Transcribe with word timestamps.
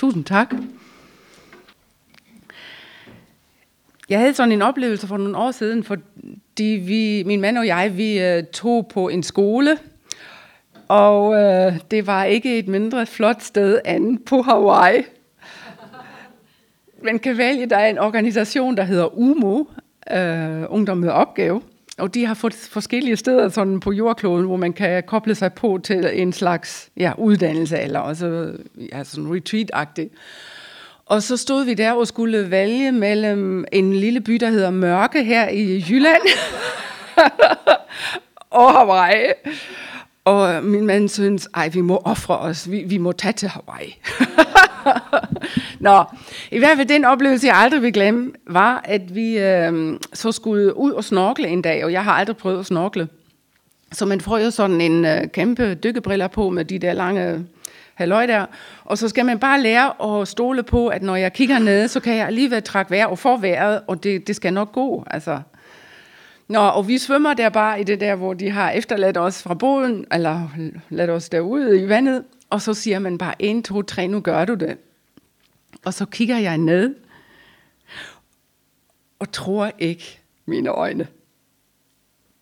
Tusind 0.00 0.24
tak. 0.24 0.54
Jeg 4.08 4.18
havde 4.18 4.34
sådan 4.34 4.52
en 4.52 4.62
oplevelse 4.62 5.06
for 5.06 5.16
nogle 5.16 5.36
år 5.36 5.50
siden, 5.50 5.84
fordi 5.84 6.62
vi, 6.62 7.22
min 7.26 7.40
mand 7.40 7.58
og 7.58 7.66
jeg, 7.66 7.96
vi 7.96 8.38
uh, 8.38 8.44
tog 8.52 8.86
på 8.94 9.08
en 9.08 9.22
skole, 9.22 9.78
og 10.88 11.34
øh, 11.34 11.78
det 11.90 12.06
var 12.06 12.24
ikke 12.24 12.58
et 12.58 12.68
mindre 12.68 13.06
flot 13.06 13.42
sted 13.42 13.78
end 13.86 14.18
på 14.18 14.42
Hawaii. 14.42 15.02
Man 17.04 17.18
kan 17.18 17.38
vælge, 17.38 17.66
der 17.66 17.76
er 17.76 17.90
en 17.90 17.98
organisation, 17.98 18.76
der 18.76 18.82
hedder 18.82 19.18
UMO, 19.18 19.64
øh, 20.12 20.64
Ungdom 20.68 20.98
med 20.98 21.10
Opgave, 21.10 21.62
og 22.00 22.14
de 22.14 22.26
har 22.26 22.34
fået 22.34 22.54
forskellige 22.54 23.16
steder 23.16 23.48
sådan 23.48 23.80
på 23.80 23.92
jordkloden, 23.92 24.46
hvor 24.46 24.56
man 24.56 24.72
kan 24.72 25.02
koble 25.06 25.34
sig 25.34 25.52
på 25.52 25.80
til 25.84 26.10
en 26.12 26.32
slags 26.32 26.90
ja, 26.96 27.12
uddannelse, 27.18 27.78
eller 27.78 28.00
også 28.00 28.52
ja, 28.92 29.04
sådan 29.04 29.30
retreat-agtigt. 29.30 30.10
Og 31.06 31.22
så 31.22 31.36
stod 31.36 31.64
vi 31.64 31.74
der 31.74 31.92
og 31.92 32.06
skulle 32.06 32.50
vælge 32.50 32.92
mellem 32.92 33.64
en 33.72 33.92
lille 33.92 34.20
by, 34.20 34.32
der 34.32 34.50
hedder 34.50 34.70
Mørke 34.70 35.24
her 35.24 35.48
i 35.48 35.84
Jylland, 35.90 36.22
og 38.50 38.72
Hawaii. 38.72 39.32
Og 40.24 40.54
øh, 40.54 40.64
min 40.64 40.86
mand 40.86 41.08
synes, 41.08 41.48
ej, 41.54 41.68
vi 41.68 41.80
må 41.80 41.96
ofre 42.04 42.38
os, 42.38 42.70
vi, 42.70 42.82
vi 42.86 42.98
må 42.98 43.12
tage 43.12 43.32
til 43.32 43.48
Hawaii. 43.48 43.96
Nå, 45.80 46.04
i 46.50 46.58
hvert 46.58 46.76
fald 46.76 46.88
den 46.88 47.04
oplevelse, 47.04 47.46
jeg 47.46 47.56
aldrig 47.56 47.82
vil 47.82 47.92
glemme, 47.92 48.32
var, 48.46 48.80
at 48.84 49.14
vi 49.14 49.38
øh, 49.38 49.98
så 50.12 50.32
skulle 50.32 50.76
ud 50.76 50.92
og 50.92 51.04
snorkle 51.04 51.48
en 51.48 51.62
dag, 51.62 51.84
og 51.84 51.92
jeg 51.92 52.04
har 52.04 52.12
aldrig 52.12 52.36
prøvet 52.36 52.58
at 52.58 52.66
snorkle. 52.66 53.08
Så 53.92 54.06
man 54.06 54.20
får 54.20 54.38
jo 54.38 54.50
sådan 54.50 54.80
en 54.80 55.04
øh, 55.04 55.28
kæmpe 55.28 55.74
dykkebriller 55.74 56.28
på 56.28 56.50
med 56.50 56.64
de 56.64 56.78
der 56.78 56.92
lange 56.92 57.28
øh, 57.28 57.40
halløj 57.94 58.26
der. 58.26 58.46
Og 58.84 58.98
så 58.98 59.08
skal 59.08 59.26
man 59.26 59.38
bare 59.38 59.60
lære 59.60 60.20
at 60.20 60.28
stole 60.28 60.62
på, 60.62 60.88
at 60.88 61.02
når 61.02 61.16
jeg 61.16 61.32
kigger 61.32 61.58
ned, 61.58 61.88
så 61.88 62.00
kan 62.00 62.16
jeg 62.16 62.26
alligevel 62.26 62.62
trække 62.62 62.90
vejr 62.90 63.06
og 63.06 63.18
få 63.18 63.36
vejret, 63.36 63.80
og 63.86 64.02
det, 64.04 64.26
det 64.26 64.36
skal 64.36 64.52
nok 64.52 64.72
gå. 64.72 65.04
Altså. 65.06 65.40
Nå, 66.50 66.60
og 66.60 66.88
vi 66.88 66.98
svømmer 66.98 67.34
der 67.34 67.48
bare 67.48 67.80
i 67.80 67.84
det 67.84 68.00
der, 68.00 68.14
hvor 68.14 68.34
de 68.34 68.50
har 68.50 68.70
efterladt 68.70 69.16
os 69.16 69.42
fra 69.42 69.54
båden, 69.54 70.06
eller 70.12 70.48
ladt 70.88 71.10
os 71.10 71.28
derude 71.28 71.82
i 71.82 71.88
vandet, 71.88 72.24
og 72.50 72.62
så 72.62 72.74
siger 72.74 72.98
man 72.98 73.18
bare, 73.18 73.34
1, 73.38 73.64
2, 73.64 73.82
3, 73.82 74.08
nu 74.08 74.20
gør 74.20 74.44
du 74.44 74.54
det. 74.54 74.78
Og 75.84 75.94
så 75.94 76.06
kigger 76.06 76.38
jeg 76.38 76.58
ned, 76.58 76.94
og 79.18 79.32
tror 79.32 79.72
ikke 79.78 80.20
mine 80.46 80.70
øjne. 80.70 81.06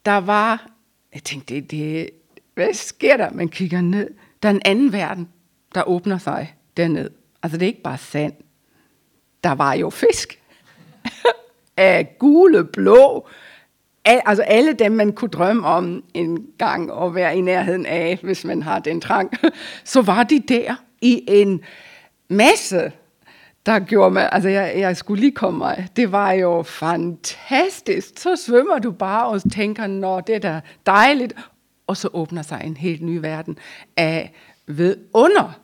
Der 0.04 0.16
var, 0.16 0.70
jeg 1.14 1.22
tænkte, 1.22 1.54
det, 1.54 1.70
det, 1.70 2.10
hvad 2.54 2.74
sker 2.74 3.16
der? 3.16 3.30
Man 3.30 3.48
kigger 3.48 3.80
ned. 3.80 4.10
Der 4.42 4.48
er 4.48 4.52
en 4.52 4.62
anden 4.64 4.92
verden, 4.92 5.28
der 5.74 5.82
åbner 5.88 6.18
sig 6.18 6.56
dernede. 6.76 7.10
Altså 7.42 7.58
det 7.58 7.66
er 7.66 7.70
ikke 7.70 7.82
bare 7.82 7.98
sand. 7.98 8.34
Der 9.44 9.52
var 9.52 9.74
jo 9.74 9.90
fisk. 9.90 10.42
af 11.76 12.16
gule, 12.18 12.64
blå, 12.64 13.28
al, 14.08 14.20
altså 14.26 14.42
alle 14.42 14.72
dem, 14.72 14.92
man 14.92 15.12
kunne 15.12 15.28
drømme 15.28 15.66
om 15.66 16.04
en 16.14 16.46
gang 16.58 17.02
at 17.02 17.14
være 17.14 17.36
i 17.36 17.40
nærheden 17.40 17.86
af, 17.86 18.18
hvis 18.22 18.44
man 18.44 18.62
har 18.62 18.78
den 18.78 19.00
trang, 19.00 19.32
så 19.84 20.02
var 20.02 20.22
de 20.22 20.40
der 20.40 20.74
i 21.00 21.24
en 21.28 21.60
masse, 22.28 22.92
der 23.66 23.78
gjorde 23.78 24.10
mig, 24.10 24.28
altså 24.32 24.48
jeg, 24.48 24.72
jeg 24.76 24.96
skulle 24.96 25.20
lige 25.20 25.32
komme 25.32 25.58
mig, 25.58 25.88
det 25.96 26.12
var 26.12 26.32
jo 26.32 26.62
fantastisk. 26.62 28.08
Så 28.18 28.36
svømmer 28.36 28.78
du 28.78 28.90
bare 28.90 29.26
og 29.26 29.52
tænker, 29.52 29.86
nå, 29.86 30.20
det 30.20 30.34
er 30.34 30.38
da 30.38 30.60
dejligt, 30.86 31.34
og 31.86 31.96
så 31.96 32.08
åbner 32.12 32.42
sig 32.42 32.62
en 32.64 32.76
helt 32.76 33.02
ny 33.02 33.18
verden 33.18 33.58
af 33.96 34.32
under. 35.14 35.60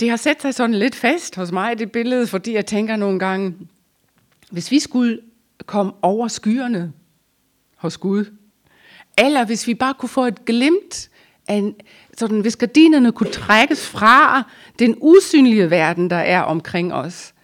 Det 0.00 0.10
har 0.10 0.16
sat 0.16 0.42
sig 0.42 0.54
sådan 0.54 0.74
lidt 0.74 0.94
fast 0.94 1.36
hos 1.36 1.52
mig, 1.52 1.78
det 1.78 1.92
billede, 1.92 2.26
fordi 2.26 2.54
jeg 2.54 2.66
tænker 2.66 2.96
nogle 2.96 3.18
gange, 3.18 3.54
hvis 4.50 4.70
vi 4.70 4.78
skulle 4.78 5.20
kom 5.66 5.94
over 6.02 6.28
skyerne 6.28 6.92
hos 7.76 7.98
Gud. 7.98 8.24
Eller 9.18 9.44
hvis 9.44 9.66
vi 9.66 9.74
bare 9.74 9.94
kunne 9.94 10.08
få 10.08 10.24
et 10.24 10.44
glimt 10.44 11.10
af 11.48 11.54
en, 11.54 11.74
sådan 12.18 12.40
hvis 12.40 12.56
gardinerne 12.56 13.12
kunne 13.12 13.30
trækkes 13.30 13.88
fra 13.88 14.42
den 14.78 14.96
usynlige 15.00 15.70
verden, 15.70 16.10
der 16.10 16.16
er 16.16 16.40
omkring 16.40 16.94
os. 16.94 17.34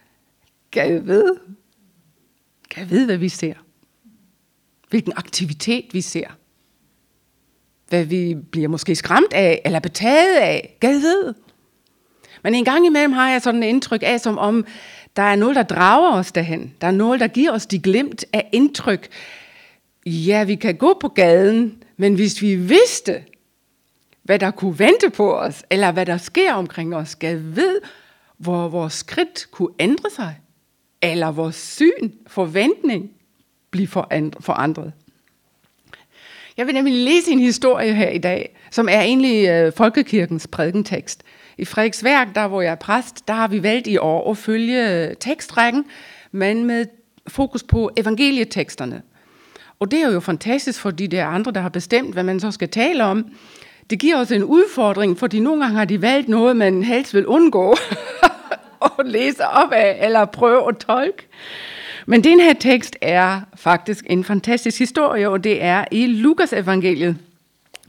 Kan 0.71 0.93
jeg 0.93 1.07
ved? 1.07 1.35
Kan 2.69 2.81
jeg 2.81 2.89
vide, 2.89 3.05
hvad 3.05 3.17
vi 3.17 3.29
ser? 3.29 3.53
Hvilken 4.89 5.13
aktivitet 5.15 5.85
vi 5.91 6.01
ser? 6.01 6.27
Hvad 7.89 8.05
vi 8.05 8.35
bliver 8.51 8.67
måske 8.67 8.95
skræmt 8.95 9.33
af, 9.33 9.61
eller 9.65 9.79
betaget 9.79 10.37
af? 10.37 10.77
Kan 10.81 10.89
jeg 10.89 11.01
ved? 11.01 11.33
Men 12.43 12.55
en 12.55 12.65
gang 12.65 12.85
imellem 12.85 13.11
har 13.11 13.29
jeg 13.29 13.41
sådan 13.41 13.63
et 13.63 13.67
indtryk 13.67 14.03
af, 14.03 14.19
som 14.19 14.37
om 14.37 14.65
der 15.15 15.21
er 15.21 15.35
noget, 15.35 15.55
der 15.55 15.63
drager 15.63 16.17
os 16.17 16.31
derhen. 16.31 16.73
Der 16.81 16.87
er 16.87 16.91
noget, 16.91 17.19
der 17.19 17.27
giver 17.27 17.51
os 17.51 17.65
de 17.65 17.79
glemt 17.79 18.25
af 18.33 18.49
indtryk. 18.51 19.07
Ja, 20.05 20.43
vi 20.43 20.55
kan 20.55 20.75
gå 20.75 20.97
på 21.01 21.07
gaden, 21.07 21.83
men 21.97 22.15
hvis 22.15 22.41
vi 22.41 22.55
vidste, 22.55 23.23
hvad 24.23 24.39
der 24.39 24.51
kunne 24.51 24.79
vente 24.79 25.09
på 25.09 25.37
os, 25.37 25.63
eller 25.69 25.91
hvad 25.91 26.05
der 26.05 26.17
sker 26.17 26.53
omkring 26.53 26.95
os, 26.95 27.09
skal 27.09 27.55
ved, 27.55 27.81
hvor 28.37 28.67
vores 28.67 28.93
skridt 28.93 29.51
kunne 29.51 29.73
ændre 29.79 30.09
sig, 30.09 30.35
eller 31.01 31.31
vores 31.31 31.55
syn, 31.55 32.11
forventning, 32.27 33.11
blive 33.71 33.87
forandret. 33.87 34.93
Jeg 36.57 36.67
vil 36.67 36.73
nemlig 36.73 36.93
læse 36.93 37.31
en 37.31 37.39
historie 37.39 37.93
her 37.93 38.09
i 38.09 38.17
dag, 38.17 38.57
som 38.71 38.89
er 38.89 39.01
egentlig 39.01 39.47
øh, 39.47 39.73
Folkekirkens 39.73 40.47
prædikentekst. 40.47 41.23
I 41.57 41.65
Frederiksværk, 41.65 42.35
der 42.35 42.47
hvor 42.47 42.61
jeg 42.61 42.71
er 42.71 42.75
præst, 42.75 43.27
der 43.27 43.33
har 43.33 43.47
vi 43.47 43.63
valgt 43.63 43.87
i 43.87 43.97
år 43.97 44.31
at 44.31 44.37
følge 44.37 45.15
tekstrækken, 45.19 45.85
men 46.31 46.65
med 46.65 46.85
fokus 47.27 47.63
på 47.63 47.91
evangelieteksterne. 47.97 49.01
Og 49.79 49.91
det 49.91 50.01
er 50.01 50.11
jo 50.11 50.19
fantastisk, 50.19 50.79
fordi 50.79 51.07
det 51.07 51.19
er 51.19 51.27
andre, 51.27 51.51
der 51.51 51.61
har 51.61 51.69
bestemt, 51.69 52.13
hvad 52.13 52.23
man 52.23 52.39
så 52.39 52.51
skal 52.51 52.69
tale 52.69 53.03
om. 53.03 53.25
Det 53.89 53.99
giver 53.99 54.17
os 54.17 54.31
en 54.31 54.43
udfordring, 54.43 55.19
fordi 55.19 55.39
nogle 55.39 55.63
gange 55.63 55.77
har 55.77 55.85
de 55.85 56.01
valgt 56.01 56.29
noget, 56.29 56.57
man 56.57 56.83
helst 56.83 57.13
vil 57.13 57.27
undgå 57.27 57.75
at 58.99 59.05
læse 59.05 59.47
op 59.47 59.71
af, 59.71 60.05
eller 60.05 60.25
prøve 60.25 60.67
at 60.69 60.77
tolke. 60.77 61.27
Men 62.05 62.23
den 62.23 62.39
her 62.39 62.53
tekst 62.53 62.97
er 63.01 63.41
faktisk 63.55 64.05
en 64.09 64.23
fantastisk 64.23 64.79
historie, 64.79 65.29
og 65.29 65.43
det 65.43 65.63
er 65.63 65.85
i 65.91 66.07
Lukas 66.07 66.53
evangeliet, 66.53 67.17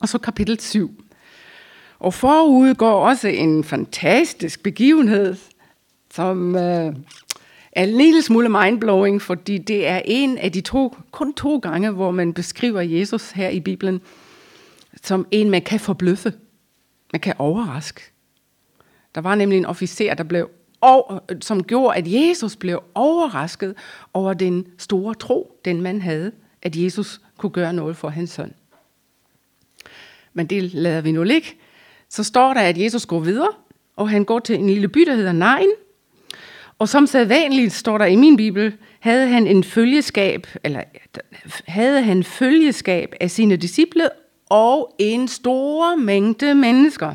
og 0.01 0.09
så 0.09 0.19
kapitel 0.19 0.61
7. 0.61 0.91
Og 2.03 2.15
forud 2.15 2.75
går 2.75 3.09
også 3.09 3.29
en 3.29 3.65
fantastisk 3.65 4.63
begivenhed, 4.63 5.37
som 6.11 6.57
øh, 6.57 6.95
er 7.73 7.83
en 7.83 7.97
lille 7.97 8.23
smule 8.23 8.49
mindblowing, 8.49 9.23
fordi 9.23 9.59
det 9.59 9.87
er 9.87 10.03
en 10.05 10.39
af 10.39 10.53
de 10.53 10.61
to, 10.61 10.97
kun 11.11 11.35
to 11.35 11.59
gange, 11.59 11.91
hvor 11.91 12.11
man 12.11 12.33
beskriver 12.33 12.81
Jesus 12.81 13.31
her 13.31 13.49
i 13.49 13.61
Bibelen, 13.61 14.01
som 15.03 15.27
en, 15.31 15.51
man 15.51 15.63
kan 15.63 15.81
forbløffe. 15.81 16.33
Man 17.13 17.21
kan 17.21 17.35
overraske. 17.39 18.01
Der 19.15 19.21
var 19.21 19.35
nemlig 19.35 19.59
en 19.59 19.67
officer, 19.67 20.15
der 20.15 20.25
blev 20.25 20.51
som 21.41 21.65
gjorde, 21.65 21.97
at 21.97 22.05
Jesus 22.07 22.57
blev 22.57 22.83
overrasket 22.95 23.75
over 24.15 24.35
den 24.35 24.67
store 24.79 25.15
tro, 25.15 25.61
den 25.65 25.81
man 25.81 26.01
havde, 26.01 26.33
at 26.63 26.77
Jesus 26.77 27.21
kunne 27.37 27.51
gøre 27.51 27.73
noget 27.73 27.97
for 27.97 28.09
hans 28.09 28.31
søn. 28.31 28.55
Men 30.33 30.47
det 30.47 30.75
lader 30.75 31.01
vi 31.01 31.13
nu 31.13 31.23
ligge. 31.23 31.49
Så 32.13 32.25
står 32.25 32.55
der, 32.55 32.61
at 32.61 32.79
Jesus 32.79 33.07
går 33.07 33.21
videre, 33.21 33.53
og 33.97 34.11
han 34.11 34.25
går 34.25 34.39
til 34.39 34.59
en 34.59 34.67
lille 34.67 34.89
by, 34.89 35.01
der 35.01 35.15
hedder 35.15 35.33
Nain. 35.33 35.71
Og 36.79 36.89
som 36.89 37.07
sædvanligt 37.07 37.73
står 37.73 37.99
der 37.99 38.05
i 38.05 38.17
min 38.17 38.37
bibel, 38.37 38.77
havde 39.01 39.29
han 39.29 39.47
en 39.47 39.65
følgeskab, 39.65 40.47
eller 40.65 40.83
havde 41.67 42.03
han 42.03 42.25
følgeskab 42.25 43.15
af 43.21 43.31
sine 43.31 43.57
disciple 43.57 44.09
og 44.51 44.95
en 44.99 45.29
stor 45.29 45.97
mængde 45.97 46.55
mennesker. 46.55 47.15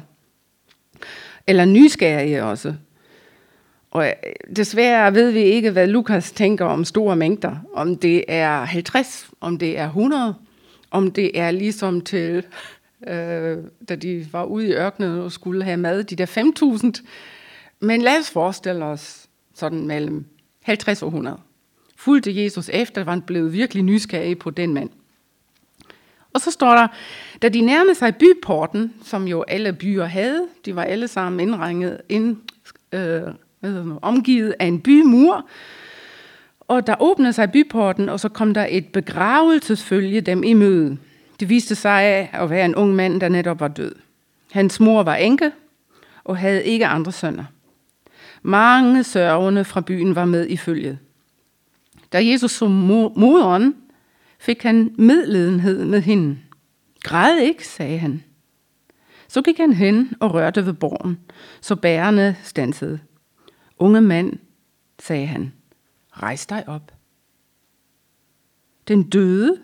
Eller 1.48 1.66
nysgerrige 1.66 2.44
også. 2.44 2.74
Og 3.92 4.08
øh, 4.08 4.14
desværre 4.56 5.14
ved 5.14 5.32
vi 5.32 5.42
ikke, 5.42 5.72
hvad 5.72 5.88
Lukas 5.88 6.32
tænker 6.32 6.66
om 6.66 6.86
store 6.86 7.16
mængder. 7.16 7.56
Om 7.74 7.98
det 7.98 8.24
er 8.28 8.66
50, 8.66 9.30
om 9.42 9.58
det 9.58 9.78
er 9.78 9.86
100, 9.86 10.36
om 10.92 11.12
det 11.12 11.40
er 11.40 11.52
ligesom 11.52 12.02
til 12.02 12.44
øh, 13.08 13.58
da 13.90 13.96
de 13.96 14.28
var 14.32 14.44
ude 14.44 14.68
i 14.68 14.74
ørkenen 14.74 15.20
og 15.20 15.32
skulle 15.32 15.64
have 15.64 15.78
mad, 15.78 16.04
de 16.04 16.16
der 16.16 16.26
5.000. 16.96 17.04
Men 17.80 18.02
lad 18.02 18.20
os 18.20 18.30
forestille 18.30 18.86
os 18.86 19.28
sådan 19.54 19.88
mellem 19.88 20.26
50 20.64 21.02
og 21.02 21.08
100. 21.08 21.40
Fulgte 21.96 22.44
Jesus 22.44 22.70
efter, 22.70 23.04
var 23.04 23.12
han 23.12 23.22
blevet 23.22 23.54
virkelig 23.54 23.84
nysgerrig 23.84 24.40
på 24.40 24.50
den 24.50 24.74
mand. 24.74 24.90
Og 26.34 26.42
så 26.42 26.52
står 26.52 26.76
der, 26.76 26.88
da 27.42 27.50
de 27.50 27.62
nærmede 27.62 27.96
sig 27.96 28.16
byporten, 28.16 28.94
som 29.04 29.28
jo 29.28 29.42
alle 29.42 29.74
byer 29.74 30.06
havde, 30.06 30.48
de 30.66 30.76
var 30.76 30.84
alle 30.84 31.08
sammen 31.08 31.40
indregnet, 31.40 32.02
ind, 32.10 32.38
øh, 32.92 33.22
omgivet 34.02 34.56
af 34.60 34.66
en 34.66 34.82
bymur, 34.82 35.50
og 36.60 36.88
der 36.88 36.96
åbnede 37.00 37.34
sig 37.34 37.52
byporten, 37.52 38.10
og 38.10 38.20
så 38.20 38.30
kom 38.30 38.54
der 38.54 38.68
et 38.70 38.88
begravelsesfølge 38.88 40.22
dem 40.22 40.44
i 40.44 40.54
møde. 40.54 40.98
Det 41.40 41.50
viste 41.50 41.76
sig 41.76 42.04
at 42.34 42.50
være 42.50 42.66
en 42.66 42.76
ung 42.76 42.96
mand, 42.96 43.22
der 43.22 43.30
netop 43.30 43.60
var 43.60 43.68
død. 43.68 43.96
Hans 44.52 44.80
mor 44.80 45.04
var 45.04 45.16
enke 45.16 45.52
og 46.24 46.38
havde 46.38 46.64
ikke 46.64 46.86
andre 46.86 47.12
sønner. 47.12 47.46
Mange 48.42 49.04
sørgende 49.04 49.66
fra 49.66 49.82
byen 49.82 50.16
var 50.16 50.26
med 50.26 50.48
i 50.48 50.58
følget. 50.58 50.98
Da 52.14 52.26
Jesus 52.26 52.52
så 52.52 52.68
moderen, 52.68 53.76
fik 54.40 54.64
han 54.64 54.96
medledenhed 54.98 55.86
med 55.86 56.02
hende. 56.02 56.38
Græd 57.04 57.38
ikke, 57.38 57.68
sagde 57.68 57.98
han. 57.98 58.24
Så 59.28 59.42
gik 59.42 59.58
han 59.58 59.74
hen 59.74 60.14
og 60.20 60.34
rørte 60.34 60.66
ved 60.66 60.74
borgen, 60.74 61.20
så 61.62 61.76
bærerne 61.76 62.38
stansede. 62.44 63.00
Unge 63.80 64.02
mand, 64.02 64.34
sagde 65.00 65.26
han, 65.26 65.54
rejs 66.12 66.46
dig 66.46 66.70
op. 66.70 66.92
Den 68.88 69.04
døde, 69.04 69.58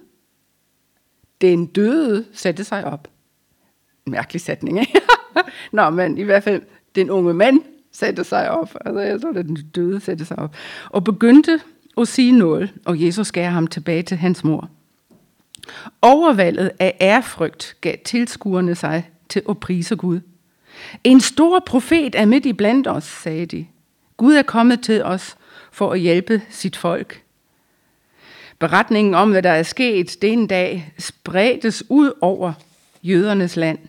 den 1.44 1.66
døde 1.66 2.26
satte 2.34 2.64
sig 2.64 2.86
op. 2.86 3.08
En 4.06 4.12
mærkelig 4.12 4.42
sætning, 4.42 4.80
ikke? 4.80 5.02
Nå, 5.72 5.90
men 5.90 6.18
i 6.18 6.24
hvert 6.24 6.44
fald, 6.44 6.62
den 6.96 7.10
unge 7.10 7.34
mand 7.34 7.62
satte 7.92 8.24
sig 8.24 8.52
op. 8.52 8.76
Altså, 8.86 9.00
jeg 9.00 9.22
tror, 9.22 9.32
den 9.32 9.58
døde 9.76 10.00
satte 10.00 10.26
sig 10.26 10.40
op. 10.40 10.56
Og 10.90 11.04
begyndte 11.04 11.60
at 11.98 12.08
sige 12.08 12.32
noget, 12.32 12.74
og 12.86 13.02
Jesus 13.02 13.32
gav 13.32 13.46
ham 13.46 13.68
tilbage 13.68 14.04
til 14.04 14.18
hans 14.18 14.44
mor. 14.44 14.70
Overvalget 16.02 16.72
af 16.80 16.98
ærfrygt 17.02 17.78
gav 17.82 17.96
tilskuerne 18.06 18.76
sig 18.76 19.10
til 19.30 19.42
at 19.50 19.60
prise 19.60 19.96
Gud. 19.96 20.20
En 21.04 21.22
stor 21.22 21.64
profet 21.66 22.16
er 22.16 22.26
midt 22.26 22.46
i 22.46 22.54
blandt 22.54 22.88
os, 22.88 23.04
sagde 23.04 23.46
de. 23.46 23.68
Gud 24.18 24.34
er 24.34 24.44
kommet 24.44 24.82
til 24.82 25.04
os 25.04 25.38
for 25.72 25.92
at 25.92 26.00
hjælpe 26.00 26.42
sit 26.50 26.78
folk. 26.78 27.23
Beretningen 28.64 29.14
om, 29.14 29.32
hvad 29.32 29.42
der 29.42 29.50
er 29.50 29.64
sket 29.64 30.18
den 30.22 30.48
dag, 30.48 30.94
spredtes 31.00 31.84
ud 31.90 32.12
over 32.22 32.54
jødernes 33.04 33.56
land 33.56 33.80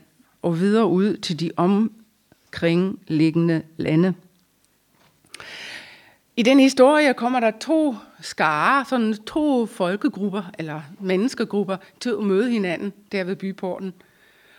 og 0.42 0.60
videre 0.60 0.86
ud 0.86 1.16
til 1.16 1.40
de 1.40 1.50
omkringliggende 1.56 3.62
lande. 3.76 4.14
I 6.36 6.42
den 6.42 6.60
historie 6.60 7.14
kommer 7.14 7.40
der 7.40 7.50
to 7.60 7.96
skare, 8.20 8.84
sådan 8.84 9.14
to 9.14 9.66
folkegrupper, 9.66 10.42
eller 10.58 10.80
menneskegrupper, 11.00 11.76
til 12.00 12.10
at 12.10 12.24
møde 12.24 12.50
hinanden 12.50 12.92
der 13.12 13.24
ved 13.24 13.36
byporten. 13.36 13.92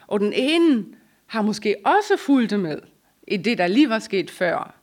Og 0.07 0.19
den 0.19 0.33
ene 0.33 0.85
har 1.25 1.41
måske 1.41 1.75
også 1.85 2.17
fulgt 2.17 2.59
med 2.59 2.79
i 3.27 3.37
det, 3.37 3.57
der 3.57 3.67
lige 3.67 3.89
var 3.89 3.99
sket 3.99 4.31
før, 4.31 4.73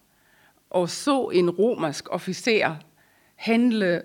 og 0.70 0.90
så 0.90 1.28
en 1.28 1.50
romersk 1.50 2.08
officer 2.10 2.74
handle 3.34 4.02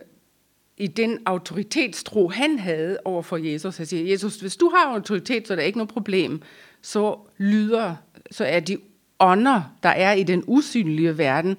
i 0.77 0.87
den 0.87 1.19
autoritetstro, 1.25 2.29
han 2.29 2.59
havde 2.59 2.97
over 3.05 3.21
for 3.21 3.37
Jesus. 3.37 3.77
Han 3.77 3.85
siger, 3.85 4.11
Jesus, 4.11 4.35
hvis 4.35 4.57
du 4.57 4.71
har 4.75 4.93
autoritet, 4.93 5.47
så 5.47 5.53
er 5.53 5.55
der 5.55 5.63
ikke 5.63 5.77
noget 5.77 5.89
problem. 5.89 6.41
Så 6.81 7.19
lyder, 7.37 7.95
så 8.31 8.45
er 8.45 8.59
de 8.59 8.77
ånder, 9.19 9.61
der 9.83 9.89
er 9.89 10.13
i 10.13 10.23
den 10.23 10.43
usynlige 10.47 11.17
verden, 11.17 11.57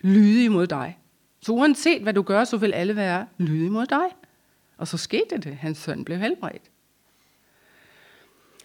lydige 0.00 0.48
mod 0.48 0.66
dig. 0.66 0.98
Så 1.40 1.52
uanset 1.52 2.02
hvad 2.02 2.14
du 2.14 2.22
gør, 2.22 2.44
så 2.44 2.56
vil 2.56 2.72
alle 2.72 2.96
være 2.96 3.26
lydige 3.38 3.70
mod 3.70 3.86
dig. 3.86 4.04
Og 4.76 4.88
så 4.88 4.96
skete 4.96 5.38
det. 5.38 5.54
Hans 5.54 5.78
søn 5.78 6.04
blev 6.04 6.18
helbredt. 6.18 6.62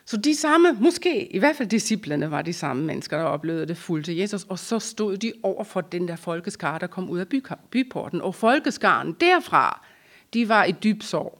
Så 0.09 0.17
de 0.17 0.35
samme, 0.35 0.73
måske 0.73 1.35
i 1.35 1.39
hvert 1.39 1.55
fald 1.55 1.69
disciplerne 1.69 2.31
var 2.31 2.41
de 2.41 2.53
samme 2.53 2.83
mennesker, 2.83 3.17
der 3.17 3.23
oplevede 3.23 3.65
det 3.65 3.77
fuldt 3.77 4.05
til 4.05 4.15
Jesus, 4.15 4.43
og 4.43 4.59
så 4.59 4.79
stod 4.79 5.17
de 5.17 5.33
over 5.43 5.63
for 5.63 5.81
den 5.81 6.07
der 6.07 6.15
folkeskar, 6.15 6.77
der 6.77 6.87
kom 6.87 7.09
ud 7.09 7.19
af 7.19 7.27
by, 7.27 7.45
byporten. 7.71 8.21
Og 8.21 8.35
folkeskaren 8.35 9.13
derfra, 9.21 9.85
de 10.33 10.49
var 10.49 10.63
i 10.63 10.71
dyb 10.71 11.03
sorg. 11.03 11.39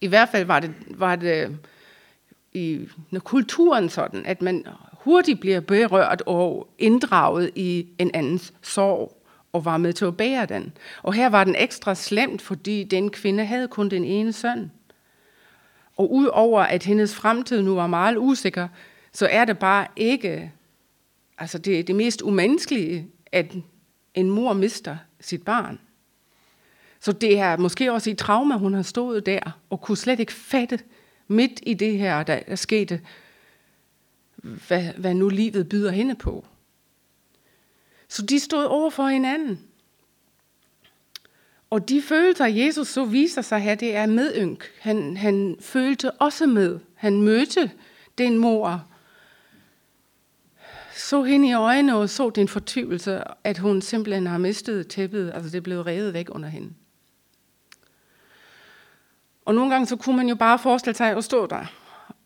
I 0.00 0.06
hvert 0.06 0.28
fald 0.28 0.44
var 0.44 0.60
det, 0.60 0.74
var 0.88 1.16
det 1.16 1.58
i 2.52 2.88
kulturen 3.18 3.88
sådan, 3.88 4.26
at 4.26 4.42
man 4.42 4.64
hurtigt 4.92 5.40
bliver 5.40 5.60
berørt 5.60 6.22
og 6.26 6.68
inddraget 6.78 7.50
i 7.54 7.86
en 7.98 8.10
andens 8.14 8.52
sorg 8.62 9.22
og 9.52 9.64
var 9.64 9.76
med 9.76 9.92
til 9.92 10.04
at 10.04 10.16
bære 10.16 10.46
den. 10.46 10.72
Og 11.02 11.12
her 11.12 11.28
var 11.28 11.44
den 11.44 11.54
ekstra 11.58 11.94
slemt, 11.94 12.42
fordi 12.42 12.84
den 12.84 13.10
kvinde 13.10 13.44
havde 13.44 13.68
kun 13.68 13.88
den 13.88 14.04
ene 14.04 14.32
søn. 14.32 14.70
Og 16.00 16.12
udover 16.12 16.60
at 16.60 16.84
hendes 16.84 17.14
fremtid 17.14 17.62
nu 17.62 17.74
var 17.74 17.86
meget 17.86 18.16
usikker, 18.16 18.68
så 19.12 19.26
er 19.30 19.44
det 19.44 19.58
bare 19.58 19.86
ikke 19.96 20.52
altså 21.38 21.58
det, 21.58 21.86
det 21.86 21.94
mest 21.94 22.22
umenneskelige, 22.22 23.08
at 23.32 23.54
en 24.14 24.30
mor 24.30 24.52
mister 24.52 24.96
sit 25.20 25.44
barn. 25.44 25.80
Så 27.00 27.12
det 27.12 27.38
er 27.38 27.56
måske 27.56 27.92
også 27.92 28.10
i 28.10 28.14
trauma, 28.14 28.56
hun 28.56 28.74
har 28.74 28.82
stået 28.82 29.26
der, 29.26 29.58
og 29.70 29.80
kunne 29.80 29.96
slet 29.96 30.20
ikke 30.20 30.32
fatte 30.32 30.78
midt 31.28 31.60
i 31.62 31.74
det 31.74 31.98
her, 31.98 32.22
der 32.22 32.40
der 32.40 32.56
skete, 32.56 33.00
hvad, 34.36 34.82
hvad 34.96 35.14
nu 35.14 35.28
livet 35.28 35.68
byder 35.68 35.90
hende 35.90 36.14
på. 36.14 36.44
Så 38.08 38.26
de 38.26 38.40
stod 38.40 38.64
over 38.64 38.90
for 38.90 39.06
hinanden. 39.06 39.60
Og 41.70 41.88
de 41.88 42.02
følelser, 42.02 42.46
Jesus 42.46 42.88
så 42.88 43.04
viser 43.04 43.42
sig 43.42 43.60
her, 43.60 43.74
det 43.74 43.96
er 43.96 44.06
medynk. 44.06 44.64
Han, 44.80 45.16
han 45.16 45.56
følte 45.60 46.10
også 46.10 46.46
med. 46.46 46.78
Han 46.94 47.22
mødte 47.22 47.70
den 48.18 48.38
mor, 48.38 48.84
så 50.94 51.22
hende 51.22 51.48
i 51.48 51.52
øjnene 51.52 51.96
og 51.96 52.08
så 52.08 52.30
den 52.30 52.48
fortvivlelse, 52.48 53.22
at 53.44 53.58
hun 53.58 53.82
simpelthen 53.82 54.26
har 54.26 54.38
mistet 54.38 54.88
tæppet, 54.88 55.32
altså 55.34 55.50
det 55.50 55.62
blev 55.62 55.80
revet 55.80 56.14
væk 56.14 56.26
under 56.30 56.48
hende. 56.48 56.72
Og 59.44 59.54
nogle 59.54 59.70
gange 59.70 59.86
så 59.86 59.96
kunne 59.96 60.16
man 60.16 60.28
jo 60.28 60.34
bare 60.34 60.58
forestille 60.58 60.96
sig 60.96 61.16
at 61.16 61.24
stå 61.24 61.46
der 61.46 61.66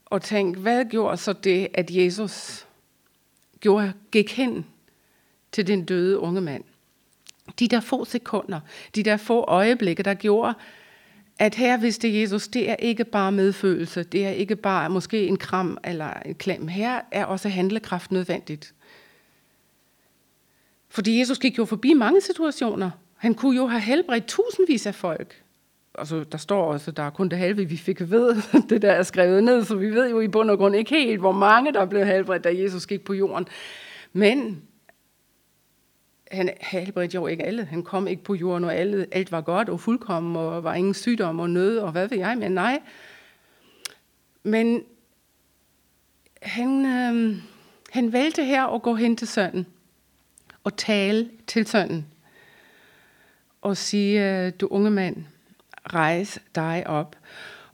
og 0.05 0.23
tænke, 0.23 0.61
hvad 0.61 0.85
gjorde 0.85 1.17
så 1.17 1.33
det, 1.33 1.69
at 1.75 1.91
Jesus 1.91 2.67
gjorde, 3.61 3.93
gik 4.13 4.33
hen 4.33 4.67
til 5.53 5.67
den 5.67 5.85
døde 5.85 6.19
unge 6.19 6.41
mand? 6.41 6.65
De 7.59 7.69
der 7.69 7.81
få 7.81 8.05
sekunder, 8.05 8.61
de 8.95 9.03
der 9.03 9.17
få 9.17 9.41
øjeblikke, 9.41 10.03
der 10.03 10.15
gjorde, 10.15 10.55
at 11.39 11.55
her 11.55 11.77
vidste 11.77 12.21
Jesus, 12.21 12.49
det 12.49 12.71
er 12.71 12.77
ikke 12.77 13.05
bare 13.05 13.33
medfølelse, 13.33 14.03
det 14.03 14.27
er 14.27 14.31
ikke 14.31 14.57
bare 14.57 14.91
måske 14.91 15.27
en 15.27 15.37
kram 15.37 15.79
eller 15.85 16.13
en 16.13 16.35
klem. 16.35 16.69
Her 16.69 17.01
er 17.13 17.25
også 17.25 17.49
handlekraft 17.49 18.13
nødvendigt. 18.13 18.75
Fordi 20.89 21.19
Jesus 21.19 21.39
gik 21.39 21.59
jo 21.59 21.65
forbi 21.65 21.93
mange 21.93 22.21
situationer. 22.21 22.91
Han 23.17 23.35
kunne 23.35 23.57
jo 23.57 23.67
have 23.67 23.81
helbredt 23.81 24.27
tusindvis 24.27 24.87
af 24.87 24.95
folk. 24.95 25.43
Altså, 25.99 26.25
der 26.25 26.39
står 26.39 26.73
også, 26.73 26.91
der 26.91 27.03
er 27.03 27.11
kun 27.11 27.29
det 27.29 27.39
halve, 27.39 27.69
vi 27.69 27.77
fik 27.77 28.11
ved. 28.11 28.37
Det 28.71 28.83
der 28.83 28.93
er 28.93 29.03
skrevet 29.03 29.45
ned, 29.45 29.65
så 29.65 29.77
vi 29.77 29.91
ved 29.91 30.11
jo 30.11 30.21
i 30.21 30.29
bund 30.29 30.51
og 30.51 30.59
grund 30.59 30.77
ikke 30.77 30.91
helt, 30.91 31.21
hvor 31.21 31.33
mange 31.33 31.73
der 31.73 31.85
blev 31.85 32.07
helbredt, 32.07 32.45
da 32.45 32.63
Jesus 32.63 32.87
gik 32.87 33.05
på 33.05 33.13
jorden. 33.13 33.47
Men 34.13 34.63
han 36.31 36.51
helbredte 36.61 37.15
jo 37.15 37.27
ikke 37.27 37.45
alle. 37.45 37.65
Han 37.65 37.83
kom 37.83 38.09
ikke 38.09 38.25
på 38.25 38.35
jorden, 38.35 38.65
og 38.65 38.75
alle, 38.75 39.07
alt 39.13 39.33
var 39.33 39.41
godt 39.41 39.69
og 39.69 39.81
fuldkommen, 39.81 40.37
og 40.37 40.65
var 40.65 40.75
ingen 40.75 40.95
sygdom 40.95 41.41
og 41.41 41.51
nød, 41.51 41.79
og 41.79 41.93
hvad 41.93 42.09
ved 42.09 42.19
jeg, 42.19 42.39
men 42.39 42.53
nej. 42.53 42.81
Men 44.43 44.83
han, 46.43 46.87
øh, 46.87 47.37
han 47.91 48.13
valgte 48.13 48.45
her 48.45 48.67
at 48.67 48.83
gå 48.83 48.95
hen 48.95 49.17
til 49.17 49.29
sønnen 49.29 49.67
og 50.65 50.77
tale 50.77 51.31
til 51.47 51.67
sønnen 51.67 52.07
og 53.63 53.77
sige, 53.77 54.45
øh, 54.47 54.53
du 54.61 54.67
unge 54.67 54.91
mand, 54.91 55.17
rejs 55.95 56.39
dig 56.55 56.87
op. 56.87 57.17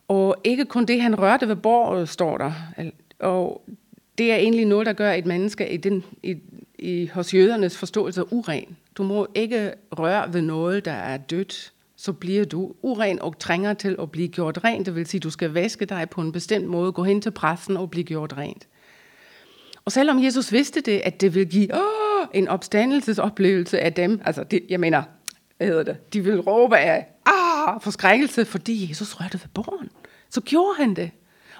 Og 0.08 0.36
ikke 0.44 0.64
kun 0.64 0.84
det, 0.84 1.02
han 1.02 1.18
rørte 1.18 1.48
ved 1.48 1.56
bordet, 1.56 2.08
står 2.08 2.38
der. 2.38 2.52
Og 3.18 3.64
det 4.18 4.32
er 4.32 4.36
egentlig 4.36 4.64
noget, 4.66 4.86
der 4.86 4.92
gør 4.92 5.12
et 5.12 5.26
menneske 5.26 5.72
i, 5.72 5.76
den, 5.76 6.04
i, 6.22 6.36
i, 6.82 7.06
hos 7.06 7.34
jødernes 7.34 7.78
forståelse 7.78 8.32
uren. 8.32 8.76
Du 8.96 9.02
må 9.02 9.26
ikke 9.34 9.72
røre 9.98 10.32
ved 10.32 10.42
noget, 10.42 10.84
der 10.84 10.92
er 10.92 11.16
dødt. 11.16 11.72
Så 11.96 12.12
bliver 12.12 12.44
du 12.44 12.72
uren 12.82 13.22
og 13.22 13.38
trænger 13.38 13.74
til 13.74 13.96
at 14.02 14.10
blive 14.10 14.28
gjort 14.28 14.64
rent. 14.64 14.86
Det 14.86 14.94
vil 14.94 15.06
sige, 15.06 15.20
du 15.20 15.30
skal 15.30 15.50
vaske 15.50 15.84
dig 15.84 16.10
på 16.10 16.20
en 16.20 16.32
bestemt 16.32 16.66
måde, 16.66 16.92
gå 16.92 17.04
hen 17.04 17.20
til 17.20 17.30
præsten 17.30 17.76
og 17.76 17.90
blive 17.90 18.04
gjort 18.04 18.36
rent. 18.36 18.68
Og 19.84 19.92
selvom 19.92 20.24
Jesus 20.24 20.52
vidste 20.52 20.80
det, 20.80 21.00
at 21.04 21.20
det 21.20 21.34
vil 21.34 21.46
give 21.48 21.74
åh, 21.74 22.26
en 22.34 22.48
opstandelsesoplevelse 22.48 23.80
af 23.80 23.92
dem, 23.92 24.20
altså 24.24 24.44
det, 24.44 24.60
jeg 24.68 24.80
mener, 24.80 25.02
hvad 25.56 25.66
hedder 25.66 25.82
det, 25.82 26.12
de 26.12 26.24
vil 26.24 26.40
råbe 26.40 26.76
af 26.76 27.06
ah, 27.26 27.80
forskrækkelse, 27.80 28.44
fordi 28.44 28.88
Jesus 28.88 29.14
rørte 29.14 29.40
ved 29.40 29.48
borgen. 29.54 29.88
Så 30.30 30.40
gjorde 30.40 30.74
han 30.76 30.94
det. 30.94 31.10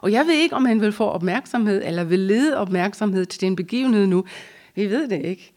Og 0.00 0.12
jeg 0.12 0.26
ved 0.26 0.34
ikke, 0.34 0.56
om 0.56 0.64
han 0.64 0.80
vil 0.80 0.92
få 0.92 1.04
opmærksomhed, 1.04 1.82
eller 1.84 2.04
vil 2.04 2.18
lede 2.18 2.56
opmærksomhed 2.56 3.26
til 3.26 3.40
den 3.40 3.56
begivenhed 3.56 4.06
nu. 4.06 4.24
Vi 4.74 4.90
ved 4.90 5.08
det 5.08 5.24
ikke. 5.24 5.52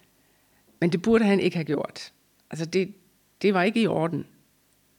Men 0.79 0.91
det 0.91 1.01
burde 1.01 1.25
han 1.25 1.39
ikke 1.39 1.57
have 1.57 1.65
gjort. 1.65 2.11
Altså 2.51 2.65
det, 2.65 2.93
det 3.41 3.53
var 3.53 3.63
ikke 3.63 3.81
i 3.81 3.87
orden 3.87 4.25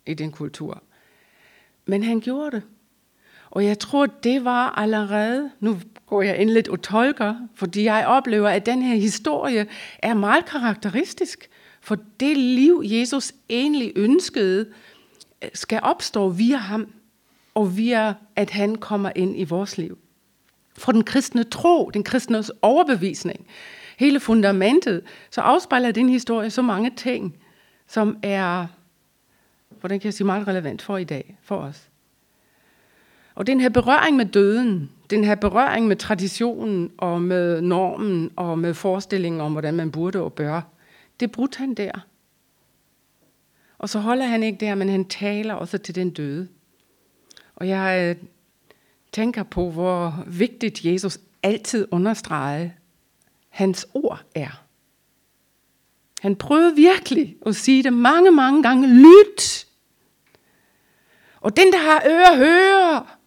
i 0.06 0.14
den 0.14 0.33
kultur. 0.33 0.83
Men 1.87 2.02
han 2.02 2.21
gjorde 2.21 2.56
det. 2.56 2.62
Og 3.50 3.64
jeg 3.64 3.78
tror, 3.78 4.06
det 4.06 4.44
var 4.44 4.71
allerede, 4.71 5.50
nu 5.61 5.80
går 6.06 6.23
jeg 6.23 6.38
ind 6.38 6.50
lidt 6.50 6.68
og 6.68 6.83
tolker, 6.83 7.49
fordi 7.54 7.85
jeg 7.85 8.06
oplever, 8.06 8.49
at 8.49 8.66
den 8.66 8.83
her 8.83 8.97
historie 8.97 9.66
er 9.99 10.14
meget 10.14 10.47
karakteristisk 10.47 11.50
for 11.85 11.99
det 12.21 12.37
liv, 12.37 12.83
Jesus 12.85 13.33
egentlig 13.49 13.92
ønskede, 13.97 14.66
øh, 15.42 15.49
skal 15.54 15.80
opstå 15.83 16.28
via 16.28 16.56
ham, 16.56 16.92
og 17.54 17.76
via 17.76 18.14
at 18.37 18.50
han 18.50 18.75
kommer 18.75 19.12
ind 19.16 19.40
i 19.40 19.44
vores 19.44 19.78
liv. 19.78 19.99
For 20.76 20.92
den 20.92 21.04
kristne 21.04 21.44
tro, 21.44 21.90
den 21.94 22.02
kristne 22.04 22.44
overbevisning, 22.62 23.47
hele 23.96 24.20
fundamentet, 24.20 25.02
så 25.30 25.40
afspejler 25.40 25.92
den 25.92 26.08
historie 26.08 26.50
så 26.50 26.62
mange 26.62 26.92
ting, 26.96 27.36
som 27.86 28.18
er, 28.22 28.66
hvordan 29.80 30.00
kan 30.00 30.06
jeg 30.06 30.14
sige, 30.14 30.26
meget 30.26 30.48
relevant 30.48 30.82
for 30.82 30.96
i 30.96 31.04
dag, 31.04 31.38
for 31.42 31.56
os. 31.56 31.88
Og 33.34 33.46
den 33.46 33.60
her 33.60 33.68
berøring 33.68 34.16
med 34.16 34.26
døden, 34.26 34.90
den 35.10 35.24
her 35.24 35.34
berøring 35.34 35.86
med 35.86 35.96
traditionen 35.96 36.92
og 36.98 37.22
med 37.22 37.60
normen 37.60 38.30
og 38.36 38.58
med 38.58 38.74
forestillingen 38.74 39.40
om, 39.40 39.52
hvordan 39.52 39.74
man 39.74 39.90
burde 39.90 40.20
og 40.20 40.32
bør, 40.32 40.60
det 41.20 41.32
brudte 41.32 41.58
han 41.58 41.74
der. 41.74 41.92
Og 43.78 43.88
så 43.88 43.98
holder 43.98 44.26
han 44.26 44.42
ikke 44.42 44.66
der, 44.66 44.74
men 44.74 44.88
han 44.88 45.04
taler 45.04 45.54
også 45.54 45.78
til 45.78 45.94
den 45.94 46.10
døde. 46.10 46.48
Og 47.56 47.68
jeg 47.68 48.16
øh, 48.20 48.28
tænker 49.12 49.42
på, 49.42 49.70
hvor 49.70 50.24
vigtigt 50.26 50.84
Jesus 50.84 51.18
altid 51.42 51.88
understregede, 51.90 52.72
hans 53.54 53.87
ord 53.94 54.20
er. 54.34 54.64
Han 56.20 56.37
prøvede 56.37 56.76
virkelig 56.76 57.37
at 57.46 57.56
sige 57.56 57.82
det 57.82 57.92
mange, 57.92 58.30
mange 58.30 58.62
gange. 58.62 58.88
Lyt! 58.88 59.66
Og 61.40 61.56
den, 61.56 61.73
der 61.73 61.78
har 61.78 62.02
ører, 62.06 62.37
hører. 62.37 63.18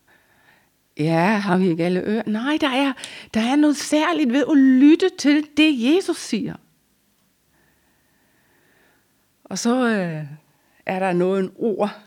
Ja, 0.98 1.26
har 1.26 1.58
vi 1.58 1.70
ikke 1.70 1.86
alle 1.86 2.02
ører? 2.02 2.24
Nej, 2.26 2.58
der 2.62 2.70
er, 2.70 2.94
der 3.34 3.42
er 3.42 3.56
noget 3.56 3.78
særligt 3.78 4.34
ved 4.34 4.44
at 4.52 4.58
lytte 4.58 5.10
til 5.18 5.48
det, 5.58 5.96
Jesus 5.96 6.18
siger. 6.18 6.56
Og 9.44 9.60
så 9.60 9.88
øh, 9.88 10.26
er 10.86 11.00
der 11.00 11.14
noget 11.14 11.44
en 11.44 11.52
ord, 11.56 12.00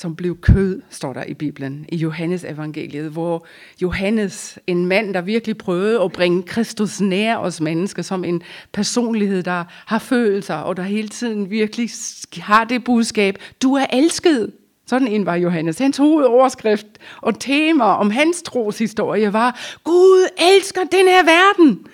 som 0.00 0.16
blev 0.16 0.40
kød, 0.40 0.82
står 0.90 1.12
der 1.12 1.24
i 1.24 1.34
Bibelen, 1.34 1.86
i 1.88 1.96
Johannes 1.96 2.44
evangeliet, 2.44 3.10
hvor 3.10 3.46
Johannes, 3.82 4.58
en 4.66 4.86
mand, 4.86 5.14
der 5.14 5.20
virkelig 5.20 5.58
prøvede 5.58 6.02
at 6.02 6.12
bringe 6.12 6.42
Kristus 6.42 7.00
nær 7.00 7.36
os 7.36 7.60
mennesker, 7.60 8.02
som 8.02 8.24
en 8.24 8.42
personlighed, 8.72 9.42
der 9.42 9.64
har 9.86 9.98
følelser, 9.98 10.54
og 10.54 10.76
der 10.76 10.82
hele 10.82 11.08
tiden 11.08 11.50
virkelig 11.50 11.90
har 12.36 12.64
det 12.64 12.84
budskab, 12.84 13.38
du 13.62 13.74
er 13.74 13.86
elsket. 13.92 14.52
Sådan 14.86 15.08
en 15.08 15.26
var 15.26 15.34
Johannes. 15.34 15.78
Hans 15.78 15.96
hovedoverskrift 15.96 16.86
og 17.20 17.40
tema 17.40 17.84
om 17.84 18.10
hans 18.10 18.42
troshistorie 18.42 19.32
var, 19.32 19.78
Gud 19.84 20.28
elsker 20.54 20.80
den 20.80 21.08
her 21.08 21.22
verden. 21.24 21.86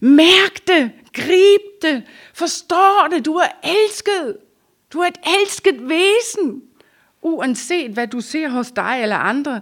Mærk 0.00 0.66
det, 0.66 0.90
grib 1.12 1.82
det, 1.82 2.02
forstår 2.34 3.08
det, 3.12 3.26
du 3.26 3.34
er 3.34 3.48
elsket. 3.64 4.36
Du 4.92 4.98
er 4.98 5.06
et 5.06 5.18
elsket 5.40 5.88
væsen. 5.88 6.62
Uanset 7.22 7.90
hvad 7.90 8.06
du 8.06 8.20
ser 8.20 8.48
hos 8.48 8.72
dig 8.72 8.98
eller 9.02 9.16
andre, 9.16 9.60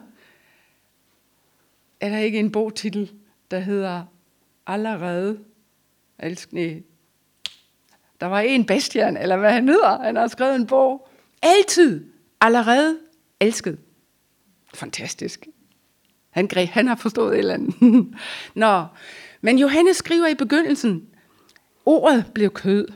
er 2.00 2.08
der 2.08 2.18
ikke 2.18 2.38
en 2.38 2.52
bogtitel, 2.52 3.12
der 3.50 3.58
hedder 3.58 4.04
Allerede 4.66 5.38
elskende. 6.18 6.82
Der 8.20 8.26
var 8.26 8.40
en 8.40 8.66
Bastian, 8.66 9.16
eller 9.16 9.36
hvad 9.36 9.52
han 9.52 9.68
hedder, 9.68 10.02
han 10.02 10.16
har 10.16 10.26
skrevet 10.26 10.54
en 10.54 10.66
bog. 10.66 11.08
Altid 11.42 12.04
allerede 12.40 12.98
elsket. 13.40 13.78
Fantastisk. 14.74 15.46
Han, 16.30 16.48
greb, 16.48 16.68
han 16.68 16.86
har 16.86 16.94
forstået 16.94 17.32
et 17.32 17.38
eller 17.38 17.54
andet. 17.54 18.14
Nå, 18.54 18.86
men 19.40 19.58
Johannes 19.58 19.96
skriver 19.96 20.26
i 20.26 20.34
begyndelsen, 20.34 21.08
ordet 21.86 22.24
blev 22.34 22.50
kød. 22.50 22.88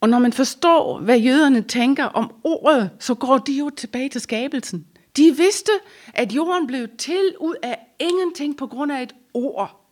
Og 0.00 0.08
når 0.08 0.18
man 0.18 0.32
forstår, 0.32 1.00
hvad 1.00 1.18
jøderne 1.18 1.62
tænker 1.62 2.04
om 2.04 2.34
ordet, 2.44 2.90
så 2.98 3.14
går 3.14 3.38
de 3.38 3.52
jo 3.52 3.70
tilbage 3.70 4.08
til 4.08 4.20
skabelsen. 4.20 4.86
De 5.16 5.34
vidste, 5.36 5.72
at 6.14 6.32
jorden 6.32 6.66
blev 6.66 6.88
til 6.98 7.34
ud 7.40 7.54
af 7.62 7.78
ingenting 7.98 8.56
på 8.56 8.66
grund 8.66 8.92
af 8.92 9.02
et 9.02 9.14
ord. 9.34 9.84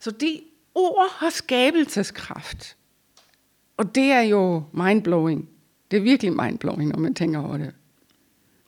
Så 0.00 0.10
de 0.10 0.40
ord 0.74 1.08
har 1.10 1.30
skabelseskraft. 1.30 2.76
Og 3.76 3.94
det 3.94 4.04
er 4.04 4.20
jo 4.20 4.62
mindblowing. 4.72 5.48
Det 5.90 5.96
er 5.96 6.00
virkelig 6.00 6.32
mindblowing, 6.32 6.90
når 6.90 6.98
man 6.98 7.14
tænker 7.14 7.38
over 7.38 7.58
det. 7.58 7.74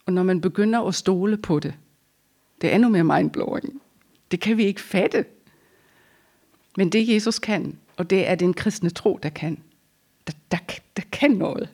Og 0.07 0.13
når 0.13 0.23
man 0.23 0.41
begynder 0.41 0.81
at 0.81 0.95
stole 0.95 1.37
på 1.37 1.59
det, 1.59 1.75
det 2.61 2.71
er 2.71 2.75
endnu 2.75 2.89
mere 2.89 3.05
mindblowing. 3.05 3.83
Det 4.31 4.41
kan 4.41 4.57
vi 4.57 4.65
ikke 4.65 4.81
fatte. 4.81 5.25
Men 6.77 6.93
det 6.93 7.09
Jesus 7.09 7.39
kan, 7.39 7.79
og 7.97 8.11
det 8.11 8.29
er 8.29 8.35
den 8.35 8.55
kristne 8.55 8.91
tro, 8.91 9.19
der 9.23 9.29
kan 9.29 9.63
der, 10.27 10.33
der, 10.51 10.59
der 10.97 11.03
kan 11.13 11.31
noget. 11.31 11.69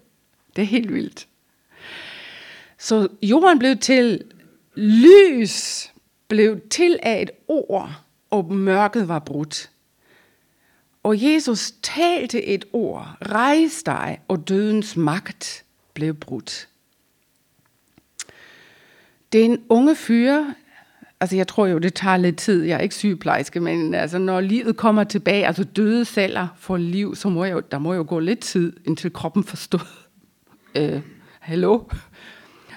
Det 0.57 0.63
er 0.63 0.67
helt 0.67 0.95
vildt. 0.95 1.29
Så 2.79 3.09
jorden 3.23 3.59
blev 3.59 3.77
til, 3.79 4.25
lys 4.75 5.89
blev 6.29 6.61
til 6.71 6.99
af 7.03 7.23
et 7.23 7.31
ord, 7.49 7.91
og 8.31 8.53
mørket 8.53 9.09
var 9.09 9.19
brudt. 9.19 9.71
Og 11.03 11.23
Jesus 11.23 11.75
talte 11.83 12.45
et 12.45 12.65
ord, 12.73 13.17
rejs 13.23 13.83
dig, 13.83 14.21
og 14.29 14.49
dødens 14.49 14.97
magt 14.97 15.65
blev 15.95 16.15
brudt. 16.15 16.69
Den 19.33 19.65
unge 19.69 19.97
fyr, 19.97 20.45
altså 21.21 21.37
jeg 21.37 21.49
tror 21.49 21.67
jo, 21.67 21.79
det 21.79 21.95
tager 21.95 22.17
lidt 22.17 22.37
tid, 22.37 22.63
jeg 22.65 22.77
er 22.77 22.81
ikke 22.81 22.95
sygeplejerske, 22.95 23.61
men 23.61 23.95
altså 23.95 24.19
når 24.19 24.41
livet 24.41 24.77
kommer 24.77 25.05
tilbage, 25.05 25.47
altså 25.47 25.65
døde 25.65 26.05
celler 26.05 26.49
får 26.59 26.77
liv, 26.77 27.17
så 27.17 27.29
må 27.29 27.45
jeg 27.45 27.53
jo, 27.53 27.63
der 27.71 27.79
må 27.79 27.95
jo 27.95 28.05
gå 28.09 28.19
lidt 28.19 28.41
tid, 28.41 28.73
indtil 28.85 29.13
kroppen 29.13 29.45
forstår. 29.45 29.81
Øh, 30.75 31.01
hallo? 31.41 31.81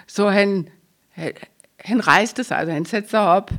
Så 0.08 0.30
han, 0.30 0.68
han, 1.10 1.32
han 1.80 2.08
rejste 2.08 2.44
sig, 2.44 2.58
altså 2.58 2.74
han 2.74 2.86
satte 2.86 3.10
sig 3.10 3.20
op, 3.20 3.52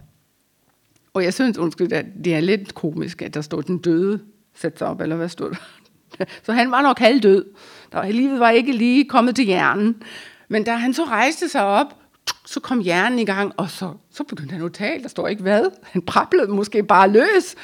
og 1.15 1.25
jeg 1.25 1.35
synes, 1.35 1.59
undskyld, 1.59 1.93
at 1.93 2.07
det 2.25 2.35
er 2.35 2.41
lidt 2.41 2.75
komisk, 2.75 3.23
at 3.23 3.35
der 3.35 3.41
stod 3.41 3.63
den 3.63 3.79
døde 3.79 4.21
satte 4.55 4.79
sig 4.79 4.87
op, 4.87 5.01
eller 5.01 5.17
hvad 5.17 5.29
stod 5.29 5.51
der? 5.51 6.25
Så 6.45 6.53
han 6.53 6.71
var 6.71 6.83
nok 6.83 6.99
halvdød. 6.99 7.45
Der, 7.93 8.09
livet 8.09 8.41
var 8.41 8.51
ikke 8.51 8.73
lige 8.73 9.05
kommet 9.05 9.37
til 9.37 9.45
hjernen. 9.45 10.03
Men 10.49 10.65
da 10.65 10.75
han 10.75 10.95
så 10.95 11.05
rejste 11.05 11.49
sig 11.49 11.65
op, 11.65 12.02
så 12.45 12.61
kom 12.61 12.81
hjernen 12.81 13.19
i 13.19 13.25
gang, 13.25 13.53
og 13.57 13.71
så, 13.71 13.95
så 14.11 14.25
begyndte 14.25 14.53
han 14.53 14.65
at 14.65 14.73
tale. 14.73 15.03
Der 15.03 15.09
står 15.09 15.29
ikke 15.29 15.43
hvad. 15.43 15.71
Han 15.83 16.03
prablede 16.03 16.49
måske 16.49 16.83
bare 16.83 17.11
løs. 17.11 17.55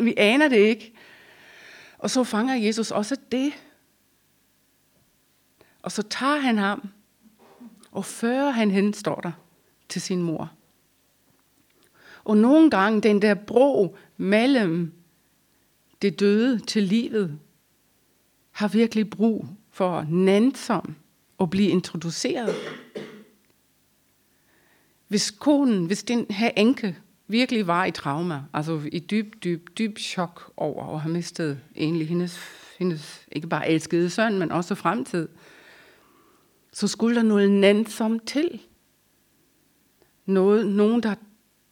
Vi 0.00 0.14
aner 0.16 0.48
det 0.48 0.56
ikke. 0.56 0.92
Og 1.98 2.10
så 2.10 2.24
fanger 2.24 2.54
Jesus 2.54 2.90
også 2.90 3.16
det. 3.32 3.52
Og 5.82 5.92
så 5.92 6.02
tager 6.02 6.36
han 6.36 6.58
ham, 6.58 6.88
og 7.92 8.04
fører 8.04 8.50
han 8.50 8.70
hen, 8.70 8.94
står 8.94 9.20
der, 9.20 9.32
til 9.88 10.02
sin 10.02 10.22
mor. 10.22 10.52
Og 12.24 12.36
nogle 12.36 12.70
gange 12.70 13.00
den 13.00 13.22
der 13.22 13.34
bro 13.34 13.96
mellem 14.16 14.92
det 16.02 16.20
døde 16.20 16.58
til 16.58 16.82
livet, 16.82 17.38
har 18.50 18.68
virkelig 18.68 19.10
brug 19.10 19.46
for 19.70 20.06
nænsom 20.08 20.96
at 21.40 21.50
blive 21.50 21.68
introduceret 21.68 22.54
hvis 25.10 25.30
konen, 25.30 25.86
hvis 25.86 26.02
den 26.02 26.26
her 26.30 26.50
enke 26.56 26.98
virkelig 27.28 27.66
var 27.66 27.84
i 27.84 27.90
trauma, 27.90 28.42
altså 28.52 28.88
i 28.92 28.98
dyb, 28.98 29.34
dyb, 29.44 29.68
dyb 29.78 29.98
chok 29.98 30.52
over 30.56 30.94
at 30.94 31.00
have 31.00 31.12
mistet 31.12 31.60
egentlig 31.76 32.08
hendes, 32.08 32.38
hendes 32.78 33.26
ikke 33.32 33.46
bare 33.46 33.68
elskede 33.68 34.10
søn, 34.10 34.38
men 34.38 34.52
også 34.52 34.74
fremtid, 34.74 35.28
så 36.72 36.88
skulle 36.88 37.16
der 37.16 37.22
noget 37.22 37.50
nænsomt 37.50 38.26
til. 38.26 38.60
Noget, 40.26 40.66
nogen, 40.66 41.02
der, 41.02 41.14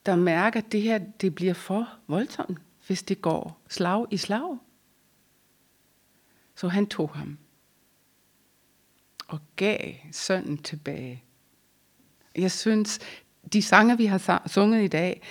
der 0.07 0.17
mærker, 0.17 0.61
at 0.61 0.73
det 0.73 0.83
her 0.83 0.99
det 0.99 1.35
bliver 1.35 1.55
for 1.55 1.89
voldsomt, 2.07 2.59
hvis 2.87 3.03
det 3.03 3.23
går 3.23 3.61
slag 3.69 4.07
i 4.11 4.17
slag. 4.17 4.59
Så 6.55 6.69
han 6.69 6.87
tog 6.87 7.11
ham 7.11 7.39
og 9.29 9.41
gav 9.57 9.95
sønnen 10.13 10.59
tilbage. 10.59 11.25
Jeg 12.37 12.53
synes, 12.53 13.01
de 13.53 13.63
sange, 13.63 13.97
vi 13.97 14.07
har 14.07 14.43
sunget 14.47 14.85
i 14.85 14.89
dag, 14.89 15.23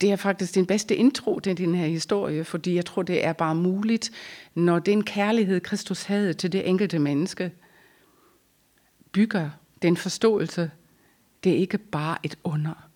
det 0.00 0.12
er 0.12 0.16
faktisk 0.16 0.54
den 0.54 0.66
bedste 0.66 0.96
intro 0.96 1.40
til 1.40 1.56
den 1.56 1.74
her 1.74 1.86
historie, 1.86 2.44
fordi 2.44 2.74
jeg 2.74 2.86
tror, 2.86 3.02
det 3.02 3.24
er 3.24 3.32
bare 3.32 3.54
muligt, 3.54 4.10
når 4.54 4.78
den 4.78 5.04
kærlighed, 5.04 5.60
Kristus 5.60 6.02
havde 6.02 6.34
til 6.34 6.52
det 6.52 6.68
enkelte 6.68 6.98
menneske, 6.98 7.52
bygger 9.12 9.50
den 9.82 9.96
forståelse, 9.96 10.70
det 11.44 11.52
er 11.52 11.56
ikke 11.56 11.78
bare 11.78 12.16
et 12.22 12.38
under, 12.44 12.88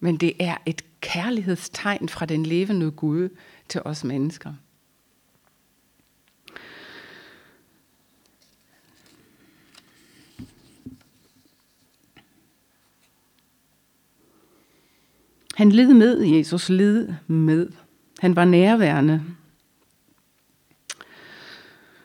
men 0.00 0.16
det 0.16 0.32
er 0.38 0.56
et 0.66 0.84
kærlighedstegn 1.00 2.08
fra 2.08 2.26
den 2.26 2.46
levende 2.46 2.90
Gud 2.90 3.28
til 3.68 3.80
os 3.84 4.04
mennesker. 4.04 4.54
Han 15.60 15.72
led 15.72 15.94
med, 15.94 16.24
Jesus 16.24 16.68
led 16.68 17.08
med. 17.26 17.68
Han 18.18 18.36
var 18.36 18.44
nærværende. 18.44 19.22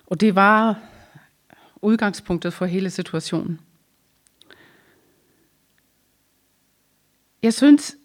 Og 0.05 0.21
det 0.21 0.35
var 0.35 0.79
udgangspunktet 1.81 2.53
for 2.53 2.65
hele 2.65 2.89
situationen. 2.89 3.59
Jeg 7.43 7.53
synes, 7.53 7.95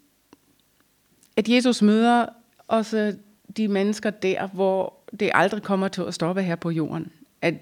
at 1.35 1.49
Jesus 1.49 1.81
møder 1.81 2.25
også 2.67 3.15
de 3.57 3.67
mennesker 3.67 4.09
der, 4.09 4.47
hvor 4.47 4.93
det 5.19 5.31
aldrig 5.33 5.63
kommer 5.63 5.87
til 5.87 6.01
at 6.01 6.13
stoppe 6.13 6.41
her 6.41 6.55
på 6.55 6.69
jorden. 6.69 7.11
At 7.41 7.53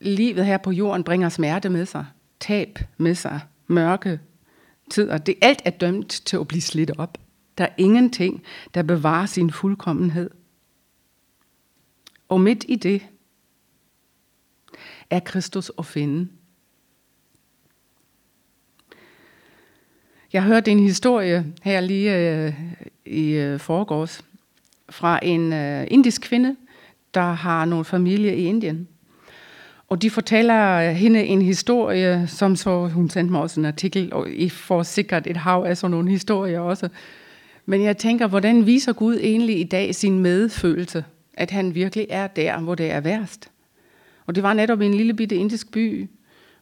livet 0.00 0.46
her 0.46 0.58
på 0.58 0.70
jorden 0.70 1.04
bringer 1.04 1.28
smerte 1.28 1.68
med 1.68 1.86
sig, 1.86 2.06
tab 2.40 2.78
med 2.96 3.14
sig, 3.14 3.40
mørke 3.66 4.20
tider. 4.90 5.18
Det 5.18 5.34
alt 5.42 5.62
er 5.64 5.70
dømt 5.70 6.08
til 6.10 6.36
at 6.36 6.48
blive 6.48 6.62
slidt 6.62 6.90
op. 6.98 7.18
Der 7.58 7.64
er 7.64 7.74
ingenting, 7.78 8.42
der 8.74 8.82
bevarer 8.82 9.26
sin 9.26 9.50
fuldkommenhed. 9.50 10.30
Og 12.28 12.40
midt 12.40 12.64
i 12.68 12.76
det 12.76 13.06
er 15.10 15.20
Kristus 15.20 15.72
at 15.78 15.86
finde. 15.86 16.28
Jeg 20.32 20.42
hørte 20.42 20.70
en 20.70 20.80
historie 20.80 21.46
her 21.62 21.80
lige 21.80 22.16
øh, 22.16 22.54
i 23.06 23.30
øh, 23.30 23.60
forgårs 23.60 24.24
fra 24.90 25.18
en 25.22 25.52
øh, 25.52 25.86
indisk 25.90 26.22
kvinde, 26.22 26.56
der 27.14 27.32
har 27.32 27.64
nogle 27.64 27.84
familie 27.84 28.36
i 28.36 28.44
Indien. 28.44 28.88
Og 29.88 30.02
de 30.02 30.10
fortæller 30.10 30.72
øh, 30.72 30.94
hende 30.94 31.24
en 31.24 31.42
historie, 31.42 32.26
som 32.26 32.56
så 32.56 32.88
hun 32.88 33.10
sendte 33.10 33.32
mig 33.32 33.40
også 33.40 33.60
en 33.60 33.66
artikel, 33.66 34.12
og 34.12 34.30
I 34.30 34.48
får 34.48 34.82
sikkert 34.82 35.26
et 35.26 35.36
hav 35.36 35.64
af 35.66 35.76
sådan 35.76 35.90
nogle 35.90 36.10
historier 36.10 36.60
også. 36.60 36.88
Men 37.66 37.82
jeg 37.82 37.96
tænker, 37.96 38.26
hvordan 38.26 38.66
viser 38.66 38.92
Gud 38.92 39.14
egentlig 39.14 39.60
i 39.60 39.64
dag 39.64 39.94
sin 39.94 40.18
medfølelse? 40.18 41.04
At 41.34 41.50
han 41.50 41.74
virkelig 41.74 42.06
er 42.10 42.26
der, 42.26 42.58
hvor 42.60 42.74
det 42.74 42.90
er 42.90 43.00
værst. 43.00 43.50
Og 44.26 44.34
det 44.34 44.42
var 44.42 44.52
netop 44.52 44.82
i 44.82 44.86
en 44.86 44.94
lille 44.94 45.14
bitte 45.14 45.36
indisk 45.36 45.72
by, 45.72 46.10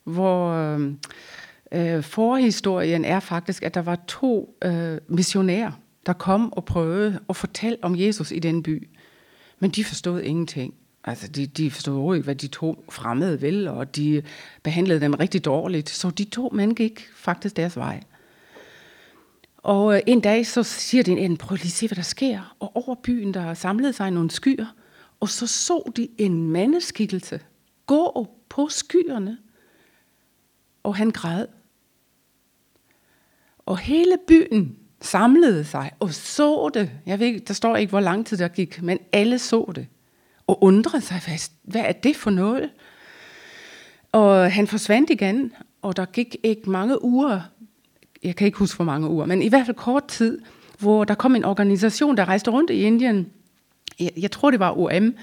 hvor 0.04 0.52
øh, 1.72 2.02
forhistorien 2.02 3.04
er 3.04 3.20
faktisk, 3.20 3.62
at 3.62 3.74
der 3.74 3.82
var 3.82 3.98
to 4.08 4.56
øh, 4.64 4.98
missionærer, 5.08 5.72
der 6.06 6.12
kom 6.12 6.52
og 6.52 6.64
prøvede 6.64 7.20
at 7.28 7.36
fortælle 7.36 7.78
om 7.82 7.98
Jesus 7.98 8.30
i 8.30 8.38
den 8.38 8.62
by. 8.62 8.88
Men 9.58 9.70
de 9.70 9.84
forstod 9.84 10.20
ingenting. 10.20 10.74
Altså, 11.04 11.28
de, 11.28 11.46
de 11.46 11.70
forstod 11.70 12.14
ikke, 12.14 12.24
hvad 12.24 12.34
de 12.34 12.46
to 12.46 12.84
fremmede 12.90 13.40
vil, 13.40 13.68
og 13.68 13.96
de 13.96 14.22
behandlede 14.62 15.00
dem 15.00 15.14
rigtig 15.14 15.44
dårligt. 15.44 15.90
Så 15.90 16.10
de 16.10 16.24
to 16.24 16.50
mænd 16.52 16.76
gik 16.76 17.08
faktisk 17.16 17.56
deres 17.56 17.76
vej. 17.76 18.00
Og 19.64 19.94
øh, 19.94 20.00
en 20.06 20.20
dag 20.20 20.46
så 20.46 20.62
siger 20.62 21.02
din 21.02 21.18
en, 21.18 21.36
prøv 21.36 21.56
lige 21.56 21.66
at 21.66 21.70
se, 21.70 21.88
hvad 21.88 21.96
der 21.96 22.02
sker. 22.02 22.56
Og 22.60 22.76
over 22.76 22.94
byen, 22.94 23.34
der 23.34 23.54
samlede 23.54 23.92
sig 23.92 24.10
nogle 24.10 24.30
skyer, 24.30 24.66
og 25.20 25.28
så 25.28 25.46
så 25.46 25.92
de 25.96 26.08
en 26.18 26.48
mandeskikkelse 26.50 27.40
gå 27.86 28.28
på 28.48 28.68
skyerne. 28.68 29.38
Og 30.82 30.96
han 30.96 31.10
græd. 31.10 31.46
Og 33.58 33.78
hele 33.78 34.18
byen 34.28 34.76
samlede 35.00 35.64
sig 35.64 35.92
og 36.00 36.14
så 36.14 36.70
det. 36.74 36.90
Jeg 37.06 37.18
ved 37.18 37.40
der 37.40 37.54
står 37.54 37.76
ikke, 37.76 37.90
hvor 37.90 38.00
lang 38.00 38.26
tid 38.26 38.36
der 38.36 38.48
gik, 38.48 38.82
men 38.82 38.98
alle 39.12 39.38
så 39.38 39.72
det. 39.74 39.86
Og 40.46 40.62
undrede 40.62 41.02
sig 41.02 41.22
fast, 41.22 41.52
hvad 41.62 41.80
er 41.80 41.92
det 41.92 42.16
for 42.16 42.30
noget? 42.30 42.70
Og 44.12 44.52
han 44.52 44.66
forsvandt 44.66 45.10
igen, 45.10 45.52
og 45.82 45.96
der 45.96 46.04
gik 46.04 46.36
ikke 46.42 46.70
mange 46.70 47.04
uger, 47.04 47.40
jeg 48.24 48.36
kan 48.36 48.46
ikke 48.46 48.58
huske 48.58 48.76
hvor 48.76 48.84
mange 48.84 49.08
uger, 49.08 49.26
men 49.26 49.42
i 49.42 49.48
hvert 49.48 49.66
fald 49.66 49.76
kort 49.76 50.06
tid, 50.08 50.38
hvor 50.78 51.04
der 51.04 51.14
kom 51.14 51.36
en 51.36 51.44
organisation, 51.44 52.16
der 52.16 52.24
rejste 52.24 52.50
rundt 52.50 52.70
i 52.70 52.74
Indien, 52.74 53.26
jeg, 54.00 54.10
jeg 54.16 54.30
tror 54.30 54.50
det 54.50 54.60
var 54.60 54.78
OM, 54.78 55.14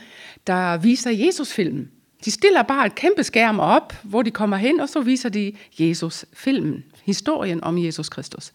der 0.47 0.77
viser 0.77 1.11
Jesus-filmen. 1.11 1.91
De 2.25 2.31
stiller 2.31 2.63
bare 2.63 2.85
et 2.85 2.95
kæmpe 2.95 3.23
skærm 3.23 3.59
op, 3.59 3.93
hvor 4.03 4.21
de 4.21 4.31
kommer 4.31 4.57
hen, 4.57 4.79
og 4.79 4.89
så 4.89 5.01
viser 5.01 5.29
de 5.29 5.53
Jesus-filmen, 5.79 6.83
historien 7.03 7.63
om 7.63 7.77
Jesus 7.77 8.09
Kristus. 8.09 8.51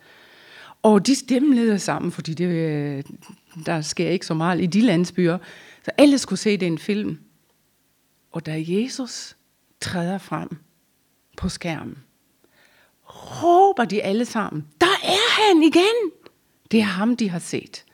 Og 0.83 1.07
de 1.07 1.15
stemlede 1.15 1.79
sammen, 1.79 2.13
fordi 2.13 2.35
det, 2.35 2.45
øh, 2.45 3.03
der 3.67 3.81
sker 3.81 4.09
ikke 4.09 4.27
så 4.27 4.35
meget 4.35 4.63
i 4.63 4.67
de 4.67 4.81
landsbyer. 4.81 5.39
Så 5.85 5.91
alle 5.99 6.19
skulle 6.19 6.39
se 6.39 6.57
den 6.57 6.79
film. 6.79 7.19
Og 8.33 8.47
da 8.47 8.65
Jesus 8.69 9.37
træder 9.81 10.19
frem 10.19 10.49
på 11.37 11.49
skærmen, 11.49 11.99
råber 13.27 13.85
de 13.85 14.03
alle 14.03 14.25
sammen, 14.25 14.67
der 14.81 14.95
er 15.03 15.43
han 15.43 15.63
igen! 15.63 16.13
Det 16.71 16.81
er 16.81 16.85
ham, 16.85 17.17
de 17.17 17.31
har 17.31 17.39
set. 17.39 17.85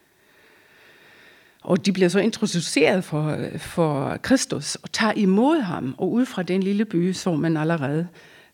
Og 1.63 1.87
de 1.87 1.93
bliver 1.93 2.09
så 2.09 2.19
introduceret 2.19 3.05
for, 3.05 3.39
for 3.59 4.17
Kristus 4.17 4.75
og 4.75 4.93
tager 4.93 5.13
imod 5.13 5.61
ham. 5.61 5.95
Og 5.99 6.13
ud 6.13 6.27
fra 6.27 6.43
den 6.43 6.63
lille 6.63 6.85
by 6.85 7.13
så 7.13 7.37
man 7.37 7.57
allerede, 7.57 8.09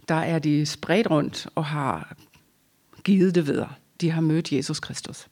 der 0.09 0.15
er 0.15 0.39
de 0.39 0.67
spredt 0.67 1.11
rundt 1.11 1.47
og 1.55 1.65
har 1.65 2.17
givet 3.05 3.35
det 3.35 3.47
videre. 3.47 3.73
De 4.01 4.11
har 4.11 4.21
mødt 4.21 4.53
Jesus 4.53 4.81
Kristus. 4.81 5.29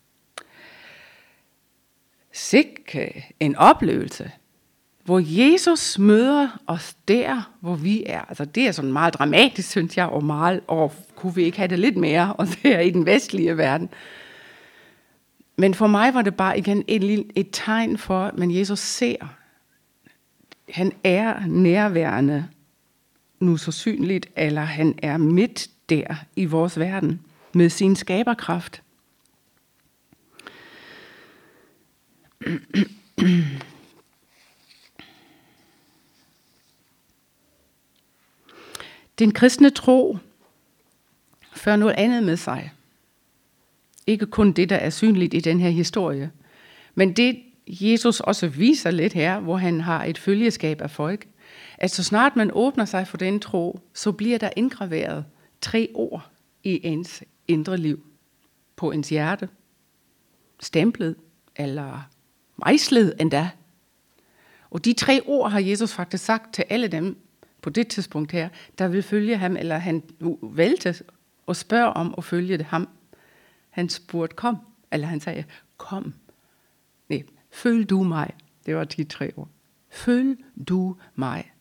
Sikke 2.33 3.35
en 3.41 3.57
oplevelse, 3.57 4.31
hvor 5.07 5.23
Jesus 5.25 5.99
møder 5.99 6.49
os 6.67 6.97
der, 7.09 7.53
hvor 7.61 7.75
vi 7.75 8.03
er. 8.07 8.21
Altså 8.21 8.45
det 8.45 8.69
er 8.69 8.73
sådan 8.73 8.93
meget 8.93 9.15
dramatisk, 9.15 9.71
synes 9.71 9.97
jeg, 9.97 10.07
og 10.07 10.25
meget, 10.25 10.61
og 10.67 10.95
kunne 11.15 11.35
vi 11.35 11.43
ikke 11.43 11.59
have 11.59 11.69
det 11.69 11.79
lidt 11.79 11.97
mere, 11.97 12.33
og 12.33 12.47
det 12.47 12.75
er 12.75 12.81
i 12.81 12.91
den 12.91 13.07
vestlige 13.07 13.57
verden. 13.57 13.89
Men 15.57 15.75
for 15.75 15.87
mig 15.87 16.15
var 16.15 16.23
det 16.23 16.35
bare 16.37 16.59
igen 16.59 16.85
et, 16.87 17.27
et 17.35 17.49
tegn 17.53 17.99
for, 17.99 18.25
at 18.25 18.55
Jesus 18.55 18.79
ser. 18.79 19.17
Han 20.71 20.93
er 21.05 21.47
nærværende 21.47 22.47
nu 23.41 23.57
så 23.57 23.73
synligt, 23.73 24.29
eller 24.37 24.63
han 24.63 24.99
er 25.03 25.17
midt 25.17 25.69
der 25.89 26.15
i 26.37 26.45
vores 26.45 26.79
verden 26.79 27.21
med 27.55 27.69
sin 27.71 27.97
skaberkraft. 27.97 28.83
Den 39.19 39.33
kristne 39.33 39.71
tro 39.71 40.19
fører 41.53 41.77
noget 41.77 41.95
andet 41.99 42.23
med 42.23 42.37
sig. 42.37 42.73
Ikke 44.07 44.27
kun 44.27 44.53
det, 44.53 44.71
der 44.71 44.77
er 44.77 44.91
synligt 44.91 45.35
i 45.35 45.41
den 45.41 45.61
her 45.61 45.71
historie, 45.71 46.31
men 46.95 47.13
det, 47.13 47.43
Jesus 47.67 48.21
også 48.21 48.49
viser 48.49 48.91
lidt 48.91 49.13
her, 49.13 49.41
hvor 49.41 49.57
han 49.57 49.81
har 49.81 50.05
et 50.05 50.19
følgeskab 50.19 50.81
af 50.81 50.91
folk, 50.91 51.27
at 51.79 51.91
så 51.91 52.03
snart 52.03 52.37
man 52.37 52.51
åbner 52.55 52.85
sig 52.85 53.09
for 53.09 53.17
den 53.17 53.41
tro, 53.41 53.81
så 53.95 54.13
bliver 54.13 54.39
der 54.39 54.51
indgraveret 54.57 55.25
tre 55.61 55.91
ord 55.95 56.31
i 56.65 56.81
ens 56.83 57.23
indre 57.49 57.77
liv, 57.77 58.07
på 58.77 58.91
ens 58.91 59.09
hjerte, 59.09 59.49
stemplet 60.61 61.17
eller 61.57 62.09
mejslet 62.57 63.15
endda. 63.21 63.51
Og 64.71 64.85
de 64.85 64.93
tre 64.93 65.21
ord 65.27 65.51
har 65.51 65.61
Jesus 65.61 65.93
faktisk 65.93 66.25
sagt 66.25 66.55
til 66.55 66.65
alle 66.69 66.89
dem 66.89 67.17
på 67.67 67.71
det 67.71 67.89
tidspunkt 67.89 68.33
her, 68.33 68.49
der 68.79 68.89
vil 68.89 69.03
følge 69.03 69.37
ham, 69.37 69.57
eller 69.57 69.79
han 69.79 70.03
valgte 70.43 70.95
og 71.47 71.57
spørge 71.57 71.93
om 71.93 72.15
at 72.19 72.25
følge 72.25 72.59
det 72.59 72.67
ham. 72.67 72.89
Han 73.71 73.89
spurgte, 73.89 74.37
kom, 74.37 74.57
eller 74.93 75.07
han 75.07 75.21
sagde, 75.21 75.45
kom. 75.77 76.15
Nej, 77.09 77.23
følg 77.51 77.91
du 77.91 78.03
mig. 78.03 78.31
Det 78.67 78.77
var 78.77 78.85
de 78.85 79.05
tre 79.05 79.33
ord. 79.37 79.49
Følg 79.91 80.39
du 80.69 80.97
mig. 81.15 81.53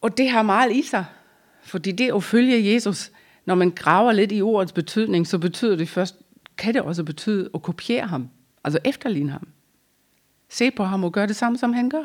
Og 0.00 0.16
det 0.16 0.30
har 0.30 0.42
meget 0.42 0.72
i 0.72 0.82
sig, 0.82 1.04
fordi 1.62 1.92
det 1.92 2.14
at 2.14 2.24
følge 2.24 2.74
Jesus, 2.74 3.12
når 3.46 3.54
man 3.54 3.70
graver 3.70 4.12
lidt 4.12 4.32
i 4.32 4.42
ordets 4.42 4.72
betydning, 4.72 5.26
så 5.26 5.38
betyder 5.38 5.76
det 5.76 5.88
først, 5.88 6.16
kan 6.56 6.74
det 6.74 6.82
også 6.82 7.04
betyde 7.04 7.50
at 7.54 7.62
kopiere 7.62 8.06
ham, 8.06 8.28
altså 8.64 8.78
efterligne 8.84 9.32
ham. 9.32 9.48
Se 10.48 10.70
på 10.70 10.84
ham 10.84 11.04
og 11.04 11.12
gøre 11.12 11.26
det 11.26 11.36
samme, 11.36 11.58
som 11.58 11.72
han 11.72 11.90
gør. 11.90 12.04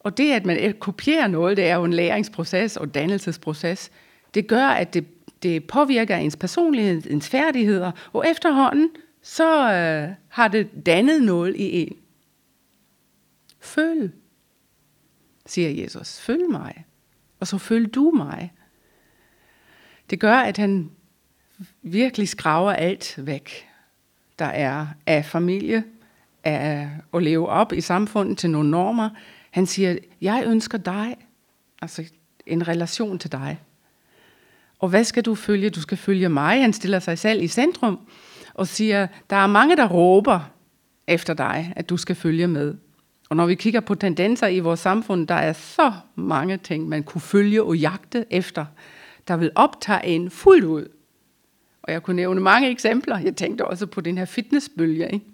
Og 0.00 0.16
det, 0.16 0.32
at 0.32 0.46
man 0.46 0.74
kopierer 0.78 1.26
noget, 1.26 1.56
det 1.56 1.64
er 1.64 1.74
jo 1.74 1.84
en 1.84 1.92
læringsproces 1.92 2.76
og 2.76 2.94
dannelsesproces. 2.94 3.90
Det 4.34 4.46
gør, 4.46 4.66
at 4.66 4.94
det, 4.94 5.06
det 5.42 5.64
påvirker 5.64 6.16
ens 6.16 6.36
personlighed, 6.36 7.02
ens 7.10 7.28
færdigheder, 7.28 7.92
og 8.12 8.30
efterhånden, 8.30 8.90
så 9.22 9.72
øh, 9.72 10.14
har 10.28 10.48
det 10.48 10.86
dannet 10.86 11.22
noget 11.22 11.56
i 11.56 11.82
en. 11.82 11.96
Følg, 13.60 14.12
siger 15.46 15.70
Jesus. 15.70 16.20
Følg 16.20 16.50
mig. 16.50 16.84
Og 17.40 17.46
så 17.46 17.58
følg 17.58 17.94
du 17.94 18.10
mig. 18.10 18.52
Det 20.10 20.20
gør, 20.20 20.36
at 20.36 20.56
han 20.56 20.90
virkelig 21.82 22.28
skraver 22.28 22.72
alt 22.72 23.26
væk, 23.26 23.68
der 24.38 24.44
er 24.44 24.86
af 25.06 25.24
familie, 25.24 25.84
af 26.44 26.90
at 27.14 27.22
leve 27.22 27.48
op 27.48 27.72
i 27.72 27.80
samfundet 27.80 28.38
til 28.38 28.50
nogle 28.50 28.70
normer. 28.70 29.10
Han 29.50 29.66
siger, 29.66 29.96
jeg 30.20 30.44
ønsker 30.46 30.78
dig, 30.78 31.16
altså 31.82 32.04
en 32.46 32.68
relation 32.68 33.18
til 33.18 33.32
dig. 33.32 33.60
Og 34.78 34.88
hvad 34.88 35.04
skal 35.04 35.22
du 35.22 35.34
følge? 35.34 35.70
Du 35.70 35.80
skal 35.80 35.98
følge 35.98 36.28
mig. 36.28 36.60
Han 36.60 36.72
stiller 36.72 36.98
sig 36.98 37.18
selv 37.18 37.42
i 37.42 37.48
centrum 37.48 37.98
og 38.54 38.68
siger, 38.68 39.06
der 39.30 39.36
er 39.36 39.46
mange, 39.46 39.76
der 39.76 39.88
råber 39.88 40.50
efter 41.06 41.34
dig, 41.34 41.72
at 41.76 41.88
du 41.88 41.96
skal 41.96 42.16
følge 42.16 42.46
med. 42.46 42.74
Og 43.28 43.36
når 43.36 43.46
vi 43.46 43.54
kigger 43.54 43.80
på 43.80 43.94
tendenser 43.94 44.46
i 44.46 44.58
vores 44.58 44.80
samfund, 44.80 45.26
der 45.26 45.34
er 45.34 45.52
så 45.52 45.92
mange 46.14 46.56
ting, 46.56 46.88
man 46.88 47.02
kunne 47.02 47.20
følge 47.20 47.62
og 47.62 47.76
jagte 47.76 48.24
efter, 48.30 48.66
der 49.28 49.36
vil 49.36 49.50
optage 49.54 50.06
en 50.06 50.30
fuldt 50.30 50.64
ud. 50.64 50.88
Og 51.82 51.92
jeg 51.92 52.02
kunne 52.02 52.16
nævne 52.16 52.40
mange 52.40 52.70
eksempler. 52.70 53.18
Jeg 53.18 53.36
tænkte 53.36 53.64
også 53.64 53.86
på 53.86 54.00
den 54.00 54.18
her 54.18 54.24
fitnessbølge. 54.24 55.12
Ikke? 55.12 55.26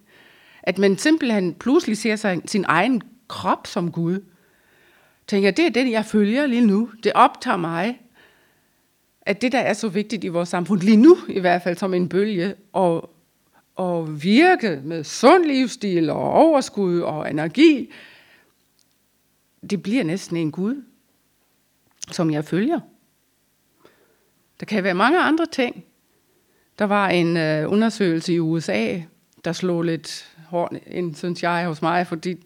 At 0.62 0.78
man 0.78 0.98
simpelthen 0.98 1.54
pludselig 1.54 1.96
ser 1.96 2.16
sig 2.16 2.40
sin 2.46 2.64
egen 2.68 3.02
krop 3.28 3.66
som 3.66 3.92
Gud. 3.92 4.20
Tænker, 5.26 5.50
det 5.50 5.66
er 5.66 5.70
den, 5.70 5.90
jeg 5.90 6.04
følger 6.04 6.46
lige 6.46 6.66
nu. 6.66 6.90
Det 7.02 7.12
optager 7.14 7.56
mig. 7.56 8.00
At 9.22 9.42
det, 9.42 9.52
der 9.52 9.58
er 9.58 9.72
så 9.72 9.88
vigtigt 9.88 10.24
i 10.24 10.28
vores 10.28 10.48
samfund, 10.48 10.80
lige 10.80 10.96
nu 10.96 11.18
i 11.28 11.40
hvert 11.40 11.62
fald 11.62 11.76
som 11.76 11.94
en 11.94 12.08
bølge, 12.08 12.54
og, 12.72 13.10
og 13.76 14.22
virke 14.22 14.80
med 14.84 15.04
sund 15.04 15.44
livsstil 15.44 16.10
og 16.10 16.32
overskud 16.32 17.00
og 17.00 17.30
energi, 17.30 17.92
det 19.70 19.82
bliver 19.82 20.04
næsten 20.04 20.36
en 20.36 20.52
Gud, 20.52 20.82
som 22.10 22.30
jeg 22.30 22.44
følger. 22.44 22.80
Der 24.60 24.66
kan 24.66 24.84
være 24.84 24.94
mange 24.94 25.20
andre 25.20 25.46
ting. 25.46 25.84
Der 26.78 26.84
var 26.84 27.08
en 27.08 27.36
øh, 27.36 27.72
undersøgelse 27.72 28.34
i 28.34 28.38
USA, 28.40 29.00
der 29.44 29.52
slog 29.52 29.82
lidt 29.82 30.36
hårdt 30.48 30.74
ind, 30.86 31.14
synes 31.14 31.42
jeg, 31.42 31.66
hos 31.66 31.82
mig, 31.82 32.06
fordi 32.06 32.36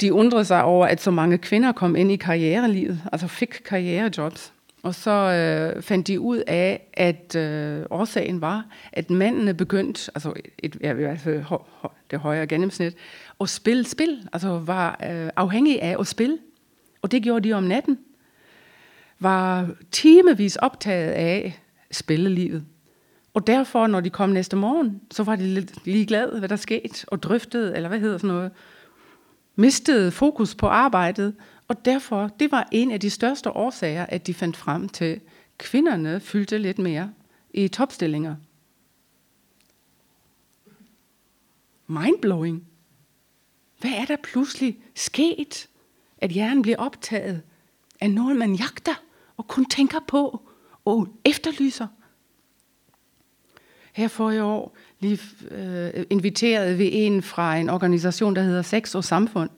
de 0.00 0.12
undrede 0.12 0.44
sig 0.44 0.64
over, 0.64 0.86
at 0.86 1.00
så 1.00 1.10
mange 1.10 1.38
kvinder 1.38 1.72
kom 1.72 1.96
ind 1.96 2.12
i 2.12 2.16
karrierelivet, 2.16 3.00
altså 3.12 3.26
fik 3.26 3.60
karrierejobs. 3.64 4.52
Og 4.82 4.94
så 4.94 5.10
øh, 5.10 5.82
fandt 5.82 6.06
de 6.06 6.20
ud 6.20 6.42
af, 6.46 6.88
at 6.92 7.36
øh, 7.36 7.86
årsagen 7.90 8.40
var, 8.40 8.66
at 8.92 9.10
mændene 9.10 9.54
begyndte, 9.54 10.10
altså 10.14 10.32
et, 10.58 10.76
ja, 10.80 10.90
i 10.90 10.94
hvert 10.94 11.20
fald 11.20 11.44
det 12.10 12.18
højere 12.18 12.46
gennemsnit, 12.46 12.94
at 13.40 13.48
spille 13.48 13.84
spil, 13.84 14.28
altså 14.32 14.58
var 14.58 15.00
øh, 15.10 15.30
afhængige 15.36 15.82
af 15.82 15.96
at 16.00 16.06
spille. 16.06 16.38
Og 17.02 17.12
det 17.12 17.22
gjorde 17.22 17.48
de 17.48 17.52
om 17.52 17.62
natten. 17.62 17.98
Var 19.20 19.68
timevis 19.90 20.56
optaget 20.56 21.10
af 21.10 21.60
spillelivet. 21.90 22.64
Og 23.34 23.46
derfor, 23.46 23.86
når 23.86 24.00
de 24.00 24.10
kom 24.10 24.30
næste 24.30 24.56
morgen, 24.56 25.00
så 25.10 25.22
var 25.22 25.36
de 25.36 25.42
lidt 25.42 25.86
ligeglade, 25.86 26.38
hvad 26.38 26.48
der 26.48 26.56
skete, 26.56 27.04
og 27.08 27.22
drøftede, 27.22 27.76
eller 27.76 27.88
hvad 27.88 28.00
hedder 28.00 28.18
sådan 28.18 28.28
noget, 28.28 28.50
mistede 29.56 30.10
fokus 30.10 30.54
på 30.54 30.66
arbejdet, 30.66 31.34
og 31.68 31.84
derfor, 31.84 32.28
det 32.40 32.52
var 32.52 32.68
en 32.72 32.90
af 32.90 33.00
de 33.00 33.10
største 33.10 33.50
årsager, 33.50 34.06
at 34.06 34.26
de 34.26 34.34
fandt 34.34 34.56
frem 34.56 34.88
til, 34.88 35.04
at 35.04 35.20
kvinderne 35.58 36.20
fyldte 36.20 36.58
lidt 36.58 36.78
mere 36.78 37.12
i 37.50 37.68
topstillinger. 37.68 38.36
Mindblowing. 41.86 42.66
Hvad 43.80 43.90
er 43.90 44.04
der 44.04 44.16
pludselig 44.22 44.78
sket, 44.94 45.68
at 46.18 46.30
hjernen 46.30 46.62
bliver 46.62 46.78
optaget 46.78 47.42
af 48.00 48.10
noget, 48.10 48.36
man 48.36 48.54
jagter 48.54 49.02
og 49.36 49.48
kun 49.48 49.64
tænker 49.64 50.00
på 50.08 50.48
og 50.84 51.08
efterlyser? 51.24 51.86
Her 53.92 54.08
for 54.08 54.30
i 54.30 54.40
år 54.40 54.76
vi 55.06 55.20
øh, 55.50 56.04
inviterede 56.10 56.76
vi 56.76 56.92
en 56.92 57.22
fra 57.22 57.56
en 57.56 57.70
organisation, 57.70 58.36
der 58.36 58.42
hedder 58.42 58.62
Sex 58.62 58.94
og 58.94 59.04
Samfund. 59.04 59.50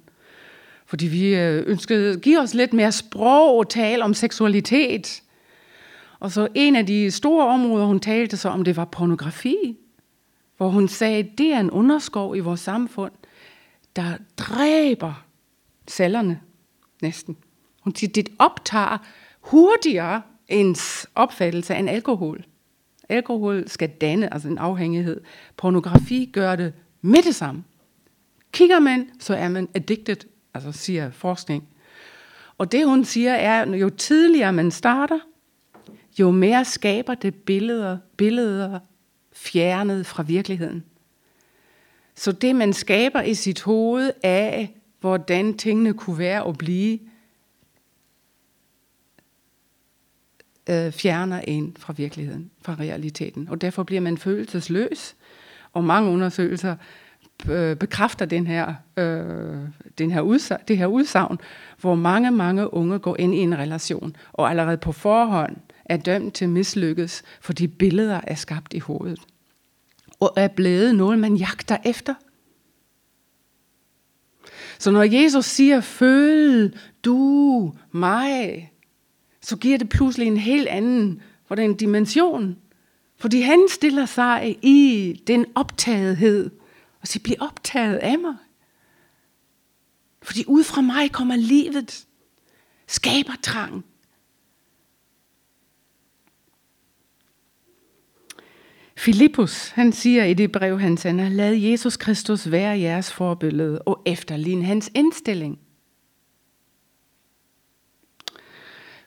Fordi 0.86 1.06
vi 1.06 1.34
øh, 1.34 1.64
ønskede 1.66 2.12
at 2.12 2.20
give 2.20 2.40
os 2.40 2.54
lidt 2.54 2.72
mere 2.72 2.92
sprog 2.92 3.58
og 3.58 3.70
tale 3.70 4.04
om 4.04 4.14
seksualitet. 4.14 5.22
Og 6.20 6.32
så 6.32 6.48
en 6.54 6.76
af 6.76 6.86
de 6.86 7.10
store 7.10 7.46
områder, 7.46 7.86
hun 7.86 8.00
talte 8.00 8.36
så 8.36 8.48
om, 8.48 8.64
det 8.64 8.76
var 8.76 8.84
pornografi. 8.84 9.76
Hvor 10.56 10.68
hun 10.68 10.88
sagde, 10.88 11.18
at 11.18 11.38
det 11.38 11.52
er 11.52 11.60
en 11.60 11.70
underskov 11.70 12.36
i 12.36 12.40
vores 12.40 12.60
samfund, 12.60 13.12
der 13.96 14.12
dræber 14.36 15.24
cellerne 15.88 16.40
næsten. 17.02 17.36
Hun 17.80 17.94
siger, 17.94 18.12
det 18.12 18.28
optager 18.38 18.98
hurtigere 19.40 20.22
ens 20.48 21.06
opfattelse 21.14 21.74
af 21.74 21.78
en 21.78 21.88
alkohol. 21.88 22.44
Alkohol 23.08 23.68
skal 23.68 23.88
danne, 23.88 24.32
altså 24.32 24.48
en 24.48 24.58
afhængighed. 24.58 25.20
Pornografi 25.56 26.30
gør 26.32 26.56
det 26.56 26.72
med 27.02 27.22
det 27.22 27.34
samme. 27.34 27.64
Kigger 28.52 28.78
man, 28.80 29.10
så 29.20 29.34
er 29.34 29.48
man 29.48 29.68
addicted, 29.74 30.16
altså 30.54 30.72
siger 30.72 31.10
forskning. 31.10 31.68
Og 32.58 32.72
det 32.72 32.86
hun 32.86 33.04
siger 33.04 33.34
er, 33.34 33.76
jo 33.76 33.90
tidligere 33.90 34.52
man 34.52 34.70
starter, 34.70 35.18
jo 36.18 36.30
mere 36.30 36.64
skaber 36.64 37.14
det 37.14 37.34
billeder, 37.34 37.98
billeder 38.16 38.80
fjernet 39.32 40.06
fra 40.06 40.22
virkeligheden. 40.22 40.84
Så 42.14 42.32
det 42.32 42.56
man 42.56 42.72
skaber 42.72 43.22
i 43.22 43.34
sit 43.34 43.62
hoved 43.62 44.12
af, 44.22 44.76
hvordan 45.00 45.58
tingene 45.58 45.94
kunne 45.94 46.18
være 46.18 46.42
og 46.42 46.58
blive, 46.58 46.98
øh, 50.68 50.92
fjerner 50.92 51.40
en 51.40 51.76
fra 51.78 51.92
virkeligheden, 51.96 52.50
fra 52.62 52.76
realiteten. 52.80 53.48
Og 53.48 53.60
derfor 53.60 53.82
bliver 53.82 54.00
man 54.00 54.18
følelsesløs. 54.18 55.16
Og 55.72 55.84
mange 55.84 56.10
undersøgelser 56.10 56.76
øh, 57.48 57.76
bekræfter 57.76 58.24
den 58.24 58.46
her, 58.46 58.74
øh, 58.96 59.58
den 59.98 60.10
her 60.10 60.20
udsag, 60.20 60.58
det 60.68 60.78
her 60.78 60.86
udsagn, 60.86 61.38
hvor 61.80 61.94
mange, 61.94 62.30
mange 62.30 62.74
unge 62.74 62.98
går 62.98 63.16
ind 63.18 63.34
i 63.34 63.38
en 63.38 63.58
relation, 63.58 64.16
og 64.32 64.50
allerede 64.50 64.76
på 64.76 64.92
forhånd 64.92 65.56
er 65.84 65.96
dømt 65.96 66.34
til 66.34 66.48
mislykkes, 66.48 67.22
fordi 67.40 67.66
billeder 67.66 68.20
er 68.26 68.34
skabt 68.34 68.74
i 68.74 68.78
hovedet. 68.78 69.20
Og 70.20 70.32
er 70.36 70.48
blevet 70.48 70.94
noget, 70.94 71.18
man 71.18 71.36
jagter 71.36 71.76
efter. 71.84 72.14
Så 74.78 74.90
når 74.90 75.02
Jesus 75.02 75.44
siger, 75.44 75.80
føl 75.80 76.74
du 77.04 77.72
mig, 77.92 78.72
så 79.48 79.56
giver 79.56 79.78
det 79.78 79.88
pludselig 79.88 80.26
en 80.26 80.36
helt 80.36 80.68
anden 80.68 81.22
hvordan, 81.46 81.74
dimension. 81.74 82.56
Fordi 83.16 83.40
han 83.40 83.66
stiller 83.70 84.06
sig 84.06 84.58
i 84.62 85.12
den 85.26 85.46
optagethed, 85.54 86.50
og 87.00 87.08
siger, 87.08 87.22
bliv 87.22 87.36
optaget 87.40 87.96
af 87.96 88.18
mig. 88.18 88.34
Fordi 90.22 90.44
ud 90.46 90.64
fra 90.64 90.80
mig 90.80 91.12
kommer 91.12 91.36
livet, 91.36 92.06
skaber 92.86 93.32
trang. 93.42 93.84
Filippus, 98.96 99.68
han 99.68 99.92
siger 99.92 100.24
i 100.24 100.34
det 100.34 100.52
brev, 100.52 100.80
han 100.80 100.96
sender, 100.96 101.28
lad 101.28 101.54
Jesus 101.54 101.96
Kristus 101.96 102.50
være 102.50 102.78
jeres 102.78 103.12
forbillede 103.12 103.82
og 103.82 104.02
efterligne 104.06 104.64
hans 104.64 104.90
indstilling. 104.94 105.58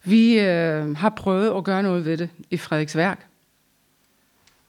Vi 0.04 0.40
øh, 0.40 0.98
har 0.98 1.10
prøvet 1.10 1.58
at 1.58 1.64
gøre 1.64 1.84
noget 1.84 2.06
ved 2.06 2.18
det 2.18 2.30
i 2.50 2.58
Frederiksværk. 2.58 3.28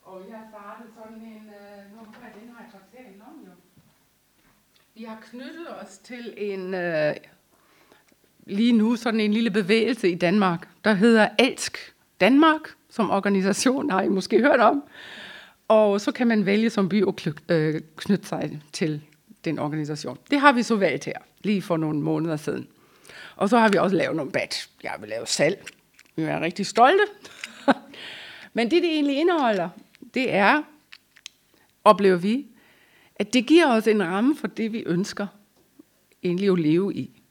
Og 0.03 0.21
vi 0.27 0.33
har 0.33 0.45
startet 0.51 0.93
sådan 0.95 1.23
en, 1.23 1.47
øh, 1.47 1.93
nu 1.93 1.99
har 1.99 2.31
den 2.41 2.49
her 2.49 2.65
kvartering 2.71 3.23
om 3.23 3.47
jo. 3.47 3.53
Vi 4.95 5.05
har 5.05 5.19
knyttet 5.31 5.67
os 5.83 5.99
til 5.99 6.35
en, 6.37 6.75
øh, 6.75 7.15
lige 8.47 8.73
nu 8.73 8.97
sådan 8.97 9.21
en 9.21 9.33
lille 9.33 9.51
bevægelse 9.51 10.11
i 10.11 10.15
Danmark, 10.15 10.69
der 10.85 10.93
hedder 10.95 11.29
Elsk 11.39 11.95
Danmark, 12.21 12.61
som 12.91 13.11
organisation 13.11 13.91
har 13.91 14.03
I 14.03 14.09
måske 14.09 14.41
hørt 14.41 14.61
om. 14.61 14.83
Og 15.69 16.01
så 16.01 16.13
kan 16.13 16.27
man 16.27 16.47
vælge 16.47 16.71
som 16.71 16.89
by 16.89 17.07
at 17.09 17.29
øh, 17.49 17.81
knytte 17.97 18.27
sig 18.27 18.61
til 18.73 19.03
den 19.45 19.59
organisation. 19.59 20.19
Det 20.31 20.41
har 20.41 20.53
vi 20.53 20.63
så 20.63 20.77
valgt 20.77 21.05
her, 21.05 21.19
lige 21.43 21.63
for 21.63 21.77
nogle 21.77 22.01
måneder 22.01 22.37
siden. 22.37 22.69
Og 23.37 23.49
så 23.49 23.59
har 23.59 23.69
vi 23.69 23.79
også 23.79 23.97
lavet 23.97 24.17
nogle 24.17 24.33
bat. 24.33 24.69
Jeg 24.83 24.93
vil 25.01 25.09
lave 25.09 25.27
salg. 25.27 25.67
Vi 26.17 26.23
er 26.23 26.41
rigtig 26.41 26.67
stolte. 26.67 27.05
Men 28.55 28.71
det, 28.71 28.83
det 28.83 28.91
egentlig 28.91 29.17
indeholder, 29.17 29.69
det 30.15 30.35
er, 30.35 30.63
oplever 31.85 32.17
vi, 32.17 32.47
at 33.17 33.33
det 33.33 33.47
giver 33.47 33.67
os 33.67 33.87
en 33.87 34.03
ramme 34.03 34.37
for 34.37 34.47
det, 34.47 34.73
vi 34.73 34.83
ønsker 34.87 35.27
egentlig 36.23 36.49
at 36.49 36.59
leve 36.59 36.95
i. 36.95 37.23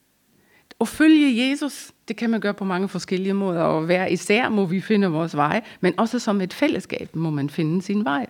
At 0.82 0.88
følge 0.88 1.50
Jesus, 1.50 1.92
det 2.08 2.16
kan 2.16 2.30
man 2.30 2.42
gøre 2.42 2.54
på 2.54 2.64
mange 2.64 2.90
forskellige 2.90 3.34
måder, 3.34 3.62
og 3.62 3.86
hver 3.86 4.08
især 4.08 4.50
må 4.50 4.66
vi 4.66 4.82
finde 4.82 5.08
vores 5.08 5.36
vej, 5.36 5.64
men 5.80 6.00
også 6.00 6.20
som 6.20 6.42
et 6.42 6.54
fællesskab 6.54 7.16
må 7.16 7.30
man 7.30 7.50
finde 7.50 7.82
sin 7.82 8.06
vej. 8.06 8.26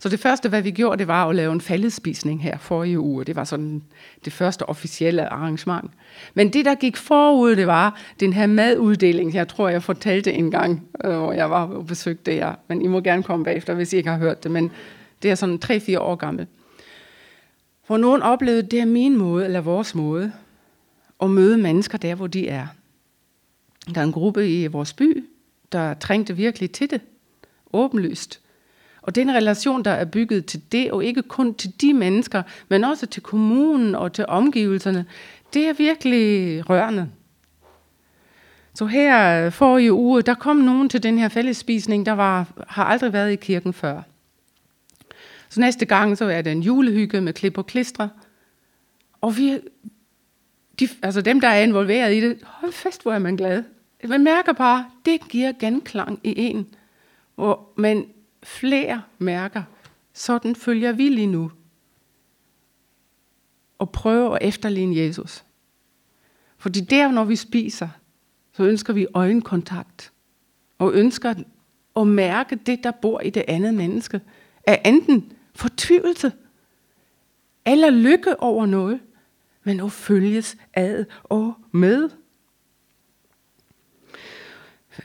Så 0.00 0.08
det 0.08 0.20
første, 0.20 0.48
hvad 0.48 0.62
vi 0.62 0.70
gjorde, 0.70 0.98
det 0.98 1.08
var 1.08 1.28
at 1.28 1.36
lave 1.36 1.52
en 1.52 1.60
fællesspisning 1.60 2.42
her 2.42 2.58
forrige 2.58 3.00
uge. 3.00 3.24
Det 3.24 3.36
var 3.36 3.44
sådan 3.44 3.82
det 4.24 4.32
første 4.32 4.68
officielle 4.68 5.28
arrangement. 5.28 5.90
Men 6.34 6.52
det, 6.52 6.64
der 6.64 6.74
gik 6.74 6.96
forud, 6.96 7.56
det 7.56 7.66
var 7.66 8.00
den 8.20 8.32
her 8.32 8.46
maduddeling. 8.46 9.34
Jeg 9.34 9.48
tror, 9.48 9.68
jeg 9.68 9.82
fortalte 9.82 10.32
en 10.32 10.50
gang, 10.50 10.88
øh, 11.04 11.16
hvor 11.16 11.32
jeg 11.32 11.50
var 11.50 11.66
og 11.66 11.86
besøgte 11.86 12.34
jer. 12.36 12.54
Men 12.68 12.82
I 12.82 12.86
må 12.86 13.00
gerne 13.00 13.22
komme 13.22 13.44
bagefter, 13.44 13.74
hvis 13.74 13.92
I 13.92 13.96
ikke 13.96 14.10
har 14.10 14.18
hørt 14.18 14.42
det. 14.42 14.50
Men 14.50 14.70
det 15.22 15.30
er 15.30 15.34
sådan 15.34 15.60
3-4 15.64 15.98
år 15.98 16.14
gammel. 16.14 16.46
Hvor 17.86 17.96
nogen 17.96 18.22
oplevede, 18.22 18.62
det 18.62 18.80
er 18.80 18.86
min 18.86 19.16
måde, 19.16 19.44
eller 19.44 19.60
vores 19.60 19.94
måde, 19.94 20.32
at 21.22 21.30
møde 21.30 21.58
mennesker 21.58 21.98
der, 21.98 22.14
hvor 22.14 22.26
de 22.26 22.48
er. 22.48 22.66
Der 23.94 24.00
er 24.00 24.04
en 24.04 24.12
gruppe 24.12 24.50
i 24.50 24.66
vores 24.66 24.92
by, 24.92 25.24
der 25.72 25.94
trængte 25.94 26.36
virkelig 26.36 26.70
til 26.70 26.90
det. 26.90 27.00
Åbenlyst. 27.72 28.40
Og 29.08 29.14
den 29.14 29.34
relation, 29.34 29.84
der 29.84 29.90
er 29.90 30.04
bygget 30.04 30.46
til 30.46 30.62
det, 30.72 30.90
og 30.90 31.04
ikke 31.04 31.22
kun 31.22 31.54
til 31.54 31.80
de 31.80 31.94
mennesker, 31.94 32.42
men 32.68 32.84
også 32.84 33.06
til 33.06 33.22
kommunen 33.22 33.94
og 33.94 34.12
til 34.12 34.24
omgivelserne, 34.28 35.06
det 35.54 35.68
er 35.68 35.72
virkelig 35.72 36.70
rørende. 36.70 37.08
Så 38.74 38.86
her 38.86 39.46
øh, 39.46 39.52
forrige 39.52 39.90
for 39.90 39.96
uge, 39.96 40.22
der 40.22 40.34
kom 40.34 40.56
nogen 40.56 40.88
til 40.88 41.02
den 41.02 41.18
her 41.18 41.28
fællesspisning, 41.28 42.06
der 42.06 42.12
var, 42.12 42.46
har 42.68 42.84
aldrig 42.84 43.12
været 43.12 43.32
i 43.32 43.36
kirken 43.36 43.72
før. 43.72 44.02
Så 45.48 45.60
næste 45.60 45.86
gang, 45.86 46.18
så 46.18 46.24
er 46.24 46.42
det 46.42 46.52
en 46.52 46.62
julehygge 46.62 47.20
med 47.20 47.32
klip 47.32 47.58
og 47.58 47.66
klistre. 47.66 48.10
Og 49.20 49.36
vi, 49.36 49.58
de, 50.80 50.88
altså 51.02 51.20
dem, 51.20 51.40
der 51.40 51.48
er 51.48 51.62
involveret 51.62 52.14
i 52.14 52.20
det, 52.20 52.38
hold 52.44 52.72
fest, 52.72 53.02
hvor 53.02 53.12
er 53.12 53.18
man 53.18 53.36
glad. 53.36 53.62
Man 54.08 54.24
mærker 54.24 54.52
bare, 54.52 54.84
det 55.04 55.28
giver 55.28 55.52
genklang 55.60 56.20
i 56.24 56.34
en. 56.36 56.66
Hvor 57.34 57.68
man 57.76 58.06
flere 58.42 59.02
mærker, 59.18 59.62
sådan 60.12 60.56
følger 60.56 60.92
vi 60.92 61.08
lige 61.08 61.26
nu. 61.26 61.52
Og 63.78 63.90
prøver 63.90 64.34
at 64.34 64.42
efterligne 64.42 64.96
Jesus. 64.96 65.44
Fordi 66.58 66.80
der, 66.80 67.12
når 67.12 67.24
vi 67.24 67.36
spiser, 67.36 67.88
så 68.52 68.62
ønsker 68.62 68.92
vi 68.92 69.06
øjenkontakt. 69.14 70.12
Og 70.78 70.92
ønsker 70.92 71.34
at 71.96 72.06
mærke 72.06 72.56
det, 72.56 72.84
der 72.84 72.90
bor 72.90 73.20
i 73.20 73.30
det 73.30 73.44
andet 73.48 73.74
menneske. 73.74 74.20
Er 74.66 74.76
enten 74.84 75.32
fortvivlelse 75.54 76.32
eller 77.66 77.90
lykke 77.90 78.42
over 78.42 78.66
noget, 78.66 79.00
men 79.64 79.80
at 79.80 79.92
følges 79.92 80.56
ad 80.74 81.04
og 81.24 81.54
med. 81.72 82.10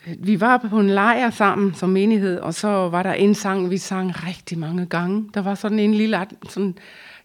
Vi 0.05 0.41
var 0.41 0.57
på 0.57 0.79
en 0.79 0.89
lejr 0.89 1.29
sammen 1.29 1.73
som 1.73 1.89
menighed, 1.89 2.39
og 2.39 2.53
så 2.53 2.67
var 2.67 3.03
der 3.03 3.13
en 3.13 3.35
sang, 3.35 3.69
vi 3.69 3.77
sang 3.77 4.27
rigtig 4.27 4.57
mange 4.57 4.85
gange. 4.85 5.29
Der 5.33 5.41
var 5.41 5.55
sådan 5.55 5.79
en 5.79 5.93
lille, 5.93 6.27
sådan 6.49 6.75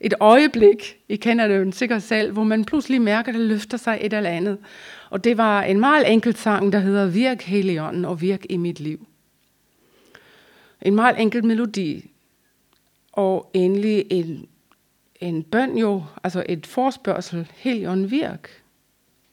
et 0.00 0.14
øjeblik, 0.20 0.96
I 1.08 1.16
kender 1.16 1.48
det 1.48 1.58
jo 1.58 1.72
sikkert 1.72 2.02
selv, 2.02 2.32
hvor 2.32 2.44
man 2.44 2.64
pludselig 2.64 3.02
mærker, 3.02 3.32
at 3.32 3.38
der 3.38 3.44
løfter 3.44 3.76
sig 3.76 3.98
et 4.00 4.12
eller 4.12 4.30
andet. 4.30 4.58
Og 5.10 5.24
det 5.24 5.36
var 5.36 5.62
en 5.62 5.80
meget 5.80 6.12
enkel 6.12 6.36
sang, 6.36 6.72
der 6.72 6.78
hedder 6.78 7.06
Virk 7.06 7.42
Helion 7.42 8.04
og 8.04 8.20
Virk 8.20 8.46
i 8.50 8.56
mit 8.56 8.80
liv. 8.80 9.06
En 10.82 10.94
meget 10.94 11.20
enkel 11.20 11.44
melodi, 11.44 12.10
og 13.12 13.50
endelig 13.54 14.04
en, 14.10 14.46
en 15.20 15.42
bøn 15.42 15.78
jo, 15.78 16.04
altså 16.24 16.44
et 16.48 16.66
forspørgsel, 16.66 17.48
Helion 17.56 18.10
virk. 18.10 18.62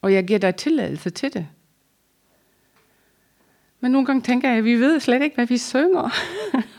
Og 0.01 0.13
jeg 0.13 0.25
giver 0.25 0.39
dig 0.39 0.55
tilladelse 0.55 1.09
til 1.09 1.33
det. 1.33 1.47
Men 3.85 3.91
nogle 3.91 4.05
gange 4.05 4.21
tænker 4.21 4.49
jeg, 4.49 4.57
at 4.57 4.63
vi 4.63 4.75
ved 4.75 4.99
slet 4.99 5.21
ikke, 5.21 5.35
hvad 5.35 5.45
vi 5.45 5.57
synger. 5.57 6.09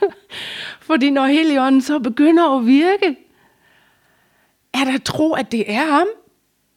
Fordi 0.89 1.09
når 1.09 1.25
Helligånden 1.25 1.81
så 1.81 1.99
begynder 1.99 2.57
at 2.57 2.65
virke, 2.65 3.17
er 4.73 4.83
der 4.83 4.97
tro, 4.97 5.33
at 5.33 5.51
det 5.51 5.71
er 5.73 5.85
ham? 5.85 6.07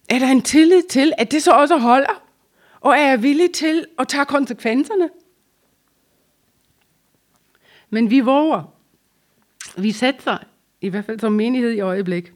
Er 0.09 0.19
der 0.19 0.27
en 0.27 0.43
tillid 0.43 0.83
til, 0.91 1.13
at 1.19 1.33
det 1.33 1.43
så 1.43 1.51
også 1.51 1.77
holder? 1.79 2.23
Og 2.81 2.93
er 2.93 3.09
jeg 3.09 3.23
villig 3.23 3.53
til 3.53 3.87
at 3.99 4.09
tage 4.09 4.25
konsekvenserne? 4.25 5.09
Men 7.89 8.11
vi 8.11 8.21
våger. 8.21 8.75
Vi 9.79 9.93
sætter 9.93 10.39
i 10.81 10.89
hvert 10.89 11.05
fald 11.05 11.21
som 11.21 11.33
menighed 11.33 11.71
i 11.71 11.81
øjeblik. 11.81 12.33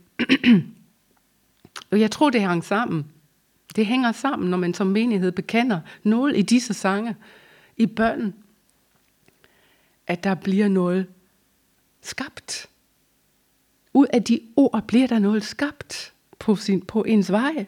og 1.91 2.01
jeg 2.01 2.11
tror, 2.11 2.31
det 2.31 2.41
hænger 2.41 2.61
sammen. 2.61 3.07
Det 3.77 3.87
hænger 3.87 4.13
sammen, 4.13 4.51
når 4.51 4.59
man 4.59 4.75
som 4.75 4.87
menighed 4.87 5.33
bekender 5.33 5.81
noget 6.03 6.37
i 6.37 6.43
disse 6.43 6.75
sange, 6.75 7.17
i 7.77 7.87
bønden, 7.87 8.35
at 10.07 10.25
der 10.25 10.35
bliver 10.35 10.69
noget 10.69 11.07
skabt. 12.03 12.69
Ud 13.95 14.07
af 14.13 14.23
de 14.23 14.41
ord 14.57 14.85
bliver 14.87 15.07
der 15.07 15.19
noget 15.19 15.45
skabt 15.45 16.13
på, 16.39 16.57
sin, 16.57 16.81
på 16.81 17.03
ens 17.03 17.31
vej. 17.31 17.67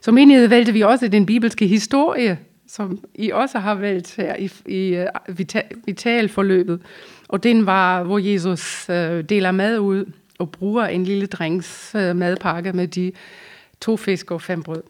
Som 0.00 0.14
menighed 0.14 0.48
valgte 0.48 0.72
vi 0.72 0.80
også 0.80 1.08
den 1.08 1.26
bibelske 1.26 1.66
historie, 1.66 2.38
som 2.66 3.04
I 3.14 3.30
også 3.30 3.58
har 3.58 3.74
valgt 3.74 4.16
her 4.16 4.36
i, 4.36 4.50
i 4.66 4.94
øh, 4.94 5.06
uh, 5.28 5.38
vitalforløbet. 5.86 6.82
Og 7.28 7.42
den 7.42 7.66
var, 7.66 8.02
hvor 8.02 8.18
Jesus 8.18 8.88
uh, 8.88 8.94
deler 8.94 9.50
mad 9.50 9.78
ud 9.78 10.12
og 10.38 10.52
bruger 10.52 10.86
en 10.86 11.04
lille 11.04 11.26
drengs 11.26 11.92
uh, 11.94 12.16
madpakke 12.16 12.72
med 12.72 12.88
de 12.88 13.12
to 13.80 13.96
fisk 13.96 14.30
og 14.30 14.42
fem 14.42 14.62
brød. 14.62 14.82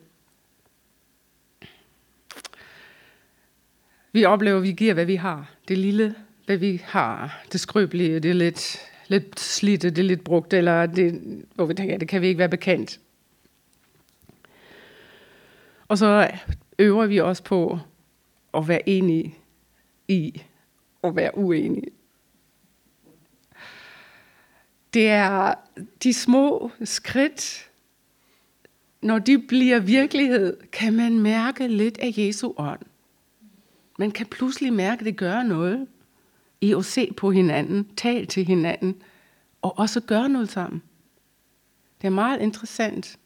Vi 4.13 4.25
oplever, 4.25 4.57
at 4.57 4.63
vi 4.63 4.73
giver, 4.73 4.95
hvad 4.95 5.05
vi 5.05 5.15
har. 5.15 5.51
Det 5.69 5.79
lille, 5.79 6.15
hvad 6.47 6.57
vi 6.57 6.83
har. 6.85 7.45
Det 7.53 7.61
skrøbelige, 7.61 8.21
det 8.21 8.31
er 8.31 8.35
lidt, 8.35 8.79
lidt 9.09 9.41
slidte, 9.41 9.91
det 9.91 9.99
er 9.99 10.03
lidt 10.03 10.25
brugt, 10.25 10.53
eller 10.53 10.87
det, 10.87 11.21
hvor 11.55 11.67
vi 11.67 11.75
tænker, 11.75 11.99
det 11.99 12.09
kan 12.09 12.23
vi 12.23 12.27
ikke 12.27 12.39
være 12.39 12.49
bekendt. 12.49 13.01
Og 15.89 15.99
så 15.99 16.31
øver 16.79 17.07
vi 17.07 17.21
også 17.21 17.45
på 17.45 17.79
at 18.55 18.69
være 18.69 18.89
enige 18.89 19.35
i 20.09 20.43
at 21.05 21.17
være 21.17 21.39
uenige. 21.39 21.91
Det 24.95 25.09
er 25.09 25.55
de 26.03 26.13
små 26.13 26.71
skridt, 26.85 27.71
når 29.03 29.19
de 29.19 29.39
bliver 29.39 29.79
virkelighed, 29.79 30.57
kan 30.73 30.93
man 30.93 31.19
mærke 31.19 31.69
lidt 31.69 31.99
af 31.99 32.15
Jesu 32.17 32.53
ånd. 32.57 32.81
Man 34.03 34.11
kan 34.11 34.27
pludselig 34.27 34.73
mærke, 34.73 35.01
at 35.01 35.07
det 35.07 35.17
gør 35.17 35.43
noget 35.43 35.87
i 36.61 36.75
at 36.75 36.85
se 36.85 37.13
på 37.17 37.31
hinanden, 37.31 37.89
tale 37.97 38.27
til 38.27 38.45
hinanden, 38.45 39.03
og 39.63 39.79
også 39.79 40.01
gøre 40.01 40.29
noget 40.29 40.49
sammen. 40.49 40.83
Det 42.01 42.07
er 42.07 42.11
meget 42.11 42.41
interessant. 42.41 43.19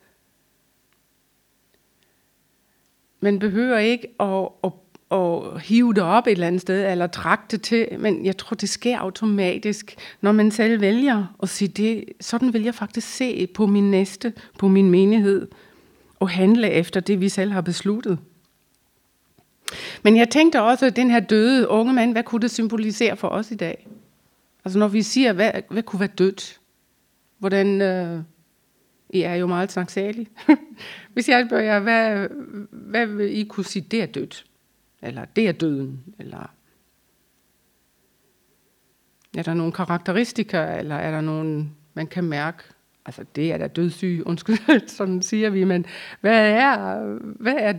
Man 3.21 3.39
behøver 3.39 3.79
ikke 3.79 4.09
at, 4.21 4.49
at, 4.65 4.73
at 5.19 5.61
hive 5.61 5.95
det 5.95 6.03
op 6.03 6.27
et 6.27 6.33
eller 6.33 6.47
andet 6.47 6.61
sted, 6.61 6.91
eller 6.91 7.07
trække 7.07 7.45
det 7.51 7.63
til, 7.63 7.89
men 7.99 8.27
jeg 8.27 8.37
tror, 8.37 8.55
det 8.55 8.69
sker 8.69 8.99
automatisk, 8.99 9.97
når 10.21 10.33
man 10.33 10.51
selv 10.51 10.81
vælger 10.81 11.37
at 11.43 11.49
sige, 11.49 11.69
det, 11.69 12.05
sådan 12.21 12.53
vil 12.53 12.63
jeg 12.63 12.75
faktisk 12.75 13.09
se 13.09 13.47
på 13.47 13.67
min 13.67 13.91
næste, 13.91 14.33
på 14.59 14.69
min 14.69 14.91
menighed, 14.91 15.49
og 16.21 16.31
handle 16.31 16.71
efter 16.71 17.01
det, 17.01 17.21
vi 17.21 17.29
selv 17.29 17.53
har 17.53 17.61
besluttet. 17.61 18.19
Men 20.03 20.17
jeg 20.17 20.29
tænkte 20.31 20.63
også, 20.63 20.87
at 20.87 20.97
den 20.97 21.11
her 21.11 21.21
døde 21.21 21.69
unge 21.69 21.93
mand, 21.93 22.13
hvad 22.13 22.23
kunne 22.23 22.43
det 22.43 22.51
symbolisere 22.51 23.17
for 23.17 23.29
os 23.29 23.51
i 23.51 23.55
dag? 23.55 23.89
Altså 24.65 24.79
når 24.79 24.89
vi 24.89 25.03
siger, 25.03 25.33
hvad, 25.33 25.53
hvad 25.71 25.83
kunne 25.83 26.01
være 26.01 26.09
dødt? 26.19 26.61
Hvordan, 27.39 27.81
øh, 27.83 28.23
I 29.11 29.21
er 29.21 29.35
jo 29.35 29.47
meget 29.47 29.73
snaksalige. 29.73 30.29
Hvis 31.13 31.29
jeg 31.29 31.47
spørger 31.49 31.65
jer, 31.65 31.81
hvad, 31.81 32.29
hvad 32.71 33.07
vil 33.07 33.39
I 33.39 33.45
kunne 33.45 33.65
sige, 33.65 33.87
det 33.91 34.03
er 34.03 34.07
dødt? 34.07 34.45
Eller 35.03 35.25
det 35.25 35.49
er 35.49 35.53
døden? 35.53 36.05
Eller 36.19 36.53
er 39.37 39.43
der 39.43 39.55
nogle 39.55 39.73
karakteristika, 39.73 40.79
eller 40.79 40.95
er 40.95 41.11
der 41.11 41.21
nogle, 41.21 41.67
man 41.95 42.07
kan 42.07 42.25
mærke? 42.25 42.63
Altså, 43.07 43.25
det 43.37 43.53
er 43.53 43.59
da 43.59 43.67
dødssyg, 43.67 44.23
undskyld, 44.27 44.89
sådan 44.97 45.23
siger 45.23 45.51
vi, 45.51 45.65
men 45.65 45.87
hvad 46.21 46.51
er, 46.51 47.05
hvad 47.21 47.55
er 47.59 47.73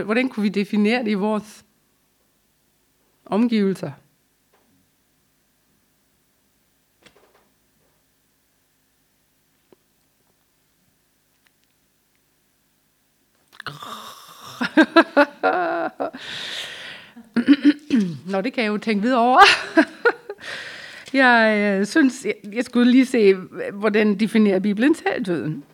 Hvordan 0.00 0.28
kunne 0.28 0.42
vi 0.42 0.48
definere 0.48 1.04
det 1.04 1.10
i 1.10 1.14
vores 1.14 1.64
omgivelser? 3.24 3.90
Nå, 18.30 18.40
det 18.40 18.52
kan 18.52 18.64
jeg 18.64 18.70
jo 18.70 18.78
tænke 18.78 19.02
videre 19.02 19.20
over. 19.20 19.38
jeg 21.22 21.76
øh, 21.80 21.86
synes, 21.86 22.24
jeg, 22.24 22.34
jeg 22.52 22.64
skulle 22.64 22.90
lige 22.90 23.06
se, 23.06 23.34
hvordan 23.72 24.20
definerer 24.20 24.58
Bibelen 24.58 24.94
selv 24.94 25.24
døden. 25.24 25.64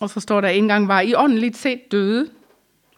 Og 0.00 0.10
så 0.10 0.20
står 0.20 0.40
der 0.40 0.48
en 0.48 0.68
gang 0.68 0.88
var 0.88 1.00
I 1.00 1.14
åndeligt 1.14 1.56
set 1.56 1.92
døde, 1.92 2.30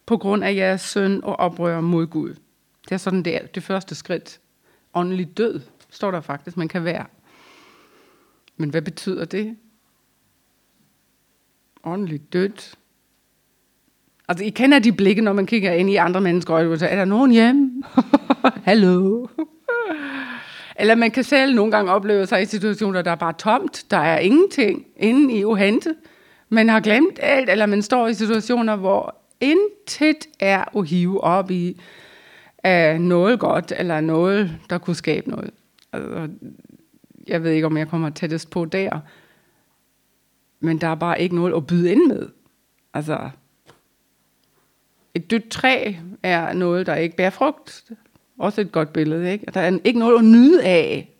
på 0.05 0.17
grund 0.17 0.43
af 0.43 0.55
jeres 0.55 0.81
søn 0.81 1.23
og 1.23 1.39
oprør 1.39 1.81
mod 1.81 2.07
Gud. 2.07 2.35
Det 2.83 2.91
er 2.91 2.97
sådan 2.97 3.23
det, 3.23 3.35
er, 3.35 3.45
det 3.47 3.63
første 3.63 3.95
skridt. 3.95 4.39
Åndelig 4.93 5.37
død, 5.37 5.61
står 5.89 6.11
der 6.11 6.21
faktisk, 6.21 6.57
man 6.57 6.67
kan 6.67 6.83
være. 6.83 7.05
Men 8.57 8.69
hvad 8.69 8.81
betyder 8.81 9.25
det? 9.25 9.57
Åndelig 11.83 12.33
død. 12.33 12.75
Altså, 14.27 14.45
I 14.45 14.49
kender 14.49 14.79
de 14.79 14.91
blikke, 14.91 15.21
når 15.21 15.33
man 15.33 15.45
kigger 15.45 15.71
ind 15.71 15.89
i 15.89 15.95
andre 15.95 16.21
mennesker 16.21 16.55
øjne, 16.55 16.79
så 16.79 16.87
er 16.87 16.95
der 16.95 17.05
nogen 17.05 17.31
hjemme? 17.31 17.83
Hallo? 18.65 19.27
Eller 20.75 20.95
man 20.95 21.11
kan 21.11 21.23
selv 21.23 21.55
nogle 21.55 21.71
gange 21.71 21.91
opleve 21.91 22.25
sig 22.25 22.41
i 22.41 22.45
situationer, 22.45 23.01
der 23.01 23.11
er 23.11 23.15
bare 23.15 23.33
tomt. 23.33 23.85
Der 23.91 23.97
er 23.97 24.19
ingenting 24.19 24.85
inde 24.97 25.33
i 25.33 25.45
uhente. 25.45 25.95
Man 26.49 26.69
har 26.69 26.79
glemt 26.79 27.19
alt, 27.21 27.49
eller 27.49 27.65
man 27.65 27.81
står 27.81 28.07
i 28.07 28.13
situationer, 28.13 28.75
hvor 28.75 29.20
intet 29.41 30.27
er 30.39 30.77
at 30.77 30.87
hive 30.87 31.21
op 31.21 31.51
i 31.51 31.81
af 32.63 33.01
noget 33.01 33.39
godt, 33.39 33.73
eller 33.77 34.01
noget, 34.01 34.59
der 34.69 34.77
kunne 34.77 34.95
skabe 34.95 35.29
noget. 35.29 35.51
Altså, 35.93 36.29
jeg 37.27 37.43
ved 37.43 37.51
ikke, 37.51 37.67
om 37.67 37.77
jeg 37.77 37.87
kommer 37.87 38.09
tættest 38.09 38.49
på 38.49 38.65
der, 38.65 38.99
men 40.59 40.81
der 40.81 40.87
er 40.87 40.95
bare 40.95 41.21
ikke 41.21 41.35
noget 41.35 41.55
at 41.55 41.67
byde 41.67 41.91
ind 41.91 42.07
med. 42.07 42.29
Altså, 42.93 43.29
et 45.13 45.31
dødt 45.31 45.49
træ 45.49 45.93
er 46.23 46.53
noget, 46.53 46.85
der 46.85 46.95
ikke 46.95 47.15
bærer 47.15 47.29
frugt. 47.29 47.91
Også 48.37 48.61
et 48.61 48.71
godt 48.71 48.93
billede, 48.93 49.31
ikke? 49.31 49.45
Der 49.53 49.61
er 49.61 49.79
ikke 49.83 49.99
noget 49.99 50.17
at 50.17 50.25
nyde 50.25 50.63
af. 50.63 51.15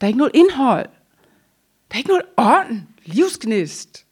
Der 0.00 0.06
er 0.06 0.08
ikke 0.08 0.18
noget 0.18 0.34
indhold. 0.34 0.86
Der 1.90 1.94
er 1.94 1.98
ikke 1.98 2.08
noget 2.08 2.24
ånd, 2.36 2.80
livsgnist. 3.04 4.06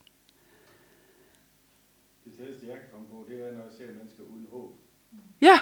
Det 2.25 2.33
tætteste, 2.39 2.67
jeg 2.67 2.77
kan 2.77 2.85
komme 2.93 3.07
på, 3.07 3.27
det 3.29 3.37
er, 3.41 3.53
når 3.53 3.65
jeg 3.65 3.73
ser 3.79 3.87
mennesker 3.87 4.23
uden 4.33 4.47
håb. 4.53 4.75
Ja, 5.41 5.59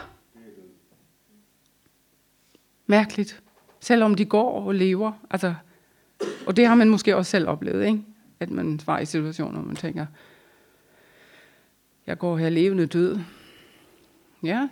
mærkeligt. 2.87 3.43
Selvom 3.81 4.15
de 4.15 4.25
går 4.25 4.67
og 4.67 4.75
lever. 4.75 5.13
Altså, 5.31 5.55
og 6.47 6.57
det 6.57 6.67
har 6.67 6.75
man 6.75 6.89
måske 6.89 7.17
også 7.17 7.31
selv 7.31 7.49
oplevet, 7.49 7.87
ikke? 7.87 8.05
At 8.41 8.51
man 8.51 8.81
var 8.87 8.99
i 8.99 9.07
situationer, 9.07 9.59
hvor 9.59 9.67
man 9.67 9.77
tænker, 9.77 10.07
jeg 12.07 12.19
går 12.19 12.37
her 12.39 12.49
levende 12.49 12.87
død. 12.87 13.19
Ja, 14.43 14.69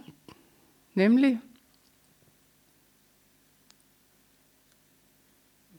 nemlig. 0.95 1.41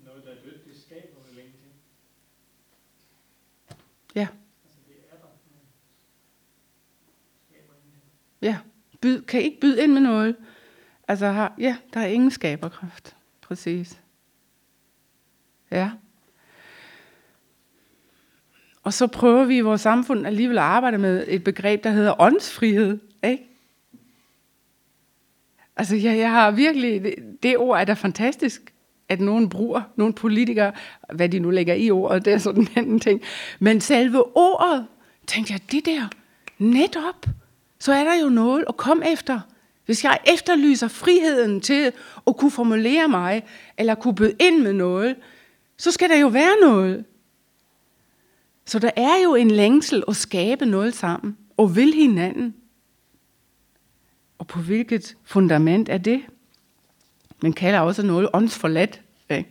Noget, 0.05 0.23
der 0.25 0.31
er 0.31 0.35
dødt, 0.43 0.65
det 0.65 0.81
skaber 0.81 1.17
vel 1.29 1.37
ingenting. 1.37 1.71
Ja, 4.15 4.27
Altså, 4.65 4.79
det 4.87 4.95
er 5.11 5.15
der, 5.17 5.27
skaber 7.49 7.73
ingenting. 7.73 8.11
ja. 8.41 8.57
Byd, 9.01 9.21
kan 9.21 9.41
ikke 9.41 9.59
byde 9.59 9.83
ind 9.83 9.91
med 9.91 10.01
noget. 10.01 10.35
Altså, 11.07 11.27
har, 11.27 11.53
ja, 11.59 11.77
der 11.93 11.99
er 11.99 12.07
ingen 12.07 12.31
skaberkraft. 12.31 13.15
Præcis. 13.41 13.99
Ja. 15.71 15.91
Og 18.83 18.93
så 18.93 19.07
prøver 19.07 19.45
vi 19.45 19.57
i 19.57 19.61
vores 19.61 19.81
samfund 19.81 20.27
alligevel 20.27 20.57
at 20.57 20.63
arbejde 20.63 20.97
med 20.97 21.25
et 21.27 21.43
begreb, 21.43 21.83
der 21.83 21.89
hedder 21.89 22.21
åndsfrihed. 22.21 22.99
Ikke? 23.23 23.43
Altså, 25.75 25.95
jeg, 25.95 26.17
jeg 26.17 26.31
har 26.31 26.51
virkelig... 26.51 27.03
Det, 27.03 27.15
det 27.43 27.57
ord 27.57 27.79
er 27.79 27.85
da 27.85 27.93
fantastisk, 27.93 28.73
at 29.09 29.19
nogen 29.19 29.49
bruger, 29.49 29.81
nogle 29.95 30.13
politikere, 30.13 30.71
hvad 31.13 31.29
de 31.29 31.39
nu 31.39 31.49
lægger 31.49 31.73
i 31.73 31.91
ordet, 31.91 32.25
det 32.25 32.33
er 32.33 32.37
sådan 32.37 32.61
en 32.61 32.69
anden 32.75 32.99
ting. 32.99 33.21
Men 33.59 33.81
selve 33.81 34.37
ordet, 34.37 34.87
tænkte 35.27 35.53
jeg, 35.53 35.71
det 35.71 35.85
der, 35.85 36.07
netop, 36.57 37.25
så 37.79 37.93
er 37.93 38.03
der 38.03 38.13
jo 38.21 38.29
noget 38.29 38.65
at 38.69 38.77
komme 38.77 39.11
efter. 39.11 39.39
Hvis 39.85 40.03
jeg 40.03 40.19
efterlyser 40.33 40.87
friheden 40.87 41.61
til 41.61 41.91
at 42.27 42.37
kunne 42.37 42.51
formulere 42.51 43.07
mig, 43.07 43.43
eller 43.77 43.95
kunne 43.95 44.15
byde 44.15 44.35
ind 44.39 44.61
med 44.61 44.73
noget, 44.73 45.15
så 45.77 45.91
skal 45.91 46.09
der 46.09 46.17
jo 46.17 46.27
være 46.27 46.55
noget. 46.61 47.05
Så 48.65 48.79
der 48.79 48.91
er 48.95 49.23
jo 49.23 49.35
en 49.35 49.51
længsel 49.51 50.03
at 50.07 50.15
skabe 50.15 50.65
noget 50.65 50.93
sammen, 50.93 51.37
og 51.57 51.75
vil 51.75 51.93
hinanden. 51.93 52.55
Og 54.37 54.47
på 54.47 54.59
hvilket 54.59 55.17
fundament 55.23 55.89
er 55.89 55.97
det? 55.97 56.21
Man 57.41 57.53
kalder 57.53 57.79
også 57.79 58.03
noget 58.03 58.29
åndsforladt. 58.33 59.01
Ikke? 59.29 59.49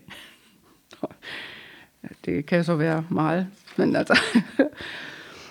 Det 2.24 2.46
kan 2.46 2.64
så 2.64 2.74
være 2.74 3.04
meget, 3.10 3.46
men 3.76 3.96
altså... 3.96 4.20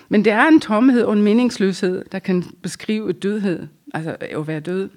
Men 0.08 0.24
det 0.24 0.32
er 0.32 0.48
en 0.48 0.60
tomhed 0.60 1.02
og 1.02 1.12
en 1.12 1.22
meningsløshed, 1.22 2.04
der 2.12 2.18
kan 2.18 2.44
beskrive 2.62 3.12
dødhed, 3.12 3.66
altså 3.94 4.16
at 4.20 4.46
være 4.46 4.60
død. 4.60 4.90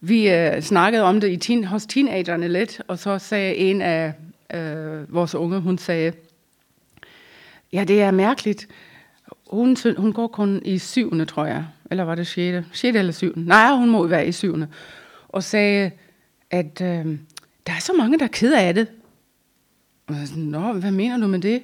Vi 0.00 0.30
øh, 0.30 0.62
snakkede 0.62 1.02
om 1.02 1.20
det 1.20 1.30
i 1.30 1.36
teen, 1.36 1.64
hos 1.64 1.86
teenagerne 1.86 2.48
lidt, 2.48 2.82
og 2.88 2.98
så 2.98 3.18
sagde 3.18 3.54
en 3.54 3.82
af 3.82 4.12
øh, 4.54 5.14
vores 5.14 5.34
unge, 5.34 5.60
hun 5.60 5.78
sagde, 5.78 6.12
ja, 7.72 7.84
det 7.84 8.02
er 8.02 8.10
mærkeligt. 8.10 8.68
Hun, 9.50 9.76
hun 9.96 10.12
går 10.12 10.26
kun 10.26 10.62
i 10.64 10.78
syvende, 10.78 11.24
tror 11.24 11.46
jeg. 11.46 11.64
Eller 11.90 12.04
var 12.04 12.14
det 12.14 12.26
sjette? 12.26 12.66
Sjette 12.72 12.98
eller 12.98 13.12
syvende? 13.12 13.48
Nej, 13.48 13.76
hun 13.76 13.90
må 13.90 14.06
være 14.06 14.26
i 14.26 14.32
syvende. 14.32 14.68
Og 15.28 15.44
sagde, 15.44 15.90
at 16.50 16.80
øh, 16.80 17.18
der 17.66 17.72
er 17.72 17.80
så 17.80 17.92
mange, 17.92 18.18
der 18.18 18.24
er 18.24 18.28
ked 18.28 18.52
af 18.52 18.74
det. 18.74 18.86
Og 20.06 20.14
jeg 20.14 20.28
sådan, 20.28 20.42
Nå, 20.42 20.72
hvad 20.72 20.90
mener 20.90 21.18
du 21.18 21.26
med 21.26 21.38
det? 21.38 21.62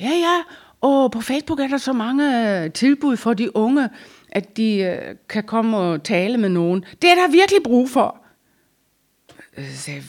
Ja, 0.00 0.10
ja, 0.10 0.42
åh, 0.86 1.10
på 1.10 1.20
Facebook 1.20 1.60
er 1.60 1.68
der 1.68 1.78
så 1.78 1.92
mange 1.92 2.24
øh, 2.64 2.72
tilbud 2.72 3.16
for 3.16 3.34
de 3.34 3.56
unge, 3.56 3.88
at 4.28 4.56
de 4.56 4.78
øh, 4.78 5.16
kan 5.28 5.44
komme 5.44 5.76
og 5.76 6.02
tale 6.02 6.38
med 6.38 6.48
nogen. 6.48 6.84
Det 7.02 7.10
er 7.10 7.14
der 7.14 7.28
virkelig 7.28 7.62
brug 7.62 7.90
for. 7.90 8.16
Øh, 9.56 9.74
sagde, 9.74 10.02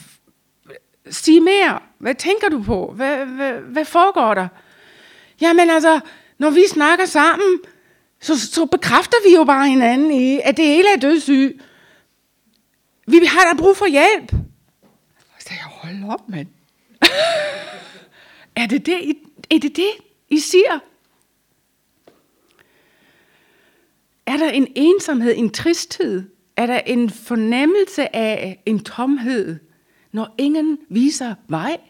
sig 1.10 1.42
mere. 1.42 1.78
Hvad 1.98 2.14
tænker 2.14 2.48
du 2.48 2.62
på? 2.62 2.92
Hvad, 2.96 3.16
hvad, 3.26 3.52
hvad 3.52 3.84
foregår 3.84 4.34
der? 4.34 4.48
Jamen 5.40 5.70
altså, 5.70 6.00
når 6.38 6.50
vi 6.50 6.62
snakker 6.68 7.06
sammen, 7.06 7.58
så, 8.20 8.40
så 8.40 8.66
bekræfter 8.66 9.16
vi 9.28 9.34
jo 9.34 9.44
bare 9.44 9.68
hinanden 9.68 10.10
i, 10.10 10.40
at 10.44 10.56
det 10.56 10.64
hele 10.64 10.88
er 10.94 11.00
dødssyg. 11.00 11.60
Vi 13.06 13.20
har 13.26 13.52
da 13.52 13.58
brug 13.58 13.76
for 13.76 13.86
hjælp. 13.86 14.30
Så 15.38 15.46
sagde 15.46 15.60
jeg, 15.62 15.70
hold 15.70 16.12
op, 16.12 16.28
mand. 16.28 16.48
er, 18.62 18.66
det 18.66 18.86
det, 18.86 19.00
I, 19.02 19.14
er 19.50 19.58
det 19.58 19.76
det, 19.76 19.90
i 20.30 20.38
siger? 20.38 20.78
Er 24.26 24.36
der 24.36 24.50
en 24.50 24.72
ensomhed, 24.76 25.34
en 25.36 25.50
tristhed? 25.50 26.22
Er 26.56 26.66
der 26.66 26.78
en 26.78 27.10
fornemmelse 27.10 28.16
af 28.16 28.62
en 28.66 28.84
tomhed, 28.84 29.58
når 30.12 30.34
ingen 30.38 30.78
viser 30.88 31.34
vej? 31.48 31.80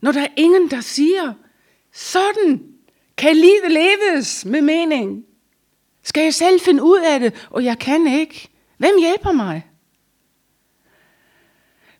Når 0.00 0.12
der 0.12 0.22
er 0.22 0.32
ingen, 0.36 0.70
der 0.70 0.80
siger, 0.80 1.32
sådan 1.92 2.62
kan 3.16 3.36
livet 3.36 3.70
leves 3.70 4.44
med 4.44 4.62
mening. 4.62 5.24
Skal 6.02 6.22
jeg 6.22 6.34
selv 6.34 6.60
finde 6.60 6.82
ud 6.82 7.00
af 7.00 7.20
det, 7.20 7.46
og 7.50 7.64
jeg 7.64 7.78
kan 7.78 8.06
ikke? 8.06 8.48
Hvem 8.76 8.98
hjælper 9.00 9.32
mig? 9.32 9.70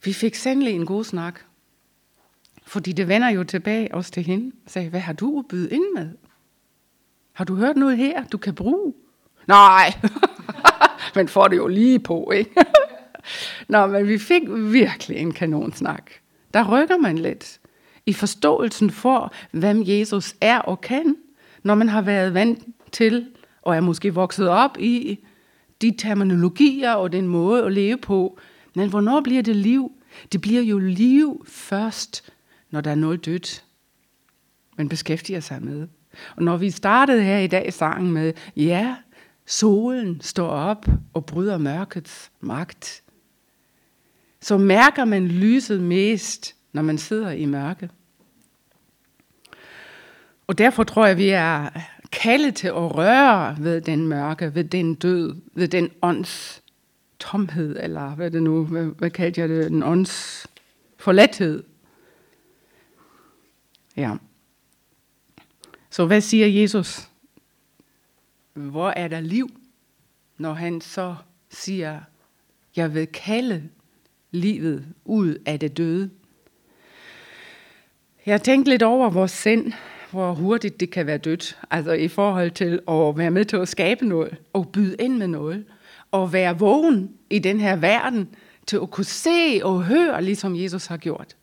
Vi 0.04 0.12
fik 0.12 0.34
sandelig 0.34 0.74
en 0.74 0.86
god 0.86 1.04
snak. 1.04 1.40
Fordi 2.74 2.92
det 2.92 3.08
vender 3.08 3.28
jo 3.28 3.44
tilbage 3.44 3.94
også 3.94 4.10
til 4.10 4.22
hende. 4.22 4.44
Jeg 4.44 4.70
sagde, 4.70 4.88
hvad 4.88 5.00
har 5.00 5.12
du 5.12 5.38
at 5.38 5.44
byde 5.48 5.70
ind 5.70 5.84
med? 5.94 6.10
Har 7.32 7.44
du 7.44 7.54
hørt 7.54 7.76
noget 7.76 7.96
her, 7.96 8.24
du 8.24 8.38
kan 8.38 8.54
bruge? 8.54 8.92
Nej, 9.48 9.92
men 11.14 11.28
får 11.28 11.48
det 11.48 11.56
jo 11.56 11.66
lige 11.66 11.98
på, 11.98 12.30
ikke? 12.30 12.50
Nå, 13.68 13.86
men 13.86 14.08
vi 14.08 14.18
fik 14.18 14.42
virkelig 14.48 15.16
en 15.16 15.32
kanonsnak. 15.32 16.10
Der 16.54 16.68
rykker 16.68 16.96
man 16.96 17.18
lidt 17.18 17.60
i 18.06 18.12
forståelsen 18.12 18.90
for, 18.90 19.32
hvem 19.50 19.82
Jesus 19.86 20.34
er 20.40 20.58
og 20.58 20.80
kan, 20.80 21.16
når 21.62 21.74
man 21.74 21.88
har 21.88 22.02
været 22.02 22.34
vant 22.34 22.64
til, 22.92 23.26
og 23.62 23.76
er 23.76 23.80
måske 23.80 24.14
vokset 24.14 24.48
op 24.48 24.76
i 24.78 25.24
de 25.82 25.94
terminologier 25.98 26.92
og 26.92 27.12
den 27.12 27.28
måde 27.28 27.64
at 27.64 27.72
leve 27.72 27.96
på. 27.96 28.38
Men 28.74 28.90
hvornår 28.90 29.20
bliver 29.20 29.42
det 29.42 29.56
liv? 29.56 29.92
Det 30.32 30.40
bliver 30.40 30.62
jo 30.62 30.78
liv 30.78 31.44
først, 31.48 32.33
når 32.74 32.80
der 32.80 32.90
er 32.90 32.94
noget 32.94 33.24
dødt, 33.24 33.64
man 34.76 34.88
beskæftiger 34.88 35.40
sig 35.40 35.62
med. 35.62 35.88
Og 36.36 36.42
når 36.42 36.56
vi 36.56 36.70
startede 36.70 37.22
her 37.22 37.38
i 37.38 37.46
dag 37.46 37.72
sangen 37.72 38.12
med, 38.12 38.32
ja, 38.56 38.96
solen 39.46 40.20
står 40.20 40.48
op 40.48 40.86
og 41.12 41.26
bryder 41.26 41.58
mørkets 41.58 42.32
magt, 42.40 43.02
så 44.40 44.58
mærker 44.58 45.04
man 45.04 45.28
lyset 45.28 45.82
mest, 45.82 46.54
når 46.72 46.82
man 46.82 46.98
sidder 46.98 47.30
i 47.30 47.44
mørke. 47.44 47.90
Og 50.46 50.58
derfor 50.58 50.84
tror 50.84 51.06
jeg, 51.06 51.16
vi 51.16 51.28
er 51.28 51.68
kaldet 52.12 52.54
til 52.54 52.68
at 52.68 52.96
røre 52.96 53.56
ved 53.60 53.80
den 53.80 54.08
mørke, 54.08 54.54
ved 54.54 54.64
den 54.64 54.94
død, 54.94 55.34
ved 55.54 55.68
den 55.68 55.90
ånds 56.02 56.62
tomhed, 57.18 57.76
eller 57.80 58.10
hvad 58.10 58.30
det 58.30 58.42
nu, 58.42 58.64
hvad, 58.64 58.84
hvad 58.84 59.10
kaldte 59.10 59.40
jeg 59.40 59.48
det, 59.48 59.70
den 59.70 59.82
ånds 59.82 60.46
forladthed. 60.98 61.62
Ja. 63.96 64.16
Så 65.90 66.06
hvad 66.06 66.20
siger 66.20 66.46
Jesus? 66.46 67.08
Hvor 68.52 68.90
er 68.90 69.08
der 69.08 69.20
liv, 69.20 69.50
når 70.38 70.52
han 70.52 70.80
så 70.80 71.16
siger, 71.50 72.00
jeg 72.76 72.94
vil 72.94 73.06
kalde 73.06 73.68
livet 74.30 74.86
ud 75.04 75.38
af 75.46 75.60
det 75.60 75.76
døde? 75.76 76.10
Jeg 78.26 78.42
tænkte 78.42 78.70
lidt 78.70 78.82
over 78.82 79.10
vores 79.10 79.30
sind, 79.30 79.72
hvor 80.10 80.32
hurtigt 80.32 80.80
det 80.80 80.90
kan 80.90 81.06
være 81.06 81.18
dødt. 81.18 81.58
Altså 81.70 81.92
i 81.92 82.08
forhold 82.08 82.50
til 82.50 82.80
at 82.88 83.18
være 83.18 83.30
med 83.30 83.44
til 83.44 83.56
at 83.56 83.68
skabe 83.68 84.06
noget, 84.06 84.36
og 84.52 84.68
byde 84.68 84.96
ind 84.98 85.16
med 85.16 85.26
noget, 85.26 85.64
og 86.10 86.32
være 86.32 86.58
vågen 86.58 87.10
i 87.30 87.38
den 87.38 87.60
her 87.60 87.76
verden, 87.76 88.28
til 88.66 88.76
at 88.82 88.90
kunne 88.90 89.04
se 89.04 89.60
og 89.62 89.84
høre, 89.84 90.22
ligesom 90.22 90.56
Jesus 90.56 90.86
har 90.86 90.96
gjort. 90.96 91.36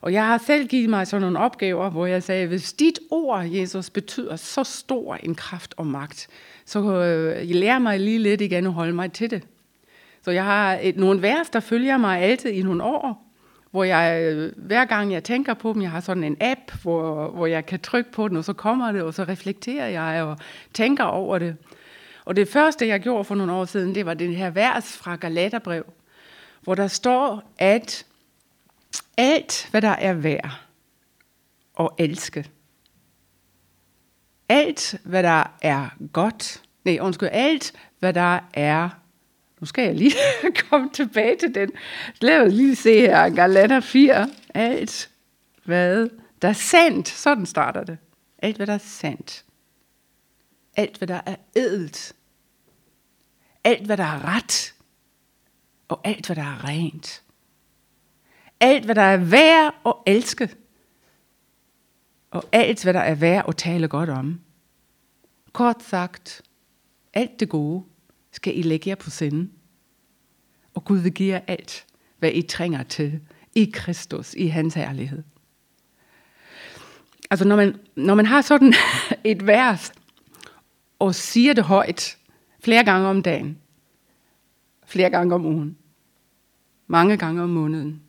Og 0.00 0.12
jeg 0.12 0.26
har 0.26 0.38
selv 0.38 0.66
givet 0.66 0.90
mig 0.90 1.06
sådan 1.06 1.20
nogle 1.20 1.38
opgaver, 1.38 1.90
hvor 1.90 2.06
jeg 2.06 2.22
sagde, 2.22 2.46
hvis 2.46 2.72
dit 2.72 2.98
ord, 3.10 3.46
Jesus, 3.46 3.90
betyder 3.90 4.36
så 4.36 4.64
stor 4.64 5.14
en 5.14 5.34
kraft 5.34 5.74
og 5.76 5.86
magt, 5.86 6.28
så 6.64 6.78
øh, 6.80 7.48
lærer 7.50 7.78
mig 7.78 8.00
lige 8.00 8.18
lidt 8.18 8.40
igen 8.40 8.66
at 8.66 8.72
holde 8.72 8.92
mig 8.92 9.12
til 9.12 9.30
det. 9.30 9.42
Så 10.22 10.30
jeg 10.30 10.44
har 10.44 10.78
et, 10.82 10.96
nogle 10.96 11.22
vers, 11.22 11.50
der 11.50 11.60
følger 11.60 11.96
mig 11.96 12.20
altid 12.20 12.50
i 12.50 12.62
nogle 12.62 12.84
år, 12.84 13.24
hvor 13.70 13.84
jeg, 13.84 14.22
øh, 14.22 14.52
hver 14.56 14.84
gang 14.84 15.12
jeg 15.12 15.24
tænker 15.24 15.54
på 15.54 15.72
dem, 15.72 15.82
jeg 15.82 15.90
har 15.90 16.00
sådan 16.00 16.24
en 16.24 16.36
app, 16.40 16.82
hvor, 16.82 17.30
hvor 17.30 17.46
jeg 17.46 17.66
kan 17.66 17.80
trykke 17.80 18.12
på 18.12 18.28
den, 18.28 18.36
og 18.36 18.44
så 18.44 18.52
kommer 18.52 18.92
det, 18.92 19.02
og 19.02 19.14
så 19.14 19.24
reflekterer 19.24 19.88
jeg 19.88 20.22
og 20.22 20.38
tænker 20.74 21.04
over 21.04 21.38
det. 21.38 21.56
Og 22.24 22.36
det 22.36 22.48
første, 22.48 22.86
jeg 22.86 23.00
gjorde 23.00 23.24
for 23.24 23.34
nogle 23.34 23.52
år 23.52 23.64
siden, 23.64 23.94
det 23.94 24.06
var 24.06 24.14
den 24.14 24.32
her 24.32 24.50
vers 24.50 24.96
fra 24.96 25.16
Galaterbrev, 25.16 25.84
hvor 26.60 26.74
der 26.74 26.86
står, 26.86 27.42
at 27.58 28.06
alt, 29.18 29.68
hvad 29.70 29.82
der 29.82 29.88
er 29.88 30.12
værd 30.12 30.60
at 31.80 31.88
elske, 31.98 32.50
alt, 34.48 35.00
hvad 35.04 35.22
der 35.22 35.56
er 35.62 35.88
godt, 36.12 36.62
nej, 36.84 36.98
undskyld, 37.00 37.28
alt, 37.32 37.72
hvad 37.98 38.12
der 38.12 38.40
er, 38.54 38.88
nu 39.60 39.66
skal 39.66 39.84
jeg 39.84 39.94
lige 39.94 40.14
komme 40.70 40.90
tilbage 40.92 41.36
til 41.36 41.54
den, 41.54 41.70
lad 42.20 42.46
os 42.46 42.52
lige 42.52 42.76
se 42.76 43.00
her, 43.00 43.28
Galater 43.28 43.80
4, 43.80 44.30
alt, 44.54 45.10
hvad 45.64 46.08
der 46.42 46.48
er 46.48 46.52
sandt, 46.52 47.08
sådan 47.08 47.46
starter 47.46 47.84
det, 47.84 47.98
alt, 48.38 48.56
hvad 48.56 48.66
der 48.66 48.74
er 48.74 48.78
sandt, 48.78 49.44
alt, 50.76 50.98
hvad 50.98 51.08
der 51.08 51.20
er 51.26 51.36
edelt, 51.56 52.12
alt, 53.64 53.86
hvad 53.86 53.96
der 53.96 54.04
er 54.04 54.24
ret, 54.24 54.74
og 55.88 56.00
alt, 56.04 56.26
hvad 56.26 56.36
der 56.36 56.42
er 56.42 56.64
rent. 56.64 57.22
Alt, 58.60 58.84
hvad 58.84 58.94
der 58.94 59.02
er 59.02 59.16
værd 59.16 59.74
at 59.86 59.94
elske, 60.06 60.50
og 62.30 62.44
alt, 62.52 62.82
hvad 62.82 62.94
der 62.94 63.00
er 63.00 63.14
værd 63.14 63.44
at 63.48 63.56
tale 63.56 63.88
godt 63.88 64.10
om. 64.10 64.40
Kort 65.52 65.82
sagt, 65.82 66.42
alt 67.14 67.40
det 67.40 67.48
gode 67.48 67.84
skal 68.32 68.58
I 68.58 68.62
lægge 68.62 68.88
jer 68.88 68.94
på 68.94 69.10
sinde. 69.10 69.50
Og 70.74 70.84
Gud 70.84 70.98
vil 70.98 71.12
give 71.12 71.34
jer 71.34 71.40
alt, 71.46 71.86
hvad 72.18 72.30
I 72.32 72.42
trænger 72.42 72.82
til 72.82 73.20
i 73.54 73.70
Kristus, 73.74 74.34
i 74.34 74.46
hans 74.46 74.74
herlighed. 74.74 75.22
Altså 77.30 77.48
når 77.48 77.56
man, 77.56 77.76
når 77.96 78.14
man 78.14 78.26
har 78.26 78.42
sådan 78.42 78.74
et 79.24 79.46
vers, 79.46 79.92
og 80.98 81.14
siger 81.14 81.52
det 81.52 81.64
højt, 81.64 82.18
flere 82.60 82.84
gange 82.84 83.08
om 83.08 83.22
dagen, 83.22 83.58
flere 84.86 85.10
gange 85.10 85.34
om 85.34 85.46
ugen, 85.46 85.76
mange 86.86 87.16
gange 87.16 87.42
om 87.42 87.48
måneden, 87.48 88.02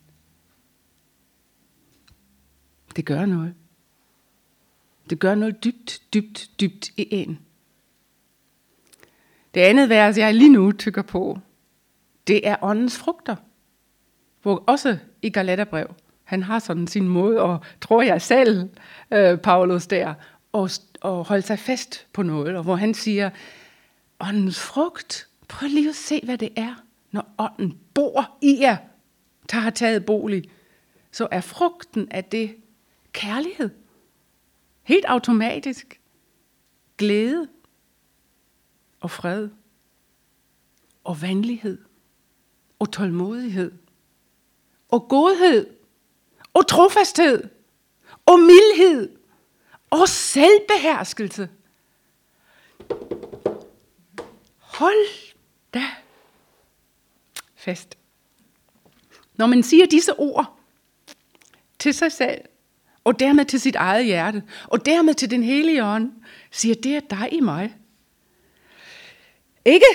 det 2.96 3.06
gør 3.06 3.26
noget. 3.26 3.54
Det 5.10 5.20
gør 5.20 5.36
noget 5.36 5.64
dybt, 5.64 6.02
dybt, 6.14 6.50
dybt 6.60 6.90
i 6.98 7.08
en. 7.12 7.40
Det 9.54 9.62
andet 9.62 9.90
vers, 9.90 10.18
jeg 10.18 10.34
lige 10.34 10.52
nu 10.52 10.72
tykker 10.72 11.02
på, 11.02 11.40
det 12.28 12.48
er 12.48 12.56
åndens 12.62 12.98
frugter. 12.98 13.36
Hvor 14.42 14.64
også 14.68 14.98
i 15.22 15.30
Galaterbrev, 15.30 15.88
han 16.24 16.44
har 16.44 16.60
sådan 16.60 16.88
sin 16.88 17.08
måde, 17.08 17.42
og 17.42 17.60
tror 17.82 18.02
jeg 18.02 18.22
selv, 18.22 18.70
øh, 19.12 19.38
Paulus 19.38 19.88
der, 19.88 20.14
og, 20.52 20.70
og 21.02 21.26
holde 21.26 21.42
sig 21.42 21.60
fast 21.60 22.08
på 22.14 22.24
noget, 22.24 22.56
og 22.56 22.64
hvor 22.64 22.76
han 22.76 22.94
siger, 22.94 23.30
åndens 24.20 24.60
frugt, 24.60 25.28
prøv 25.48 25.70
lige 25.70 25.90
at 25.90 25.96
se, 25.96 26.22
hvad 26.24 26.38
det 26.38 26.50
er, 26.56 26.84
når 27.12 27.34
ånden 27.38 27.78
bor 27.94 28.38
i 28.42 28.58
jer, 28.60 28.78
der 29.52 29.58
har 29.58 29.70
taget 29.70 30.06
bolig, 30.06 30.44
så 31.12 31.28
er 31.32 31.42
frugten 31.42 32.08
af 32.12 32.24
det 32.24 32.56
kærlighed. 33.12 33.70
Helt 34.84 35.06
automatisk. 35.06 36.02
Glæde 36.98 37.50
og 39.00 39.12
fred 39.12 39.50
og 41.04 41.22
venlighed 41.22 41.78
og 42.80 42.92
tålmodighed 42.92 43.72
og 44.90 45.08
godhed 45.10 45.68
og 46.54 46.68
trofasthed 46.68 47.50
og 48.26 48.40
mildhed 48.40 49.18
og 49.90 50.10
selvbeherskelse. 50.10 51.50
Hold 54.58 55.34
da 55.74 55.84
fast. 57.56 57.98
Når 59.36 59.48
man 59.48 59.64
siger 59.64 59.86
disse 59.86 60.20
ord 60.20 60.60
til 61.80 61.94
sig 61.94 62.12
selv, 62.12 62.42
og 63.10 63.20
dermed 63.20 63.46
til 63.46 63.60
sit 63.60 63.76
eget 63.76 64.06
hjerte, 64.06 64.44
og 64.68 64.86
dermed 64.86 65.14
til 65.14 65.32
den 65.32 65.44
hellige 65.44 65.86
ånd, 65.86 66.12
siger, 66.52 66.76
det 66.76 66.96
er 66.96 67.00
dig 67.10 67.30
i 67.32 67.40
mig. 67.40 67.76
Ikke? 69.66 69.86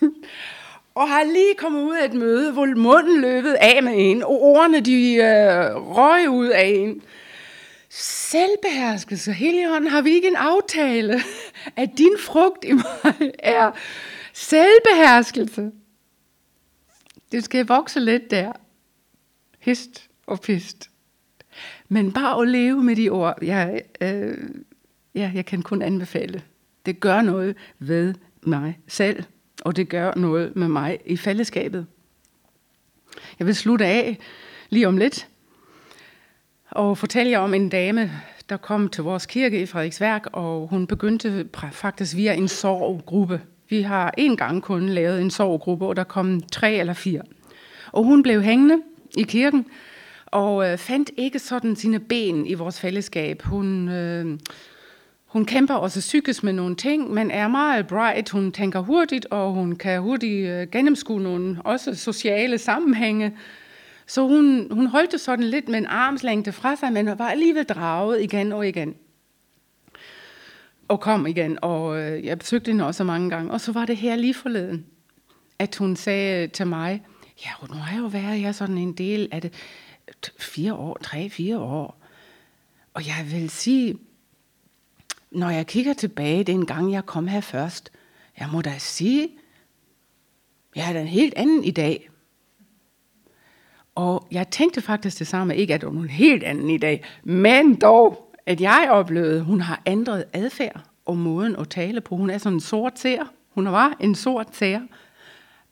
og 1.00 1.08
har 1.08 1.24
lige 1.24 1.54
kommet 1.58 1.82
ud 1.82 1.96
af 1.96 2.04
et 2.04 2.14
møde, 2.14 2.52
hvor 2.52 2.66
munden 2.76 3.20
løbet 3.20 3.52
af 3.60 3.82
med 3.82 3.92
en, 3.96 4.22
og 4.22 4.42
ordene 4.42 4.80
de 4.80 5.14
øh, 5.14 5.76
røg 5.96 6.30
ud 6.30 6.46
af 6.46 6.64
en. 6.64 7.02
Selvbeherskelse, 7.90 9.32
Helligånden, 9.32 9.90
har 9.90 10.02
vi 10.02 10.10
ikke 10.10 10.28
en 10.28 10.36
aftale, 10.36 11.20
at 11.82 11.90
din 11.98 12.16
frugt 12.18 12.64
i 12.64 12.72
mig 12.72 13.32
er 13.38 13.70
selvbeherskelse. 14.32 15.70
Det 17.32 17.44
skal 17.44 17.66
vokse 17.66 18.00
lidt 18.00 18.30
der. 18.30 18.52
Hist 19.58 20.08
og 20.26 20.40
pist. 20.40 20.90
Men 21.88 22.12
bare 22.12 22.42
at 22.42 22.48
leve 22.48 22.82
med 22.82 22.96
de 22.96 23.08
ord, 23.08 23.38
jeg, 23.42 23.82
øh, 24.00 24.38
ja, 25.14 25.30
jeg 25.34 25.46
kan 25.46 25.62
kun 25.62 25.82
anbefale. 25.82 26.42
Det 26.86 27.00
gør 27.00 27.22
noget 27.22 27.56
ved 27.78 28.14
mig 28.42 28.78
selv, 28.88 29.22
og 29.64 29.76
det 29.76 29.88
gør 29.88 30.12
noget 30.16 30.56
med 30.56 30.68
mig 30.68 30.98
i 31.06 31.16
fællesskabet. 31.16 31.86
Jeg 33.38 33.46
vil 33.46 33.54
slutte 33.54 33.84
af 33.84 34.18
lige 34.70 34.88
om 34.88 34.96
lidt 34.96 35.28
og 36.70 36.98
fortælle 36.98 37.30
jer 37.30 37.38
om 37.38 37.54
en 37.54 37.68
dame, 37.68 38.12
der 38.48 38.56
kom 38.56 38.88
til 38.88 39.04
vores 39.04 39.26
kirke 39.26 39.62
i 39.62 39.66
Frederiksværk, 39.66 40.26
og 40.32 40.68
hun 40.68 40.86
begyndte 40.86 41.48
faktisk 41.72 42.16
via 42.16 42.34
en 42.34 42.48
sorggruppe. 42.48 43.40
Vi 43.68 43.82
har 43.82 44.14
en 44.16 44.36
gang 44.36 44.62
kun 44.62 44.88
lavet 44.88 45.20
en 45.20 45.30
sorggruppe, 45.30 45.86
og 45.86 45.96
der 45.96 46.04
kom 46.04 46.40
tre 46.40 46.74
eller 46.74 46.92
fire. 46.92 47.22
Og 47.92 48.04
hun 48.04 48.22
blev 48.22 48.42
hængende 48.42 48.82
i 49.18 49.22
kirken, 49.22 49.66
og 50.32 50.70
øh, 50.70 50.78
fandt 50.78 51.10
ikke 51.16 51.38
sådan 51.38 51.76
sine 51.76 52.00
ben 52.00 52.46
i 52.46 52.54
vores 52.54 52.80
fællesskab. 52.80 53.42
Hun, 53.42 53.88
øh, 53.88 54.38
hun 55.26 55.44
kæmper 55.44 55.74
også 55.74 56.00
psykisk 56.00 56.42
med 56.42 56.52
nogle 56.52 56.76
ting, 56.76 57.10
men 57.10 57.30
er 57.30 57.48
meget 57.48 57.86
bright. 57.86 58.30
Hun 58.30 58.52
tænker 58.52 58.80
hurtigt, 58.80 59.26
og 59.30 59.52
hun 59.52 59.76
kan 59.76 60.00
hurtigt 60.00 60.48
øh, 60.48 60.68
gennemskue 60.68 61.20
nogle 61.20 61.56
også 61.64 61.94
sociale 61.94 62.58
sammenhænge. 62.58 63.36
Så 64.06 64.26
hun, 64.26 64.68
hun 64.70 64.86
holdt 64.86 65.20
sådan 65.20 65.44
lidt 65.44 65.68
med 65.68 65.78
en 65.78 65.86
armslængde 65.86 66.52
fra 66.52 66.76
sig, 66.76 66.92
men 66.92 67.06
var 67.06 67.28
alligevel 67.28 67.64
draget 67.64 68.22
igen 68.22 68.52
og 68.52 68.68
igen. 68.68 68.94
Og 70.88 71.00
kom 71.00 71.26
igen, 71.26 71.58
og 71.62 72.00
øh, 72.00 72.24
jeg 72.24 72.38
besøgte 72.38 72.70
hende 72.70 72.86
også 72.86 73.04
mange 73.04 73.30
gange. 73.30 73.50
Og 73.50 73.60
så 73.60 73.72
var 73.72 73.86
det 73.86 73.96
her 73.96 74.16
lige 74.16 74.34
forleden, 74.34 74.86
at 75.58 75.76
hun 75.76 75.96
sagde 75.96 76.46
til 76.46 76.66
mig, 76.66 77.02
ja, 77.44 77.66
nu 77.68 77.74
har 77.74 77.92
jeg 77.92 78.02
jo 78.02 78.06
været 78.06 78.38
her 78.38 78.52
sådan 78.52 78.78
en 78.78 78.92
del 78.92 79.28
af 79.32 79.42
det 79.42 79.52
fire 80.38 80.74
år, 80.74 80.98
tre, 81.02 81.30
fire 81.30 81.58
år. 81.58 82.00
Og 82.94 83.06
jeg 83.06 83.26
vil 83.30 83.50
sige, 83.50 83.98
når 85.30 85.50
jeg 85.50 85.66
kigger 85.66 85.92
tilbage, 85.92 86.44
den 86.44 86.66
gang 86.66 86.92
jeg 86.92 87.06
kom 87.06 87.26
her 87.26 87.40
først, 87.40 87.92
jeg 88.38 88.48
må 88.52 88.62
da 88.62 88.74
sige, 88.78 89.28
jeg 90.76 90.88
er 90.88 90.92
da 90.92 91.00
en 91.00 91.06
helt 91.06 91.34
anden 91.36 91.64
i 91.64 91.70
dag. 91.70 92.10
Og 93.94 94.26
jeg 94.30 94.48
tænkte 94.48 94.80
faktisk 94.80 95.18
det 95.18 95.26
samme, 95.26 95.56
ikke 95.56 95.74
at 95.74 95.82
hun 95.82 95.98
er 95.98 96.02
en 96.02 96.08
helt 96.08 96.44
anden 96.44 96.70
i 96.70 96.78
dag, 96.78 97.04
men 97.24 97.74
dog, 97.74 98.34
at 98.46 98.60
jeg 98.60 98.88
oplevede, 98.90 99.36
at 99.36 99.44
hun 99.44 99.60
har 99.60 99.82
ændret 99.86 100.24
adfærd 100.32 100.84
og 101.04 101.16
måden 101.16 101.56
at 101.56 101.68
tale 101.68 102.00
på. 102.00 102.16
Hun 102.16 102.30
er 102.30 102.38
sådan 102.38 102.56
en 102.56 102.60
sort 102.60 102.98
ser. 102.98 103.24
Hun 103.48 103.66
var 103.66 103.96
en 104.00 104.14
sort 104.14 104.56
ser. 104.56 104.80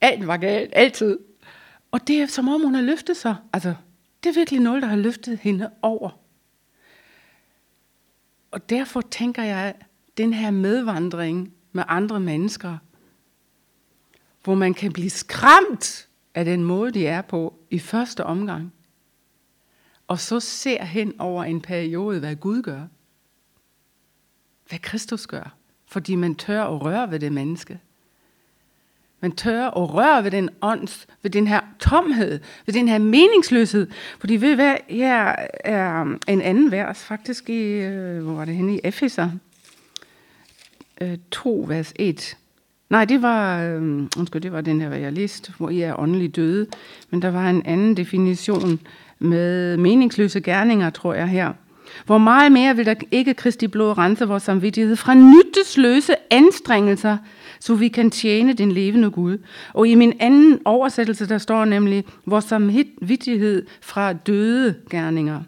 Alt 0.01 0.27
var 0.27 0.37
galt, 0.37 0.71
altid. 0.73 1.19
Og 1.91 2.09
det 2.09 2.21
er 2.21 2.27
som 2.27 2.49
om, 2.49 2.61
hun 2.61 2.75
har 2.75 2.83
løftet 2.83 3.17
sig. 3.17 3.37
Altså, 3.53 3.75
det 4.27 4.33
er 4.33 4.41
virkelig 4.41 4.61
noget, 4.61 4.83
der 4.83 4.89
har 4.89 4.97
løftet 4.97 5.39
hende 5.39 5.71
over. 5.83 6.11
Og 8.51 8.71
derfor 8.71 9.01
tænker 9.01 9.43
jeg, 9.43 9.59
at 9.59 9.87
den 10.17 10.33
her 10.33 10.51
medvandring 10.51 11.55
med 11.73 11.85
andre 11.89 12.21
mennesker, 12.21 12.79
hvor 14.45 14.55
man 14.55 14.75
kan 14.75 14.93
blive 14.93 15.11
skræmt 15.11 16.09
af 16.35 16.45
den 16.45 16.65
måde, 16.65 16.91
de 16.91 17.07
er 17.07 17.23
på 17.23 17.55
i 17.71 17.79
første 17.79 18.25
omgang, 18.25 18.73
og 20.07 20.21
så 20.21 20.41
ser 20.41 20.85
hen 20.85 21.21
over 21.21 21.45
en 21.45 21.61
periode, 21.61 22.19
hvad 22.21 22.37
Gud 22.37 22.63
gør, 22.63 22.87
hvad 24.69 24.79
Kristus 24.79 25.27
gør, 25.27 25.57
fordi 25.87 26.15
man 26.15 26.35
tør 26.35 26.65
at 26.65 26.83
røre 26.83 27.11
ved 27.11 27.21
det 27.21 27.33
menneske. 27.33 27.81
Man 29.21 29.33
tør 29.33 29.67
at 29.67 29.95
røre 29.95 30.25
ved 30.25 30.31
den 30.31 30.49
ånds, 30.63 31.07
ved 31.23 31.31
den 31.31 31.47
her 31.47 31.61
tomhed, 31.79 32.41
ved 32.67 32.75
den 32.75 32.89
her 32.89 32.99
meningsløshed. 32.99 33.87
Fordi 34.19 34.37
ved 34.37 34.55
hvad, 34.55 34.75
her 34.89 35.35
er 35.65 36.01
um, 36.01 36.21
en 36.29 36.41
anden 36.43 36.71
vers, 36.71 37.05
faktisk 37.05 37.51
i, 37.51 37.63
øh, 37.63 38.23
hvor 38.23 38.33
var 38.33 38.45
det 38.45 38.55
henne 38.55 38.75
i 38.75 38.81
Epheser, 38.85 39.31
2 41.31 41.63
øh, 41.63 41.69
vers 41.69 41.93
1. 41.97 42.37
Nej, 42.91 43.05
det 43.05 43.23
var, 43.23 43.63
øh, 43.63 43.83
undskyld, 44.19 44.43
det 44.43 44.53
var 44.53 44.61
den 44.61 44.81
her, 44.81 44.89
hvad 44.89 44.99
jeg 44.99 45.13
læste, 45.13 45.53
hvor 45.59 45.71
I 45.71 45.81
er 45.81 46.01
åndelig 46.01 46.37
døde. 46.37 46.67
Men 47.11 47.23
der 47.23 47.31
var 47.31 47.51
en 47.51 47.63
anden 47.67 47.97
definition 47.97 48.81
med 49.19 49.77
meningsløse 49.77 50.41
gerninger, 50.41 50.91
tror 50.91 51.15
jeg 51.15 51.29
her. 51.29 51.53
Hvor 52.07 52.19
meget 52.19 52.53
mere 52.53 52.77
vil 52.77 52.87
der 52.87 52.95
ikke 53.11 53.35
Kristi 53.35 53.67
blod 53.67 53.99
rense 53.99 54.29
vores 54.29 54.43
samvittighed 54.43 54.97
fra 54.97 55.15
nyttesløse 55.15 56.15
anstrengelser, 56.31 57.17
så 57.61 57.75
vi 57.75 57.89
kan 57.89 58.11
tjene 58.11 58.53
den 58.53 58.73
levende 58.73 59.11
Gud. 59.11 59.39
Og 59.75 59.89
i 59.89 59.95
min 59.95 60.13
anden 60.21 60.61
oversættelse, 60.65 61.29
der 61.29 61.39
står 61.39 61.65
nemlig 61.65 62.05
vores 62.27 62.45
samvittighed 62.45 63.67
fra 63.81 64.13
døde 64.13 64.75
gerninger. 64.91 65.43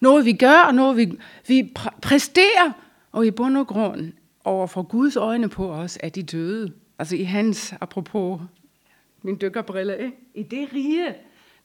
Noget 0.00 0.24
vi 0.24 0.32
gør, 0.32 0.60
og 0.60 0.74
noget 0.74 0.96
vi, 0.96 1.18
vi 1.48 1.72
præ- 1.78 2.00
præsterer, 2.02 2.70
og 3.12 3.26
i 3.26 3.30
bund 3.30 3.56
og 3.56 3.66
grund 3.66 4.12
over 4.44 4.66
for 4.66 4.82
Guds 4.82 5.16
øjne 5.16 5.48
på 5.48 5.72
os 5.72 5.98
er 6.00 6.08
de 6.08 6.22
døde. 6.22 6.72
Altså 6.98 7.16
i 7.16 7.22
hans, 7.22 7.74
apropos 7.80 8.40
min 9.22 9.38
dykkerbrille, 9.40 9.98
ikke? 9.98 10.16
i 10.34 10.42
det 10.42 10.68
rige, 10.74 11.06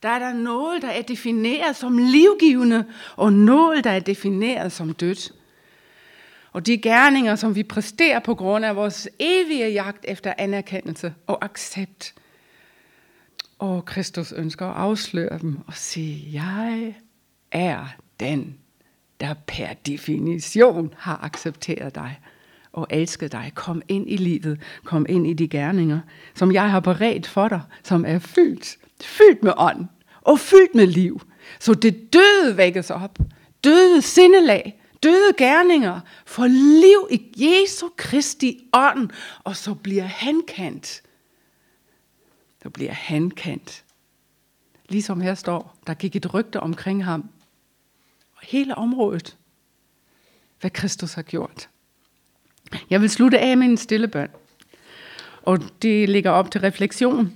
der 0.03 0.09
er 0.09 0.19
der 0.19 0.33
noget, 0.33 0.81
der 0.81 0.87
er 0.87 1.01
defineret 1.01 1.75
som 1.75 1.97
livgivende, 1.97 2.85
og 3.15 3.33
noget, 3.33 3.83
der 3.83 3.89
er 3.89 3.99
defineret 3.99 4.71
som 4.71 4.93
dødt. 4.93 5.33
Og 6.51 6.65
de 6.65 6.77
gerninger, 6.77 7.35
som 7.35 7.55
vi 7.55 7.63
præsterer 7.63 8.19
på 8.19 8.35
grund 8.35 8.65
af 8.65 8.75
vores 8.75 9.09
evige 9.19 9.69
jagt 9.69 10.05
efter 10.07 10.33
anerkendelse 10.37 11.13
og 11.27 11.45
accept. 11.45 12.13
Og 13.59 13.85
Kristus 13.85 14.31
ønsker 14.31 14.65
at 14.65 14.75
afsløre 14.77 15.39
dem 15.39 15.57
og 15.67 15.73
sige, 15.73 16.29
jeg 16.33 16.95
er 17.51 17.85
den, 18.19 18.57
der 19.19 19.33
per 19.47 19.73
definition 19.85 20.93
har 20.97 21.19
accepteret 21.23 21.95
dig 21.95 22.19
og 22.73 22.87
elsket 22.89 23.31
dig. 23.31 23.51
Kom 23.55 23.81
ind 23.87 24.09
i 24.09 24.17
livet, 24.17 24.61
kom 24.83 25.05
ind 25.09 25.27
i 25.27 25.33
de 25.33 25.47
gerninger, 25.47 25.99
som 26.35 26.51
jeg 26.51 26.71
har 26.71 26.79
beredt 26.79 27.27
for 27.27 27.47
dig, 27.47 27.61
som 27.83 28.05
er 28.05 28.19
fyldt, 28.19 28.77
fyldt 29.01 29.43
med 29.43 29.53
ånd 29.57 29.85
og 30.21 30.39
fyldt 30.39 30.75
med 30.75 30.87
liv. 30.87 31.21
Så 31.59 31.73
det 31.73 32.13
døde 32.13 32.57
vækkes 32.57 32.89
op, 32.89 33.19
døde 33.63 34.01
sindelag, 34.01 34.81
døde 35.07 35.33
gerninger, 35.37 35.99
får 36.25 36.47
liv 36.47 37.07
i 37.11 37.45
Jesu 37.45 37.89
Kristi 37.97 38.67
ånd, 38.73 39.09
og 39.43 39.55
så 39.55 39.73
bliver 39.73 40.03
han 40.03 40.41
kendt. 40.47 41.03
Så 42.63 42.69
bliver 42.69 42.91
han 42.91 43.31
kendt. 43.31 43.83
Ligesom 44.89 45.21
her 45.21 45.35
står, 45.35 45.77
der 45.87 45.93
gik 45.93 46.15
et 46.15 46.33
rygte 46.33 46.59
omkring 46.59 47.05
ham. 47.05 47.29
Og 48.35 48.41
hele 48.43 48.75
området, 48.75 49.37
hvad 50.59 50.71
Kristus 50.71 51.13
har 51.13 51.21
gjort. 51.21 51.69
Jeg 52.89 53.01
vil 53.01 53.09
slutte 53.09 53.39
af 53.39 53.57
med 53.57 53.67
en 53.67 53.77
stille 53.77 54.07
bøn. 54.07 54.29
Og 55.41 55.59
det 55.81 56.09
ligger 56.09 56.31
op 56.31 56.51
til 56.51 56.61
refleksion. 56.61 57.33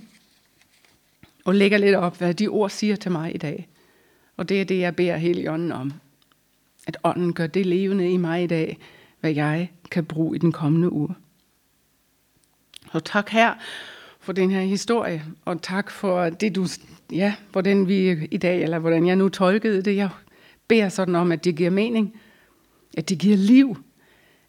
Og 1.44 1.54
lægger 1.54 1.78
lidt 1.78 1.96
op, 1.96 2.18
hvad 2.18 2.34
de 2.34 2.48
ord 2.48 2.70
siger 2.70 2.96
til 2.96 3.10
mig 3.10 3.34
i 3.34 3.38
dag. 3.38 3.68
Og 4.36 4.48
det 4.48 4.60
er 4.60 4.64
det, 4.64 4.78
jeg 4.78 4.96
beder 4.96 5.16
hele 5.16 5.50
ånden 5.50 5.72
om. 5.72 5.92
At 6.86 6.96
ånden 7.04 7.32
gør 7.32 7.46
det 7.46 7.66
levende 7.66 8.12
i 8.12 8.16
mig 8.16 8.42
i 8.42 8.46
dag, 8.46 8.78
hvad 9.20 9.32
jeg 9.32 9.70
kan 9.90 10.04
bruge 10.04 10.36
i 10.36 10.38
den 10.38 10.52
kommende 10.52 10.92
uge. 10.92 11.14
Så 12.92 13.00
tak 13.00 13.28
her 13.28 13.54
for 14.20 14.32
den 14.32 14.50
her 14.50 14.60
historie, 14.60 15.24
og 15.44 15.62
tak 15.62 15.90
for 15.90 16.30
det, 16.30 16.54
du, 16.54 16.66
ja, 17.12 17.34
hvordan 17.52 17.88
vi 17.88 18.26
i 18.30 18.36
dag, 18.36 18.62
eller 18.62 18.78
hvordan 18.78 19.06
jeg 19.06 19.16
nu 19.16 19.28
tolkede 19.28 19.82
det. 19.82 19.96
Jeg 19.96 20.08
beder 20.68 20.88
sådan 20.88 21.14
om, 21.14 21.32
at 21.32 21.44
det 21.44 21.56
giver 21.56 21.70
mening, 21.70 22.20
at 22.96 23.08
det 23.08 23.18
giver 23.18 23.36
liv, 23.36 23.76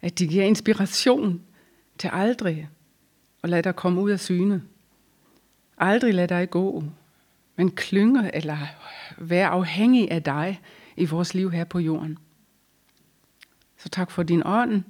at 0.02 0.20
det 0.20 0.30
giver 0.30 0.44
inspiration 0.44 1.42
til 1.98 2.10
aldrig 2.14 2.70
at 3.44 3.50
lade 3.50 3.62
dig 3.62 3.76
komme 3.76 4.02
ud 4.02 4.12
af 4.12 4.20
syne. 4.20 4.62
Aldrig 5.78 6.14
lade 6.14 6.28
dig 6.28 6.50
gå, 6.50 6.84
men 7.56 7.72
klynge 7.72 8.36
eller 8.36 8.58
være 9.18 9.48
afhængig 9.48 10.12
af 10.12 10.24
dig 10.24 10.62
i 10.98 11.06
vores 11.06 11.34
liv 11.34 11.52
her 11.52 11.64
på 11.64 11.80
jorden. 11.80 12.18
Så 13.78 13.90
tak 13.90 14.12
for 14.12 14.24
din 14.24 14.42
ånd, 14.46 14.84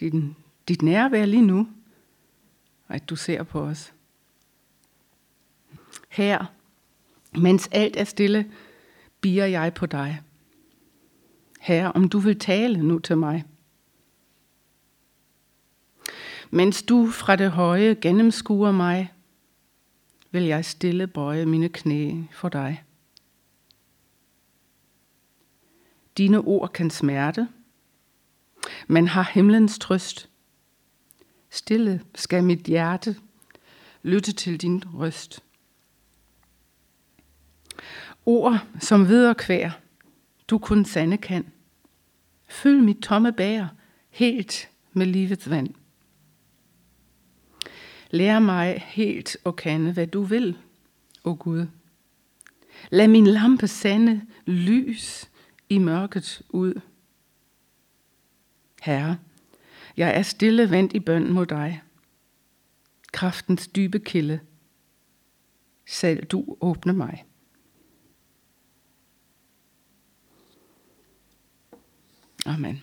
din, 0.00 0.36
dit 0.68 0.82
nærvær 0.82 1.24
lige 1.24 1.46
nu, 1.46 1.68
og 2.88 2.94
at 2.94 3.10
du 3.10 3.16
ser 3.16 3.42
på 3.42 3.60
os. 3.60 3.92
Her, 6.08 6.44
mens 7.38 7.68
alt 7.72 7.96
er 7.96 8.04
stille, 8.04 8.52
bier 9.20 9.46
jeg 9.46 9.74
på 9.74 9.86
dig. 9.86 10.22
Herre, 11.60 11.92
om 11.92 12.08
du 12.08 12.18
vil 12.18 12.38
tale 12.38 12.82
nu 12.82 12.98
til 12.98 13.18
mig. 13.18 13.44
Mens 16.50 16.82
du 16.82 17.10
fra 17.10 17.36
det 17.36 17.50
høje 17.50 17.96
gennemskuer 18.00 18.72
mig, 18.72 19.12
vil 20.30 20.42
jeg 20.42 20.64
stille 20.64 21.06
bøje 21.06 21.46
mine 21.46 21.68
knæ 21.68 22.14
for 22.32 22.48
dig. 22.48 22.84
Dine 26.18 26.38
ord 26.38 26.72
kan 26.72 26.90
smerte, 26.90 27.48
men 28.86 29.08
har 29.08 29.30
himlens 29.32 29.78
trøst. 29.78 30.28
Stille 31.50 32.02
skal 32.14 32.44
mit 32.44 32.60
hjerte 32.60 33.16
lytte 34.02 34.32
til 34.32 34.60
din 34.60 34.82
røst. 34.94 35.42
Ord 38.26 38.66
som 38.80 39.08
vederkvær, 39.08 39.80
du 40.50 40.58
kun 40.58 40.84
sande 40.84 41.16
kan. 41.16 41.46
Fyld 42.48 42.80
mit 42.80 42.96
tomme 42.96 43.32
bær 43.32 43.66
helt 44.10 44.68
med 44.92 45.06
livets 45.06 45.50
vand. 45.50 45.74
Lær 48.10 48.38
mig 48.38 48.84
helt 48.86 49.36
og 49.44 49.56
kende, 49.56 49.92
hvad 49.92 50.06
du 50.06 50.22
vil, 50.22 50.58
o 51.24 51.36
Gud. 51.40 51.66
Lad 52.90 53.08
min 53.08 53.26
lampe 53.26 53.68
sande 53.68 54.22
lys 54.46 55.30
i 55.68 55.78
mørket 55.78 56.42
ud. 56.48 56.80
Herre, 58.82 59.18
jeg 59.96 60.16
er 60.18 60.22
stille 60.22 60.70
vendt 60.70 60.92
i 60.92 61.00
bøn 61.00 61.32
mod 61.32 61.46
dig. 61.46 61.82
Kraftens 63.12 63.68
dybe 63.68 63.98
kilde. 63.98 64.40
Selv 65.86 66.24
du 66.26 66.56
åbne 66.60 66.92
mig. 66.92 67.24
Amen. 72.46 72.82